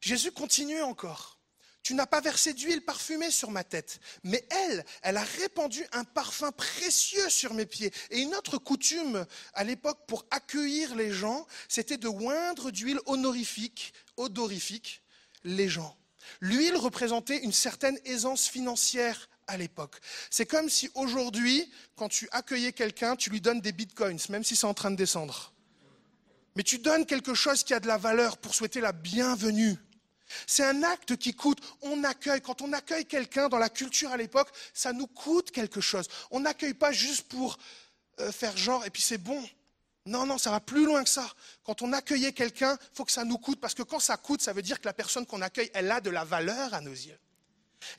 Jésus 0.00 0.32
continue 0.32 0.82
encore. 0.82 1.38
Tu 1.84 1.92
n'as 1.92 2.06
pas 2.06 2.22
versé 2.22 2.54
d'huile 2.54 2.80
parfumée 2.80 3.30
sur 3.30 3.50
ma 3.50 3.62
tête, 3.62 4.00
mais 4.24 4.42
elle, 4.48 4.86
elle 5.02 5.18
a 5.18 5.22
répandu 5.22 5.84
un 5.92 6.04
parfum 6.04 6.50
précieux 6.50 7.28
sur 7.28 7.52
mes 7.52 7.66
pieds. 7.66 7.92
Et 8.10 8.20
une 8.20 8.34
autre 8.34 8.56
coutume 8.56 9.26
à 9.52 9.64
l'époque 9.64 9.98
pour 10.06 10.24
accueillir 10.30 10.96
les 10.96 11.12
gens, 11.12 11.46
c'était 11.68 11.98
de 11.98 12.08
oindre 12.08 12.70
d'huile 12.70 13.00
honorifique, 13.04 13.92
odorifique, 14.16 15.02
les 15.44 15.68
gens. 15.68 15.94
L'huile 16.40 16.76
représentait 16.76 17.44
une 17.44 17.52
certaine 17.52 17.98
aisance 18.06 18.48
financière 18.48 19.28
à 19.46 19.58
l'époque. 19.58 19.96
C'est 20.30 20.46
comme 20.46 20.70
si 20.70 20.90
aujourd'hui, 20.94 21.70
quand 21.96 22.08
tu 22.08 22.30
accueillais 22.32 22.72
quelqu'un, 22.72 23.14
tu 23.14 23.28
lui 23.28 23.42
donnes 23.42 23.60
des 23.60 23.72
bitcoins, 23.72 24.18
même 24.30 24.42
si 24.42 24.56
c'est 24.56 24.66
en 24.66 24.72
train 24.72 24.90
de 24.90 24.96
descendre. 24.96 25.52
Mais 26.56 26.62
tu 26.62 26.78
donnes 26.78 27.04
quelque 27.04 27.34
chose 27.34 27.62
qui 27.62 27.74
a 27.74 27.80
de 27.80 27.88
la 27.88 27.98
valeur 27.98 28.38
pour 28.38 28.54
souhaiter 28.54 28.80
la 28.80 28.92
bienvenue. 28.92 29.76
C'est 30.46 30.64
un 30.64 30.82
acte 30.82 31.16
qui 31.16 31.34
coûte. 31.34 31.60
On 31.82 32.04
accueille. 32.04 32.40
Quand 32.40 32.62
on 32.62 32.72
accueille 32.72 33.06
quelqu'un 33.06 33.48
dans 33.48 33.58
la 33.58 33.68
culture 33.68 34.10
à 34.10 34.16
l'époque, 34.16 34.48
ça 34.72 34.92
nous 34.92 35.06
coûte 35.06 35.50
quelque 35.50 35.80
chose. 35.80 36.08
On 36.30 36.40
n'accueille 36.40 36.74
pas 36.74 36.92
juste 36.92 37.28
pour 37.28 37.58
euh, 38.20 38.30
faire 38.32 38.56
genre 38.56 38.84
et 38.84 38.90
puis 38.90 39.02
c'est 39.02 39.18
bon. 39.18 39.42
Non, 40.06 40.26
non, 40.26 40.36
ça 40.36 40.50
va 40.50 40.60
plus 40.60 40.84
loin 40.84 41.02
que 41.02 41.08
ça. 41.08 41.26
Quand 41.64 41.80
on 41.80 41.92
accueillait 41.92 42.32
quelqu'un, 42.32 42.76
il 42.80 42.96
faut 42.96 43.04
que 43.04 43.12
ça 43.12 43.24
nous 43.24 43.38
coûte 43.38 43.58
parce 43.58 43.74
que 43.74 43.82
quand 43.82 44.00
ça 44.00 44.16
coûte, 44.16 44.42
ça 44.42 44.52
veut 44.52 44.62
dire 44.62 44.78
que 44.78 44.84
la 44.84 44.92
personne 44.92 45.24
qu'on 45.24 45.40
accueille, 45.40 45.70
elle 45.72 45.90
a 45.90 46.00
de 46.00 46.10
la 46.10 46.24
valeur 46.24 46.74
à 46.74 46.80
nos 46.80 46.92
yeux. 46.92 47.18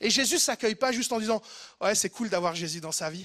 Et 0.00 0.10
Jésus 0.10 0.34
ne 0.34 0.40
s'accueille 0.40 0.76
pas 0.76 0.92
juste 0.92 1.12
en 1.12 1.18
disant 1.18 1.42
Ouais, 1.80 1.94
c'est 1.94 2.10
cool 2.10 2.28
d'avoir 2.28 2.54
Jésus 2.54 2.80
dans 2.80 2.92
sa 2.92 3.10
vie. 3.10 3.24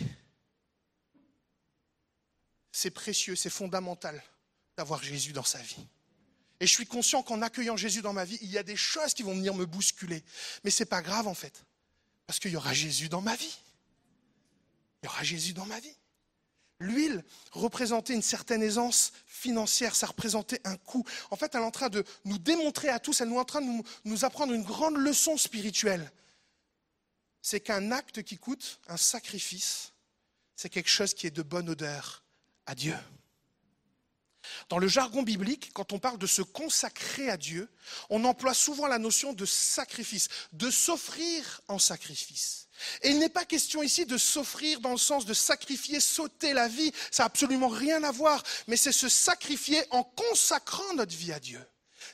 C'est 2.71 2.91
précieux, 2.91 3.35
c'est 3.35 3.49
fondamental 3.49 4.21
d'avoir 4.77 5.03
Jésus 5.03 5.33
dans 5.33 5.43
sa 5.43 5.59
vie. 5.59 5.85
Et 6.61 6.67
je 6.67 6.71
suis 6.71 6.85
conscient 6.85 7.23
qu'en 7.23 7.41
accueillant 7.41 7.75
Jésus 7.75 8.03
dans 8.03 8.13
ma 8.13 8.23
vie, 8.23 8.37
il 8.43 8.51
y 8.51 8.57
a 8.59 8.63
des 8.63 8.75
choses 8.75 9.15
qui 9.15 9.23
vont 9.23 9.33
venir 9.33 9.55
me 9.55 9.65
bousculer. 9.65 10.23
Mais 10.63 10.69
ce 10.69 10.83
n'est 10.83 10.87
pas 10.87 11.01
grave 11.01 11.27
en 11.27 11.33
fait. 11.33 11.65
Parce 12.27 12.37
qu'il 12.39 12.51
y 12.51 12.55
aura 12.55 12.71
Jésus 12.71 13.09
dans 13.09 13.19
ma 13.19 13.35
vie. 13.35 13.57
Il 15.01 15.07
y 15.07 15.09
aura 15.09 15.23
Jésus 15.23 15.53
dans 15.53 15.65
ma 15.65 15.79
vie. 15.79 15.95
L'huile 16.77 17.23
représentait 17.51 18.13
une 18.13 18.21
certaine 18.21 18.61
aisance 18.61 19.11
financière, 19.25 19.95
ça 19.95 20.05
représentait 20.05 20.61
un 20.63 20.77
coût. 20.77 21.03
En 21.31 21.35
fait, 21.35 21.53
elle 21.55 21.61
est 21.61 21.65
en 21.65 21.71
train 21.71 21.89
de 21.89 22.03
nous 22.25 22.37
démontrer 22.37 22.89
à 22.89 22.99
tous, 22.99 23.21
elle 23.21 23.31
est 23.31 23.37
en 23.37 23.43
train 23.43 23.61
de 23.61 23.83
nous, 24.05 24.25
apprendre 24.25 24.53
une 24.53 24.63
grande 24.63 24.97
leçon 24.97 25.37
spirituelle. 25.37 26.11
C'est 27.41 27.59
qu'un 27.59 27.91
acte 27.91 28.21
qui 28.21 28.37
coûte, 28.37 28.79
un 28.87 28.97
sacrifice, 28.97 29.93
c'est 30.55 30.69
quelque 30.69 30.89
chose 30.89 31.15
qui 31.15 31.25
est 31.25 31.31
de 31.31 31.41
bonne 31.41 31.69
odeur 31.69 32.23
à 32.67 32.75
Dieu. 32.75 32.95
Dans 34.69 34.77
le 34.77 34.87
jargon 34.87 35.23
biblique, 35.23 35.71
quand 35.73 35.93
on 35.93 35.99
parle 35.99 36.17
de 36.17 36.27
se 36.27 36.41
consacrer 36.41 37.29
à 37.29 37.37
Dieu, 37.37 37.69
on 38.09 38.23
emploie 38.25 38.53
souvent 38.53 38.87
la 38.87 38.99
notion 38.99 39.33
de 39.33 39.45
sacrifice, 39.45 40.27
de 40.53 40.69
s'offrir 40.69 41.61
en 41.67 41.79
sacrifice. 41.79 42.67
Et 43.03 43.09
il 43.09 43.19
n'est 43.19 43.29
pas 43.29 43.45
question 43.45 43.83
ici 43.83 44.05
de 44.05 44.17
s'offrir 44.17 44.79
dans 44.81 44.91
le 44.91 44.97
sens 44.97 45.25
de 45.25 45.33
sacrifier, 45.33 45.99
sauter 45.99 46.53
la 46.53 46.67
vie, 46.67 46.91
ça 47.11 47.23
n'a 47.23 47.27
absolument 47.27 47.67
rien 47.67 48.03
à 48.03 48.11
voir, 48.11 48.43
mais 48.67 48.77
c'est 48.77 48.91
se 48.91 49.09
sacrifier 49.09 49.83
en 49.91 50.03
consacrant 50.03 50.93
notre 50.95 51.15
vie 51.15 51.31
à 51.31 51.39
Dieu 51.39 51.63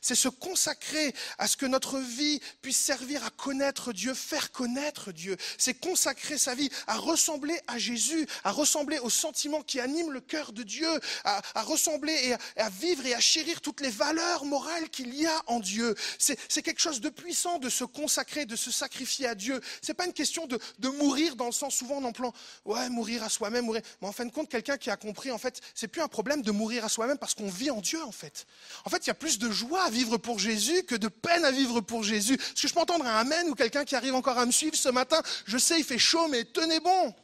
c'est 0.08 0.16
se 0.16 0.30
consacrer 0.30 1.14
à 1.38 1.50
ce 1.50 1.58
que 1.58 1.66
notre 1.66 2.00
vie 2.00 2.40
puisse 2.62 2.78
servir 2.78 3.26
à 3.26 3.30
connaître 3.30 3.92
Dieu, 3.92 4.14
faire 4.14 4.54
connaître 4.54 5.12
Dieu. 5.12 5.36
C'est 5.58 5.74
consacrer 5.74 6.38
sa 6.38 6.56
vie 6.56 6.70
à 6.88 6.96
ressembler 6.96 7.60
à 7.68 7.78
Jésus, 7.78 8.26
à 8.46 8.52
ressembler 8.52 9.00
aux 9.00 9.10
sentiments 9.10 9.64
qui 9.64 9.82
animent 9.82 10.12
le 10.12 10.22
cœur 10.22 10.54
de 10.54 10.64
Dieu, 10.64 10.88
à, 11.26 11.42
ressembler 11.64 12.38
et 12.56 12.62
à, 12.62 12.70
vivre 12.70 13.06
et 13.06 13.16
à 13.16 13.20
chérir 13.20 13.60
toutes 13.60 13.82
les 13.82 13.90
valeurs 13.90 14.46
morales 14.46 14.90
qu'il 14.90 15.14
y 15.14 15.26
a 15.26 15.44
en 15.48 15.60
Dieu. 15.60 15.94
C'est 16.18 16.62
quelque 16.62 16.80
chose 16.82 17.02
de 17.02 17.10
puissant 17.10 17.60
de 17.60 17.70
se 17.70 17.84
consacrer, 17.84 18.46
de 18.46 18.56
se 18.56 18.72
sacrifier 18.72 19.28
à 19.28 19.36
Dieu. 19.36 19.60
C'est 19.82 19.94
pas 19.94 20.06
une 20.06 20.14
question 20.14 20.48
de, 20.48 20.58
mourir 20.88 21.36
dans 21.36 21.48
le 21.48 21.52
sens 21.52 21.76
souvent 21.76 22.02
en 22.02 22.14
plan, 22.14 22.34
ouais, 22.64 22.90
mourir 22.90 23.24
à 23.24 23.30
soi-même, 23.30 23.66
mourir. 23.66 23.82
Mais 24.02 24.08
en 24.08 24.14
fin 24.14 24.24
de 24.24 24.32
compte, 24.32 24.48
quelqu'un 24.48 24.78
qui 24.78 24.90
a 24.90 24.96
compris, 24.96 25.32
en 25.32 25.38
fait, 25.38 25.60
c'est 25.76 25.90
plus 25.90 26.02
un 26.02 26.08
problème 26.08 26.42
de 26.44 26.52
mourir 26.52 26.86
à 26.86 26.90
soi-même 26.90 27.18
parce 27.18 27.34
qu'on 27.34 27.50
vit 27.50 27.70
en 27.70 27.82
Dieu, 27.82 28.02
en 28.04 28.14
fait. 28.14 28.46
En 28.86 28.90
fait, 28.90 29.06
il 29.06 29.08
y 29.08 29.12
a 29.12 29.16
plus 29.16 29.38
de 29.38 29.52
joie 29.52 29.84
à 29.84 29.90
vivre 29.90 29.97
pour 30.06 30.40
Jésus 30.40 30.84
que 30.84 30.96
de 30.96 31.08
peine 31.08 31.46
à 31.46 31.52
vivre 31.52 31.82
pour 31.82 32.04
Jésus. 32.04 32.36
Est-ce 32.36 32.62
que 32.62 32.68
je 32.68 32.74
peux 32.74 32.80
entendre 32.80 33.06
un 33.06 33.18
Amen 33.18 33.50
ou 33.50 33.56
quelqu'un 33.56 33.86
qui 33.86 33.96
arrive 33.96 34.16
encore 34.16 34.38
à 34.38 34.46
me 34.46 34.52
suivre 34.52 34.76
ce 34.76 34.90
matin? 34.90 35.22
Je 35.46 35.58
sais, 35.58 35.80
il 35.80 35.84
fait 35.84 35.98
chaud, 35.98 36.28
mais 36.28 36.46
tenez 36.46 36.80
bon. 36.80 37.16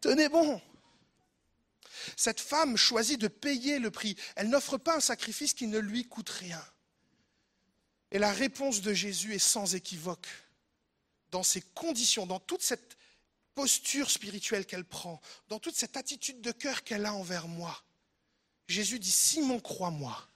Tenez 0.00 0.28
bon. 0.28 0.60
Cette 2.16 2.40
femme 2.40 2.76
choisit 2.76 3.20
de 3.20 3.28
payer 3.28 3.78
le 3.78 3.90
prix. 3.90 4.16
Elle 4.36 4.48
n'offre 4.48 4.78
pas 4.78 4.96
un 4.96 5.00
sacrifice 5.00 5.54
qui 5.54 5.66
ne 5.66 5.78
lui 5.78 6.04
coûte 6.06 6.30
rien. 6.30 6.62
Et 8.10 8.18
la 8.18 8.32
réponse 8.32 8.80
de 8.80 8.92
Jésus 8.92 9.34
est 9.34 9.38
sans 9.38 9.74
équivoque. 9.74 10.28
Dans 11.30 11.42
ces 11.42 11.60
conditions, 11.60 12.26
dans 12.26 12.38
toute 12.38 12.62
cette 12.62 12.96
posture 13.54 14.10
spirituelle 14.10 14.66
qu'elle 14.66 14.84
prend, 14.84 15.20
dans 15.48 15.58
toute 15.58 15.76
cette 15.76 15.96
attitude 15.96 16.40
de 16.40 16.52
cœur 16.52 16.84
qu'elle 16.84 17.06
a 17.06 17.14
envers 17.14 17.48
moi, 17.48 17.82
Jésus 18.68 18.98
dit, 18.98 19.10
Simon, 19.10 19.60
crois-moi, 19.60 20.28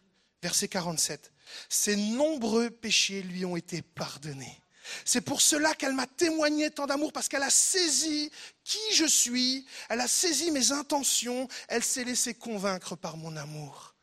verset 0.43 0.69
47, 0.69 1.33
ses 1.69 1.97
nombreux 1.97 2.71
péchés 2.71 3.23
lui 3.23 3.45
ont 3.45 3.57
été 3.57 3.83
pardonnés. 3.83 4.61
C'est 5.05 5.21
pour 5.21 5.41
cela 5.41 5.75
qu'elle 5.75 5.95
m'a 5.95 6.07
témoigné 6.07 6.71
tant 6.71 6.87
d'amour, 6.87 7.13
parce 7.13 7.29
qu'elle 7.29 7.43
a 7.43 7.51
saisi 7.51 8.31
qui 8.65 8.79
je 8.95 9.05
suis, 9.05 9.67
elle 9.89 10.01
a 10.01 10.09
saisi 10.09 10.51
mes 10.51 10.73
intentions, 10.73 11.49
elle 11.69 11.85
s'est 11.85 12.05
laissée 12.05 12.35
convaincre 12.35 12.97
par 12.97 13.17
mon 13.17 13.37
amour. 13.37 13.95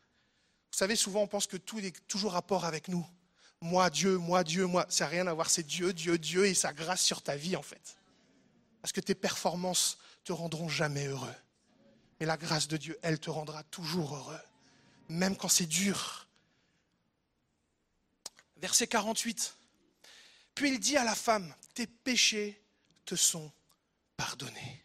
Vous 0.72 0.78
savez, 0.78 0.96
souvent 0.96 1.22
on 1.22 1.28
pense 1.28 1.48
que 1.48 1.58
tout 1.58 1.80
est 1.80 1.96
toujours 2.08 2.34
rapport 2.34 2.66
avec 2.66 2.88
nous. 2.88 3.06
Moi, 3.62 3.90
Dieu, 3.90 4.18
moi, 4.18 4.44
Dieu, 4.44 4.66
moi. 4.66 4.86
Ça 4.90 5.06
n'a 5.06 5.12
rien 5.12 5.28
à 5.28 5.34
voir, 5.34 5.50
c'est 5.50 5.66
Dieu, 5.66 5.94
Dieu, 5.94 6.18
Dieu 6.18 6.46
et 6.46 6.54
sa 6.54 6.74
grâce 6.74 7.02
sur 7.02 7.22
ta 7.22 7.36
vie 7.36 7.56
en 7.56 7.62
fait. 7.62 7.98
Parce 8.82 8.92
que 8.92 9.02
tes 9.02 9.16
performances 9.16 9.98
te 10.24 10.34
rendront 10.34 10.70
jamais 10.70 11.08
heureux. 11.08 11.34
Mais 12.20 12.26
la 12.26 12.38
grâce 12.38 12.68
de 12.68 12.78
Dieu, 12.78 12.98
elle 13.02 13.20
te 13.20 13.30
rendra 13.30 13.64
toujours 13.64 14.16
heureux. 14.16 14.40
Même 15.10 15.36
quand 15.36 15.48
c'est 15.48 15.66
dur, 15.66 16.25
verset 18.66 18.88
48. 18.88 19.56
Puis 20.56 20.72
il 20.72 20.80
dit 20.80 20.98
à 20.98 21.04
la 21.04 21.14
femme, 21.14 21.54
tes 21.76 21.86
péchés 21.86 22.60
te 23.06 23.16
sont 23.16 23.52
pardonnés. 24.18 24.84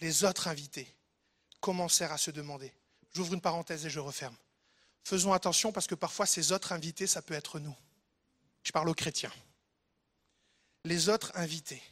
Les 0.00 0.22
autres 0.24 0.48
invités 0.48 0.86
commencèrent 1.60 2.12
à 2.12 2.18
se 2.18 2.30
demander, 2.30 2.74
j'ouvre 3.14 3.32
une 3.32 3.40
parenthèse 3.40 3.86
et 3.86 3.90
je 3.90 4.00
referme, 4.00 4.36
faisons 5.02 5.32
attention 5.32 5.72
parce 5.72 5.86
que 5.86 5.94
parfois 5.94 6.26
ces 6.26 6.52
autres 6.52 6.72
invités, 6.72 7.06
ça 7.06 7.22
peut 7.22 7.32
être 7.32 7.58
nous. 7.58 7.74
Je 8.64 8.72
parle 8.72 8.90
aux 8.90 8.94
chrétiens. 8.94 9.32
Les 10.84 11.08
autres 11.08 11.32
invités 11.36 11.82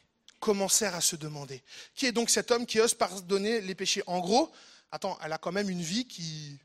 commencèrent 0.40 0.94
à 0.94 1.00
se 1.00 1.16
demander, 1.16 1.62
qui 1.94 2.04
est 2.04 2.12
donc 2.12 2.28
cet 2.28 2.50
homme 2.50 2.66
qui 2.66 2.80
ose 2.80 2.92
pardonner 2.92 3.62
les 3.62 3.74
péchés? 3.74 4.02
En 4.06 4.20
gros, 4.20 4.52
attends, 4.90 5.18
elle 5.22 5.32
a 5.32 5.38
quand 5.38 5.52
même 5.52 5.70
une 5.70 5.82
vie 5.82 6.06
qui... 6.06 6.60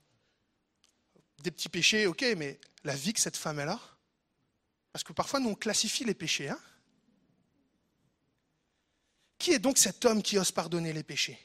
Des 1.44 1.52
petits 1.52 1.70
péchés, 1.70 2.08
ok, 2.08 2.26
mais 2.36 2.60
la 2.88 2.96
vie 2.96 3.14
que 3.14 3.20
cette 3.20 3.38
femme 3.38 3.60
elle 3.60 3.70
a, 3.70 3.80
parce 4.92 5.04
que 5.04 5.14
parfois 5.14 5.40
nous 5.40 5.50
on 5.50 5.56
classifie 5.56 6.06
les 6.06 6.16
péchés. 6.16 6.50
Hein 6.50 6.60
qui 9.38 9.52
est 9.52 9.60
donc 9.60 9.78
cet 9.78 10.04
homme 10.06 10.24
qui 10.24 10.38
ose 10.40 10.52
pardonner 10.52 10.94
les 10.94 11.04
péchés? 11.04 11.38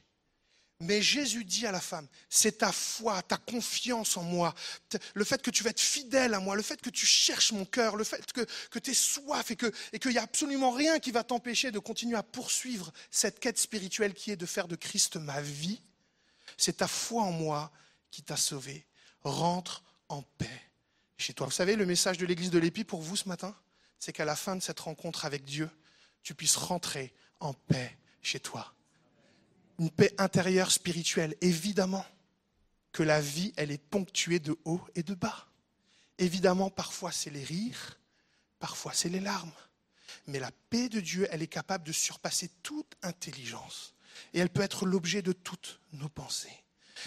Mais 0.81 1.01
Jésus 1.01 1.45
dit 1.45 1.67
à 1.67 1.71
la 1.71 1.81
femme, 1.81 2.09
c'est 2.29 2.59
ta 2.59 2.73
foi, 2.73 3.23
ta 3.23 3.37
confiance 3.37 4.17
en 4.17 4.23
moi, 4.23 4.53
le 5.15 5.25
fait 5.25 5.41
que 5.41 5.51
tu 5.51 5.63
vas 5.63 5.71
être 5.71 5.81
fidèle 5.81 6.35
à 6.35 6.41
moi, 6.41 6.57
le 6.57 6.63
fait 6.63 6.81
que 6.81 6.91
tu 6.91 7.07
cherches 7.07 7.53
mon 7.53 7.65
cœur, 7.65 7.95
le 7.95 8.03
fait 8.03 8.33
que, 8.33 8.41
que 8.71 8.79
tu 8.81 8.91
es 8.91 8.95
soif 8.95 9.53
et 9.53 9.57
qu'il 9.57 9.73
et 9.93 10.09
n'y 10.09 10.19
a 10.19 10.23
absolument 10.23 10.73
rien 10.73 10.99
qui 10.99 11.13
va 11.13 11.23
t'empêcher 11.23 11.71
de 11.71 11.79
continuer 11.79 12.17
à 12.17 12.25
poursuivre 12.25 12.93
cette 13.13 13.39
quête 13.39 13.59
spirituelle 13.59 14.15
qui 14.15 14.33
est 14.33 14.37
de 14.37 14.47
faire 14.47 14.67
de 14.67 14.75
Christ 14.75 15.17
ma 15.17 15.41
vie, 15.41 15.81
c'est 16.57 16.79
ta 16.79 16.89
foi 16.89 17.23
en 17.23 17.33
moi 17.33 17.71
qui 18.11 18.23
t'a 18.23 18.37
sauvé. 18.37 18.87
Rentre 19.23 19.85
en 20.09 20.23
paix 20.23 20.72
Vous 21.39 21.51
savez, 21.51 21.77
le 21.77 21.87
message 21.87 22.19
de 22.19 22.27
l'église 22.27 22.51
de 22.51 22.59
l'Épi 22.59 22.85
pour 22.85 23.01
vous 23.03 23.17
ce 23.17 23.29
matin, 23.29 23.55
c'est 23.99 24.13
qu'à 24.13 24.25
la 24.25 24.37
fin 24.37 24.57
de 24.57 24.63
cette 24.63 24.81
rencontre 24.81 25.25
avec 25.25 25.45
Dieu, 25.45 25.71
tu 26.23 26.35
puisses 26.35 26.57
rentrer 26.57 27.13
en 27.41 27.53
paix 27.55 27.97
chez 28.23 28.41
toi 28.41 28.75
une 29.79 29.91
paix 29.91 30.15
intérieure 30.19 30.71
spirituelle. 30.71 31.35
Évidemment 31.41 32.05
que 32.93 33.03
la 33.03 33.21
vie, 33.21 33.53
elle 33.57 33.71
est 33.71 33.83
ponctuée 33.83 34.39
de 34.39 34.57
haut 34.65 34.81
et 34.95 35.03
de 35.03 35.15
bas. 35.15 35.49
Évidemment, 36.19 36.71
parfois 36.71 37.11
c'est 37.11 37.31
les 37.31 37.43
rires, 37.43 37.99
parfois 38.59 38.93
c'est 38.93 39.09
les 39.09 39.21
larmes. 39.21 39.53
Mais 40.27 40.39
la 40.39 40.53
paix 40.71 40.89
de 40.89 41.01
Dieu, 41.01 41.27
elle 41.31 41.43
est 41.43 41.49
capable 41.49 41.85
de 41.85 41.93
surpasser 41.93 42.49
toute 42.63 42.95
intelligence. 43.03 43.95
Et 44.35 44.41
elle 44.41 44.51
peut 44.51 44.61
être 44.61 44.87
l'objet 44.87 45.23
de 45.23 45.33
toutes 45.33 45.81
nos 45.95 46.09
pensées. 46.09 46.63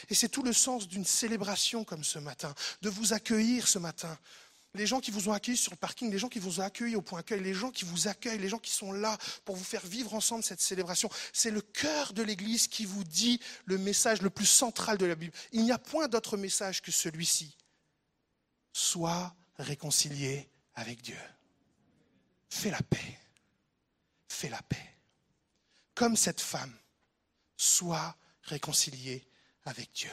Et 0.09 0.15
c'est 0.15 0.29
tout 0.29 0.43
le 0.43 0.53
sens 0.53 0.88
d'une 0.88 1.05
célébration 1.05 1.83
comme 1.83 2.03
ce 2.03 2.19
matin, 2.19 2.53
de 2.81 2.89
vous 2.89 3.13
accueillir 3.13 3.67
ce 3.67 3.79
matin, 3.79 4.17
les 4.75 4.86
gens 4.86 4.99
qui 4.99 5.11
vous 5.11 5.29
ont 5.29 5.33
accueilli 5.33 5.57
sur 5.57 5.71
le 5.71 5.77
parking, 5.77 6.11
les 6.11 6.19
gens 6.19 6.29
qui 6.29 6.39
vous 6.39 6.59
ont 6.59 6.63
accueilli 6.63 6.95
au 6.95 7.01
point 7.01 7.19
accueil, 7.19 7.41
les 7.41 7.53
gens 7.53 7.71
qui 7.71 7.86
vous 7.86 8.07
accueillent, 8.07 8.39
les 8.39 8.49
gens 8.49 8.59
qui 8.59 8.71
sont 8.71 8.91
là 8.91 9.17
pour 9.45 9.55
vous 9.55 9.63
faire 9.63 9.86
vivre 9.86 10.13
ensemble 10.13 10.43
cette 10.43 10.61
célébration. 10.61 11.09
C'est 11.33 11.51
le 11.51 11.61
cœur 11.61 12.13
de 12.13 12.21
l'Église 12.21 12.67
qui 12.67 12.86
vous 12.86 13.03
dit 13.03 13.39
le 13.65 13.77
message 13.77 14.21
le 14.21 14.29
plus 14.29 14.45
central 14.45 14.97
de 14.97 15.05
la 15.05 15.15
Bible. 15.15 15.33
Il 15.51 15.63
n'y 15.63 15.71
a 15.71 15.77
point 15.77 16.07
d'autre 16.07 16.38
message 16.38 16.81
que 16.81 16.91
celui-ci. 16.91 17.55
Sois 18.73 19.33
réconcilié 19.57 20.49
avec 20.75 21.01
Dieu. 21.01 21.19
Fais 22.49 22.71
la 22.71 22.81
paix. 22.81 23.19
Fais 24.27 24.49
la 24.49 24.61
paix. 24.63 24.97
Comme 25.93 26.17
cette 26.17 26.41
femme, 26.41 26.73
sois 27.55 28.17
réconcilié 28.43 29.25
avec 29.66 29.91
Dieu. 29.93 30.11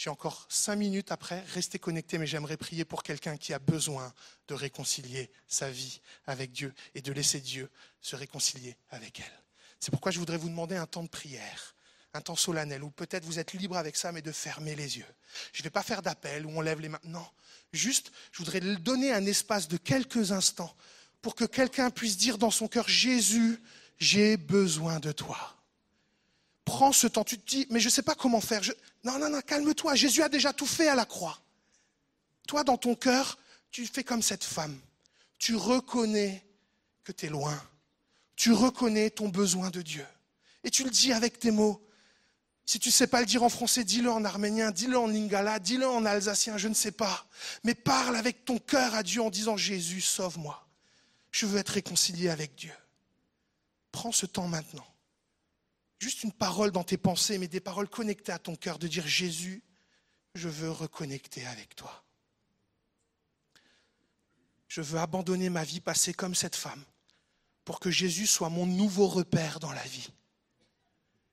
J'ai 0.00 0.08
encore 0.08 0.46
cinq 0.48 0.76
minutes 0.76 1.12
après, 1.12 1.42
restez 1.52 1.78
connectés, 1.78 2.16
mais 2.16 2.26
j'aimerais 2.26 2.56
prier 2.56 2.86
pour 2.86 3.02
quelqu'un 3.02 3.36
qui 3.36 3.52
a 3.52 3.58
besoin 3.58 4.14
de 4.48 4.54
réconcilier 4.54 5.30
sa 5.46 5.70
vie 5.70 6.00
avec 6.26 6.52
Dieu 6.52 6.72
et 6.94 7.02
de 7.02 7.12
laisser 7.12 7.38
Dieu 7.38 7.68
se 8.00 8.16
réconcilier 8.16 8.78
avec 8.88 9.20
elle. 9.20 9.42
C'est 9.78 9.90
pourquoi 9.90 10.10
je 10.10 10.18
voudrais 10.18 10.38
vous 10.38 10.48
demander 10.48 10.76
un 10.76 10.86
temps 10.86 11.02
de 11.02 11.08
prière, 11.08 11.74
un 12.14 12.22
temps 12.22 12.34
solennel, 12.34 12.82
où 12.82 12.90
peut-être 12.90 13.26
vous 13.26 13.38
êtes 13.38 13.52
libre 13.52 13.76
avec 13.76 13.94
ça, 13.94 14.10
mais 14.10 14.22
de 14.22 14.32
fermer 14.32 14.74
les 14.74 14.96
yeux. 14.96 15.14
Je 15.52 15.60
ne 15.60 15.64
vais 15.64 15.70
pas 15.70 15.82
faire 15.82 16.00
d'appel 16.00 16.46
où 16.46 16.50
on 16.50 16.62
lève 16.62 16.80
les 16.80 16.88
mains. 16.88 17.00
Non, 17.04 17.26
juste, 17.74 18.10
je 18.32 18.38
voudrais 18.38 18.60
donner 18.60 19.12
un 19.12 19.26
espace 19.26 19.68
de 19.68 19.76
quelques 19.76 20.32
instants 20.32 20.74
pour 21.20 21.34
que 21.34 21.44
quelqu'un 21.44 21.90
puisse 21.90 22.16
dire 22.16 22.38
dans 22.38 22.50
son 22.50 22.68
cœur, 22.68 22.88
Jésus, 22.88 23.62
j'ai 23.98 24.38
besoin 24.38 24.98
de 24.98 25.12
toi 25.12 25.59
prends 26.70 26.92
ce 26.92 27.08
temps. 27.08 27.24
Tu 27.24 27.36
te 27.36 27.50
dis, 27.50 27.66
mais 27.70 27.80
je 27.80 27.86
ne 27.86 27.90
sais 27.90 28.02
pas 28.02 28.14
comment 28.14 28.40
faire. 28.40 28.62
Non, 29.02 29.18
non, 29.18 29.28
non, 29.28 29.40
calme-toi. 29.40 29.96
Jésus 29.96 30.22
a 30.22 30.28
déjà 30.28 30.52
tout 30.52 30.66
fait 30.66 30.86
à 30.86 30.94
la 30.94 31.04
croix. 31.04 31.40
Toi, 32.46 32.62
dans 32.62 32.76
ton 32.76 32.94
cœur, 32.94 33.38
tu 33.72 33.86
fais 33.86 34.04
comme 34.04 34.22
cette 34.22 34.44
femme. 34.44 34.78
Tu 35.38 35.56
reconnais 35.56 36.44
que 37.02 37.10
tu 37.10 37.26
es 37.26 37.28
loin. 37.28 37.60
Tu 38.36 38.52
reconnais 38.52 39.10
ton 39.10 39.28
besoin 39.28 39.70
de 39.70 39.82
Dieu. 39.82 40.06
Et 40.62 40.70
tu 40.70 40.84
le 40.84 40.90
dis 40.90 41.12
avec 41.12 41.40
tes 41.40 41.50
mots. 41.50 41.84
Si 42.64 42.78
tu 42.78 42.90
ne 42.90 42.92
sais 42.92 43.08
pas 43.08 43.18
le 43.18 43.26
dire 43.26 43.42
en 43.42 43.48
français, 43.48 43.82
dis-le 43.82 44.10
en 44.10 44.24
arménien, 44.24 44.70
dis-le 44.70 44.96
en 44.96 45.08
lingala, 45.08 45.58
dis-le 45.58 45.88
en 45.88 46.04
alsacien, 46.04 46.56
je 46.56 46.68
ne 46.68 46.74
sais 46.74 46.92
pas. 46.92 47.26
Mais 47.64 47.74
parle 47.74 48.14
avec 48.14 48.44
ton 48.44 48.58
cœur 48.58 48.94
à 48.94 49.02
Dieu 49.02 49.20
en 49.22 49.30
disant 49.30 49.56
Jésus, 49.56 50.00
sauve-moi. 50.00 50.64
Je 51.32 51.46
veux 51.46 51.58
être 51.58 51.70
réconcilié 51.70 52.28
avec 52.28 52.54
Dieu. 52.54 52.72
Prends 53.90 54.12
ce 54.12 54.26
temps 54.26 54.46
maintenant 54.46 54.86
juste 56.00 56.24
une 56.24 56.32
parole 56.32 56.72
dans 56.72 56.82
tes 56.82 56.96
pensées, 56.96 57.38
mais 57.38 57.46
des 57.46 57.60
paroles 57.60 57.88
connectées 57.88 58.32
à 58.32 58.38
ton 58.38 58.56
cœur, 58.56 58.78
de 58.78 58.88
dire 58.88 59.06
Jésus, 59.06 59.62
je 60.34 60.48
veux 60.48 60.70
reconnecter 60.70 61.46
avec 61.46 61.76
toi. 61.76 62.04
Je 64.68 64.80
veux 64.80 64.98
abandonner 64.98 65.50
ma 65.50 65.64
vie 65.64 65.80
passée 65.80 66.14
comme 66.14 66.34
cette 66.34 66.56
femme 66.56 66.84
pour 67.64 67.80
que 67.80 67.90
Jésus 67.90 68.26
soit 68.26 68.48
mon 68.48 68.66
nouveau 68.66 69.06
repère 69.06 69.60
dans 69.60 69.72
la 69.72 69.82
vie. 69.84 70.08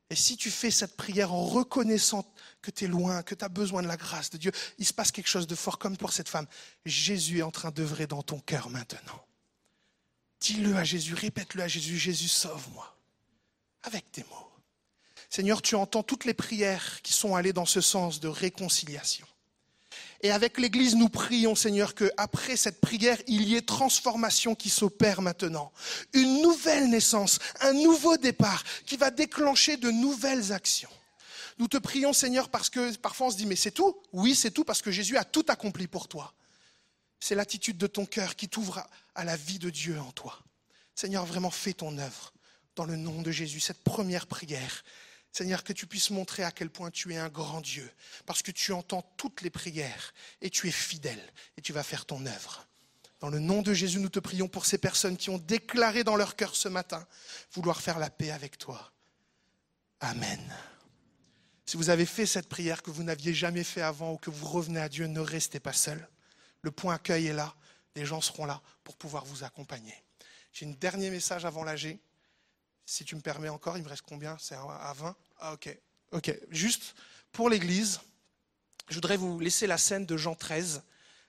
Et 0.10 0.16
si 0.16 0.38
tu 0.38 0.50
fais 0.50 0.72
cette 0.72 0.96
prière 0.96 1.34
en 1.34 1.46
reconnaissant 1.46 2.26
que 2.62 2.72
tu 2.72 2.86
es 2.86 2.88
loin, 2.88 3.24
que 3.24 3.36
tu 3.36 3.44
as 3.44 3.50
besoin 3.50 3.82
de 3.82 3.88
la 3.88 3.98
grâce 3.98 4.30
de 4.30 4.38
Dieu, 4.38 4.52
il 4.78 4.86
se 4.86 4.94
passe 4.94 5.12
quelque 5.12 5.28
chose 5.28 5.48
de 5.48 5.56
fort 5.56 5.80
comme 5.80 5.98
pour 5.98 6.14
cette 6.14 6.30
femme. 6.30 6.48
Jésus 6.86 7.40
est 7.40 7.44
en 7.44 7.52
train 7.52 7.72
d'œuvrer 7.72 8.08
dans 8.08 8.24
ton 8.24 8.40
cœur 8.40 8.70
maintenant. 8.70 9.26
Dis-le 10.40 10.76
à 10.76 10.84
Jésus, 10.84 11.14
répète-le 11.14 11.64
à 11.64 11.68
Jésus, 11.68 11.98
Jésus 11.98 12.28
sauve-moi, 12.28 12.98
avec 13.84 14.12
tes 14.12 14.24
mots. 14.24 14.47
Seigneur, 15.30 15.62
tu 15.62 15.76
entends 15.76 16.04
toutes 16.04 16.26
les 16.26 16.34
prières 16.34 17.02
qui 17.02 17.14
sont 17.14 17.36
allées 17.36 17.54
dans 17.54 17.66
ce 17.66 17.82
sens 17.82 18.20
de 18.20 18.28
réconciliation. 18.28 19.28
Et 20.22 20.32
avec 20.32 20.58
l'Église, 20.58 20.96
nous 20.96 21.10
prions, 21.10 21.54
Seigneur, 21.54 21.94
qu'après 21.94 22.58
cette 22.58 22.82
prière, 22.82 23.18
il 23.28 23.48
y 23.48 23.56
ait 23.56 23.62
transformation 23.62 24.56
qui 24.56 24.70
s'opère 24.70 25.22
maintenant. 25.22 25.72
Une 26.14 26.42
nouvelle 26.42 26.90
naissance, 26.90 27.40
un 27.62 27.74
nouveau 27.74 28.18
départ 28.18 28.64
qui 28.86 28.98
va 28.98 29.12
déclencher 29.12 29.78
de 29.78 29.92
nouvelles 29.92 30.54
actions. 30.54 30.90
Nous 31.60 31.68
te 31.68 31.78
prions, 31.78 32.14
Seigneur, 32.14 32.50
parce 32.50 32.70
que 32.70 32.96
parfois 32.98 33.28
on 33.28 33.32
se 33.32 33.38
dit, 33.38 33.46
mais 33.46 33.56
c'est 33.56 33.72
tout 33.72 33.96
Oui, 34.14 34.34
c'est 34.34 34.52
tout 34.52 34.64
parce 34.64 34.82
que 34.82 34.92
Jésus 34.92 35.18
a 35.18 35.24
tout 35.24 35.46
accompli 35.50 35.88
pour 35.88 36.08
toi. 36.08 36.34
C'est 37.20 37.36
l'attitude 37.36 37.78
de 37.78 37.88
ton 37.88 38.06
cœur 38.06 38.36
qui 38.36 38.48
t'ouvre 38.48 38.88
à 39.16 39.24
la 39.24 39.36
vie 39.36 39.60
de 39.60 39.70
Dieu 39.70 40.00
en 40.00 40.12
toi. 40.12 40.40
Seigneur, 40.96 41.26
vraiment 41.26 41.52
fais 41.52 41.74
ton 41.74 41.98
œuvre 41.98 42.34
dans 42.76 42.86
le 42.86 42.96
nom 42.96 43.22
de 43.22 43.32
Jésus, 43.32 43.60
cette 43.60 43.84
première 43.84 44.28
prière 44.28 44.84
Seigneur, 45.38 45.64
que 45.64 45.74
tu 45.74 45.86
puisses 45.86 46.10
montrer 46.10 46.44
à 46.44 46.52
quel 46.52 46.72
point 46.72 46.90
tu 46.90 47.14
es 47.14 47.18
un 47.18 47.30
grand 47.30 47.62
Dieu, 47.62 47.88
parce 48.26 48.42
que 48.42 48.50
tu 48.50 48.72
entends 48.74 49.04
toutes 49.18 49.44
les 49.44 49.52
prières 49.52 50.16
et 50.42 50.50
tu 50.50 50.68
es 50.68 50.72
fidèle 50.72 51.22
et 51.58 51.62
tu 51.62 51.74
vas 51.74 51.84
faire 51.84 52.08
ton 52.08 52.26
œuvre. 52.26 52.66
Dans 53.20 53.30
le 53.30 53.38
nom 53.38 53.62
de 53.62 53.72
Jésus, 53.72 54.00
nous 54.00 54.10
te 54.10 54.18
prions 54.18 54.48
pour 54.48 54.66
ces 54.66 54.80
personnes 54.80 55.16
qui 55.16 55.30
ont 55.30 55.38
déclaré 55.38 56.04
dans 56.04 56.16
leur 56.16 56.36
cœur 56.36 56.56
ce 56.56 56.70
matin 56.70 57.06
vouloir 57.52 57.82
faire 57.82 58.00
la 58.00 58.10
paix 58.10 58.32
avec 58.32 58.58
toi. 58.58 58.92
Amen. 60.00 60.42
Si 61.68 61.78
vous 61.78 61.92
avez 61.92 62.08
fait 62.08 62.26
cette 62.26 62.50
prière 62.50 62.82
que 62.82 62.90
vous 62.90 63.04
n'aviez 63.04 63.36
jamais 63.36 63.64
fait 63.64 63.84
avant 63.84 64.14
ou 64.14 64.18
que 64.18 64.32
vous 64.32 64.48
revenez 64.48 64.80
à 64.80 64.90
Dieu, 64.90 65.06
ne 65.06 65.20
restez 65.20 65.60
pas 65.60 65.74
seul. 65.74 66.10
Le 66.64 66.72
point 66.72 66.96
accueil 66.96 67.28
est 67.28 67.34
là. 67.34 67.54
Les 67.96 68.08
gens 68.08 68.22
seront 68.22 68.46
là 68.46 68.60
pour 68.84 68.98
pouvoir 68.98 69.24
vous 69.24 69.44
accompagner. 69.44 69.94
J'ai 70.52 70.66
un 70.66 70.72
dernier 70.72 71.12
message 71.12 71.46
avant 71.46 71.64
l'AG. 71.64 72.00
Si 72.90 73.04
tu 73.04 73.16
me 73.18 73.22
permets 73.22 73.50
encore, 73.50 73.78
il 73.78 73.84
me 73.84 73.90
reste 73.90 74.04
combien? 74.08 74.38
C'est 74.40 74.56
à 74.56 74.94
20 74.96 75.16
ah, 75.40 75.54
ok. 75.54 75.78
Ok. 76.14 76.34
Juste 76.50 76.96
pour 77.34 77.50
l'Église, 77.50 78.00
je 78.88 78.96
voudrais 78.96 79.18
vous 79.18 79.40
laisser 79.42 79.68
la 79.68 79.78
scène 79.78 80.06
de 80.06 80.16
Jean 80.16 80.36
13 80.36 80.84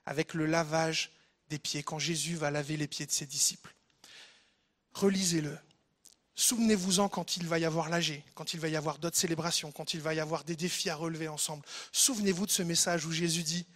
avec 0.07 0.35
le 0.35 0.47
lavage 0.47 1.11
des 1.51 1.59
pieds, 1.59 1.83
quand 1.83 1.99
Jésus 1.99 2.37
va 2.37 2.53
laver 2.53 2.77
les 2.77 2.87
pieds 2.87 3.07
de 3.07 3.11
ses 3.11 3.27
disciples. 3.27 3.75
Relisez-le. 4.93 5.59
Souvenez-vous-en 6.37 7.09
quand 7.09 7.37
il 7.37 7.49
va 7.49 7.59
y 7.59 7.65
avoir 7.65 7.89
l'âge, 7.89 8.23
quand 8.35 8.55
il 8.55 8.61
va 8.61 8.69
y 8.69 8.77
avoir 8.77 8.99
d'autres 8.99 9.17
célébrations, 9.17 9.73
quand 9.73 9.95
il 9.95 10.01
va 10.01 10.15
y 10.15 10.21
avoir 10.21 10.45
des 10.45 10.55
défis 10.55 10.91
à 10.91 10.95
relever 10.95 11.27
ensemble. 11.27 11.65
Souvenez-vous 11.91 12.47
de 12.47 12.53
ce 12.53 12.63
message 12.63 13.05
où 13.05 13.11
Jésus 13.11 13.43
dit 13.43 13.67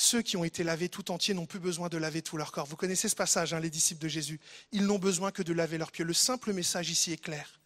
Ceux 0.00 0.22
qui 0.22 0.36
ont 0.36 0.44
été 0.44 0.62
lavés 0.62 0.88
tout 0.88 1.10
entiers 1.10 1.34
n'ont 1.34 1.44
plus 1.44 1.58
besoin 1.58 1.88
de 1.88 1.98
laver 1.98 2.22
tout 2.22 2.36
leur 2.36 2.52
corps. 2.52 2.66
Vous 2.66 2.76
connaissez 2.76 3.08
ce 3.08 3.16
passage, 3.16 3.52
hein, 3.52 3.58
les 3.58 3.68
disciples 3.68 4.00
de 4.00 4.06
Jésus. 4.06 4.38
Ils 4.70 4.86
n'ont 4.86 5.00
besoin 5.00 5.32
que 5.32 5.42
de 5.42 5.52
laver 5.52 5.76
leurs 5.76 5.90
pieds. 5.90 6.04
Le 6.04 6.14
simple 6.14 6.52
message 6.52 6.88
ici 6.88 7.10
est 7.10 7.20
clair. 7.20 7.60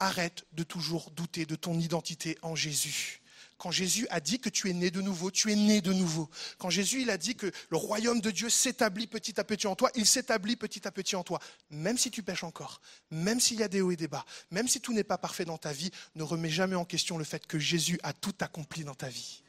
Arrête 0.00 0.44
de 0.52 0.64
toujours 0.64 1.10
douter 1.12 1.46
de 1.46 1.56
ton 1.56 1.78
identité 1.78 2.36
en 2.42 2.54
Jésus. 2.54 3.22
Quand 3.56 3.70
Jésus 3.70 4.06
a 4.10 4.20
dit 4.20 4.38
que 4.38 4.50
tu 4.50 4.68
es 4.68 4.74
né 4.74 4.90
de 4.90 5.00
nouveau, 5.00 5.30
tu 5.30 5.50
es 5.50 5.56
né 5.56 5.80
de 5.80 5.94
nouveau. 5.94 6.28
Quand 6.58 6.68
Jésus 6.68 7.00
il 7.00 7.08
a 7.08 7.16
dit 7.16 7.36
que 7.36 7.50
le 7.70 7.76
royaume 7.78 8.20
de 8.20 8.30
Dieu 8.30 8.50
s'établit 8.50 9.06
petit 9.06 9.40
à 9.40 9.44
petit 9.44 9.66
en 9.66 9.74
toi, 9.74 9.90
il 9.94 10.04
s'établit 10.04 10.56
petit 10.56 10.86
à 10.86 10.90
petit 10.90 11.16
en 11.16 11.24
toi. 11.24 11.40
Même 11.70 11.96
si 11.96 12.10
tu 12.10 12.22
pèches 12.22 12.44
encore, 12.44 12.82
même 13.10 13.40
s'il 13.40 13.60
y 13.60 13.62
a 13.62 13.68
des 13.68 13.80
hauts 13.80 13.92
et 13.92 13.96
des 13.96 14.08
bas, 14.08 14.26
même 14.50 14.68
si 14.68 14.82
tout 14.82 14.92
n'est 14.92 15.04
pas 15.04 15.16
parfait 15.16 15.46
dans 15.46 15.56
ta 15.56 15.72
vie, 15.72 15.90
ne 16.16 16.22
remets 16.22 16.50
jamais 16.50 16.76
en 16.76 16.84
question 16.84 17.16
le 17.16 17.24
fait 17.24 17.46
que 17.46 17.58
Jésus 17.58 17.98
a 18.02 18.12
tout 18.12 18.34
accompli 18.40 18.84
dans 18.84 18.94
ta 18.94 19.08
vie. 19.08 19.42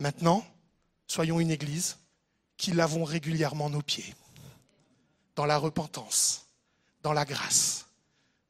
Maintenant, 0.00 0.42
soyons 1.08 1.40
une 1.40 1.50
Église 1.50 1.96
qui 2.56 2.72
lavons 2.72 3.04
régulièrement 3.04 3.70
nos 3.70 3.82
pieds 3.82 4.14
dans 5.34 5.46
la 5.46 5.58
repentance, 5.58 6.46
dans 7.02 7.12
la 7.12 7.24
grâce, 7.24 7.86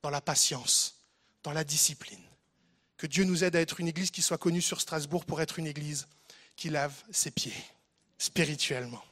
dans 0.03 0.11
la 0.11 0.21
patience, 0.21 0.97
dans 1.43 1.53
la 1.53 1.65
discipline. 1.65 2.19
Que 2.97 3.07
Dieu 3.07 3.25
nous 3.25 3.45
aide 3.45 3.57
à 3.57 3.61
être 3.61 3.81
une 3.81 3.89
Église 3.89 4.11
qui 4.11 4.23
soit 4.23 4.39
connue 4.39 4.61
sur 4.61 4.81
Strasbourg 4.81 5.25
pour 5.25 5.41
être 5.41 5.59
une 5.59 5.67
Église 5.67 6.09
qui 6.57 6.69
lave 6.69 6.95
ses 7.11 7.31
pieds 7.31 7.55
spirituellement. 8.19 9.03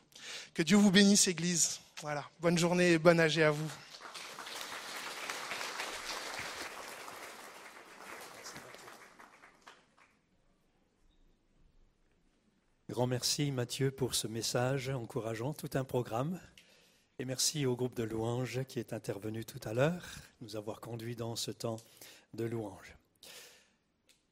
Que 0.52 0.62
Dieu 0.62 0.76
vous 0.76 0.90
bénisse, 0.90 1.28
Église. 1.28 1.80
Voilà. 2.02 2.24
Bonne 2.40 2.58
journée 2.58 2.92
et 2.92 2.98
bonne 2.98 3.20
âge 3.20 3.38
à 3.38 3.50
vous. 3.50 3.70
Grand 12.88 13.08
merci 13.08 13.50
Mathieu 13.50 13.90
pour 13.90 14.14
ce 14.14 14.28
message 14.28 14.90
encourageant, 14.90 15.52
tout 15.52 15.70
un 15.74 15.82
programme. 15.82 16.38
Et 17.18 17.24
merci 17.24 17.66
au 17.66 17.74
groupe 17.74 17.96
de 17.96 18.04
louanges 18.04 18.62
qui 18.68 18.78
est 18.78 18.92
intervenu 18.92 19.44
tout 19.44 19.58
à 19.68 19.74
l'heure, 19.74 20.04
nous 20.40 20.54
avoir 20.54 20.80
conduits 20.80 21.16
dans 21.16 21.34
ce 21.34 21.50
temps 21.50 21.78
de 22.34 22.44
louange. 22.44 22.96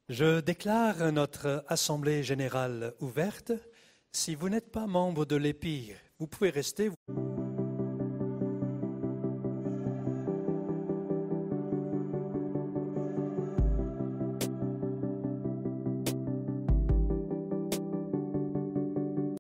Je 0.09 0.39
déclare 0.39 1.11
notre 1.11 1.65
Assemblée 1.67 2.23
générale 2.23 2.95
ouverte. 3.01 3.51
Si 4.13 4.37
vous 4.37 4.49
n'êtes 4.49 4.71
pas 4.71 4.87
membre 4.87 5.25
de 5.25 5.35
l'EPI, 5.35 5.93
vous 6.21 6.29
pouvez 6.29 6.51
rester. 6.51 6.91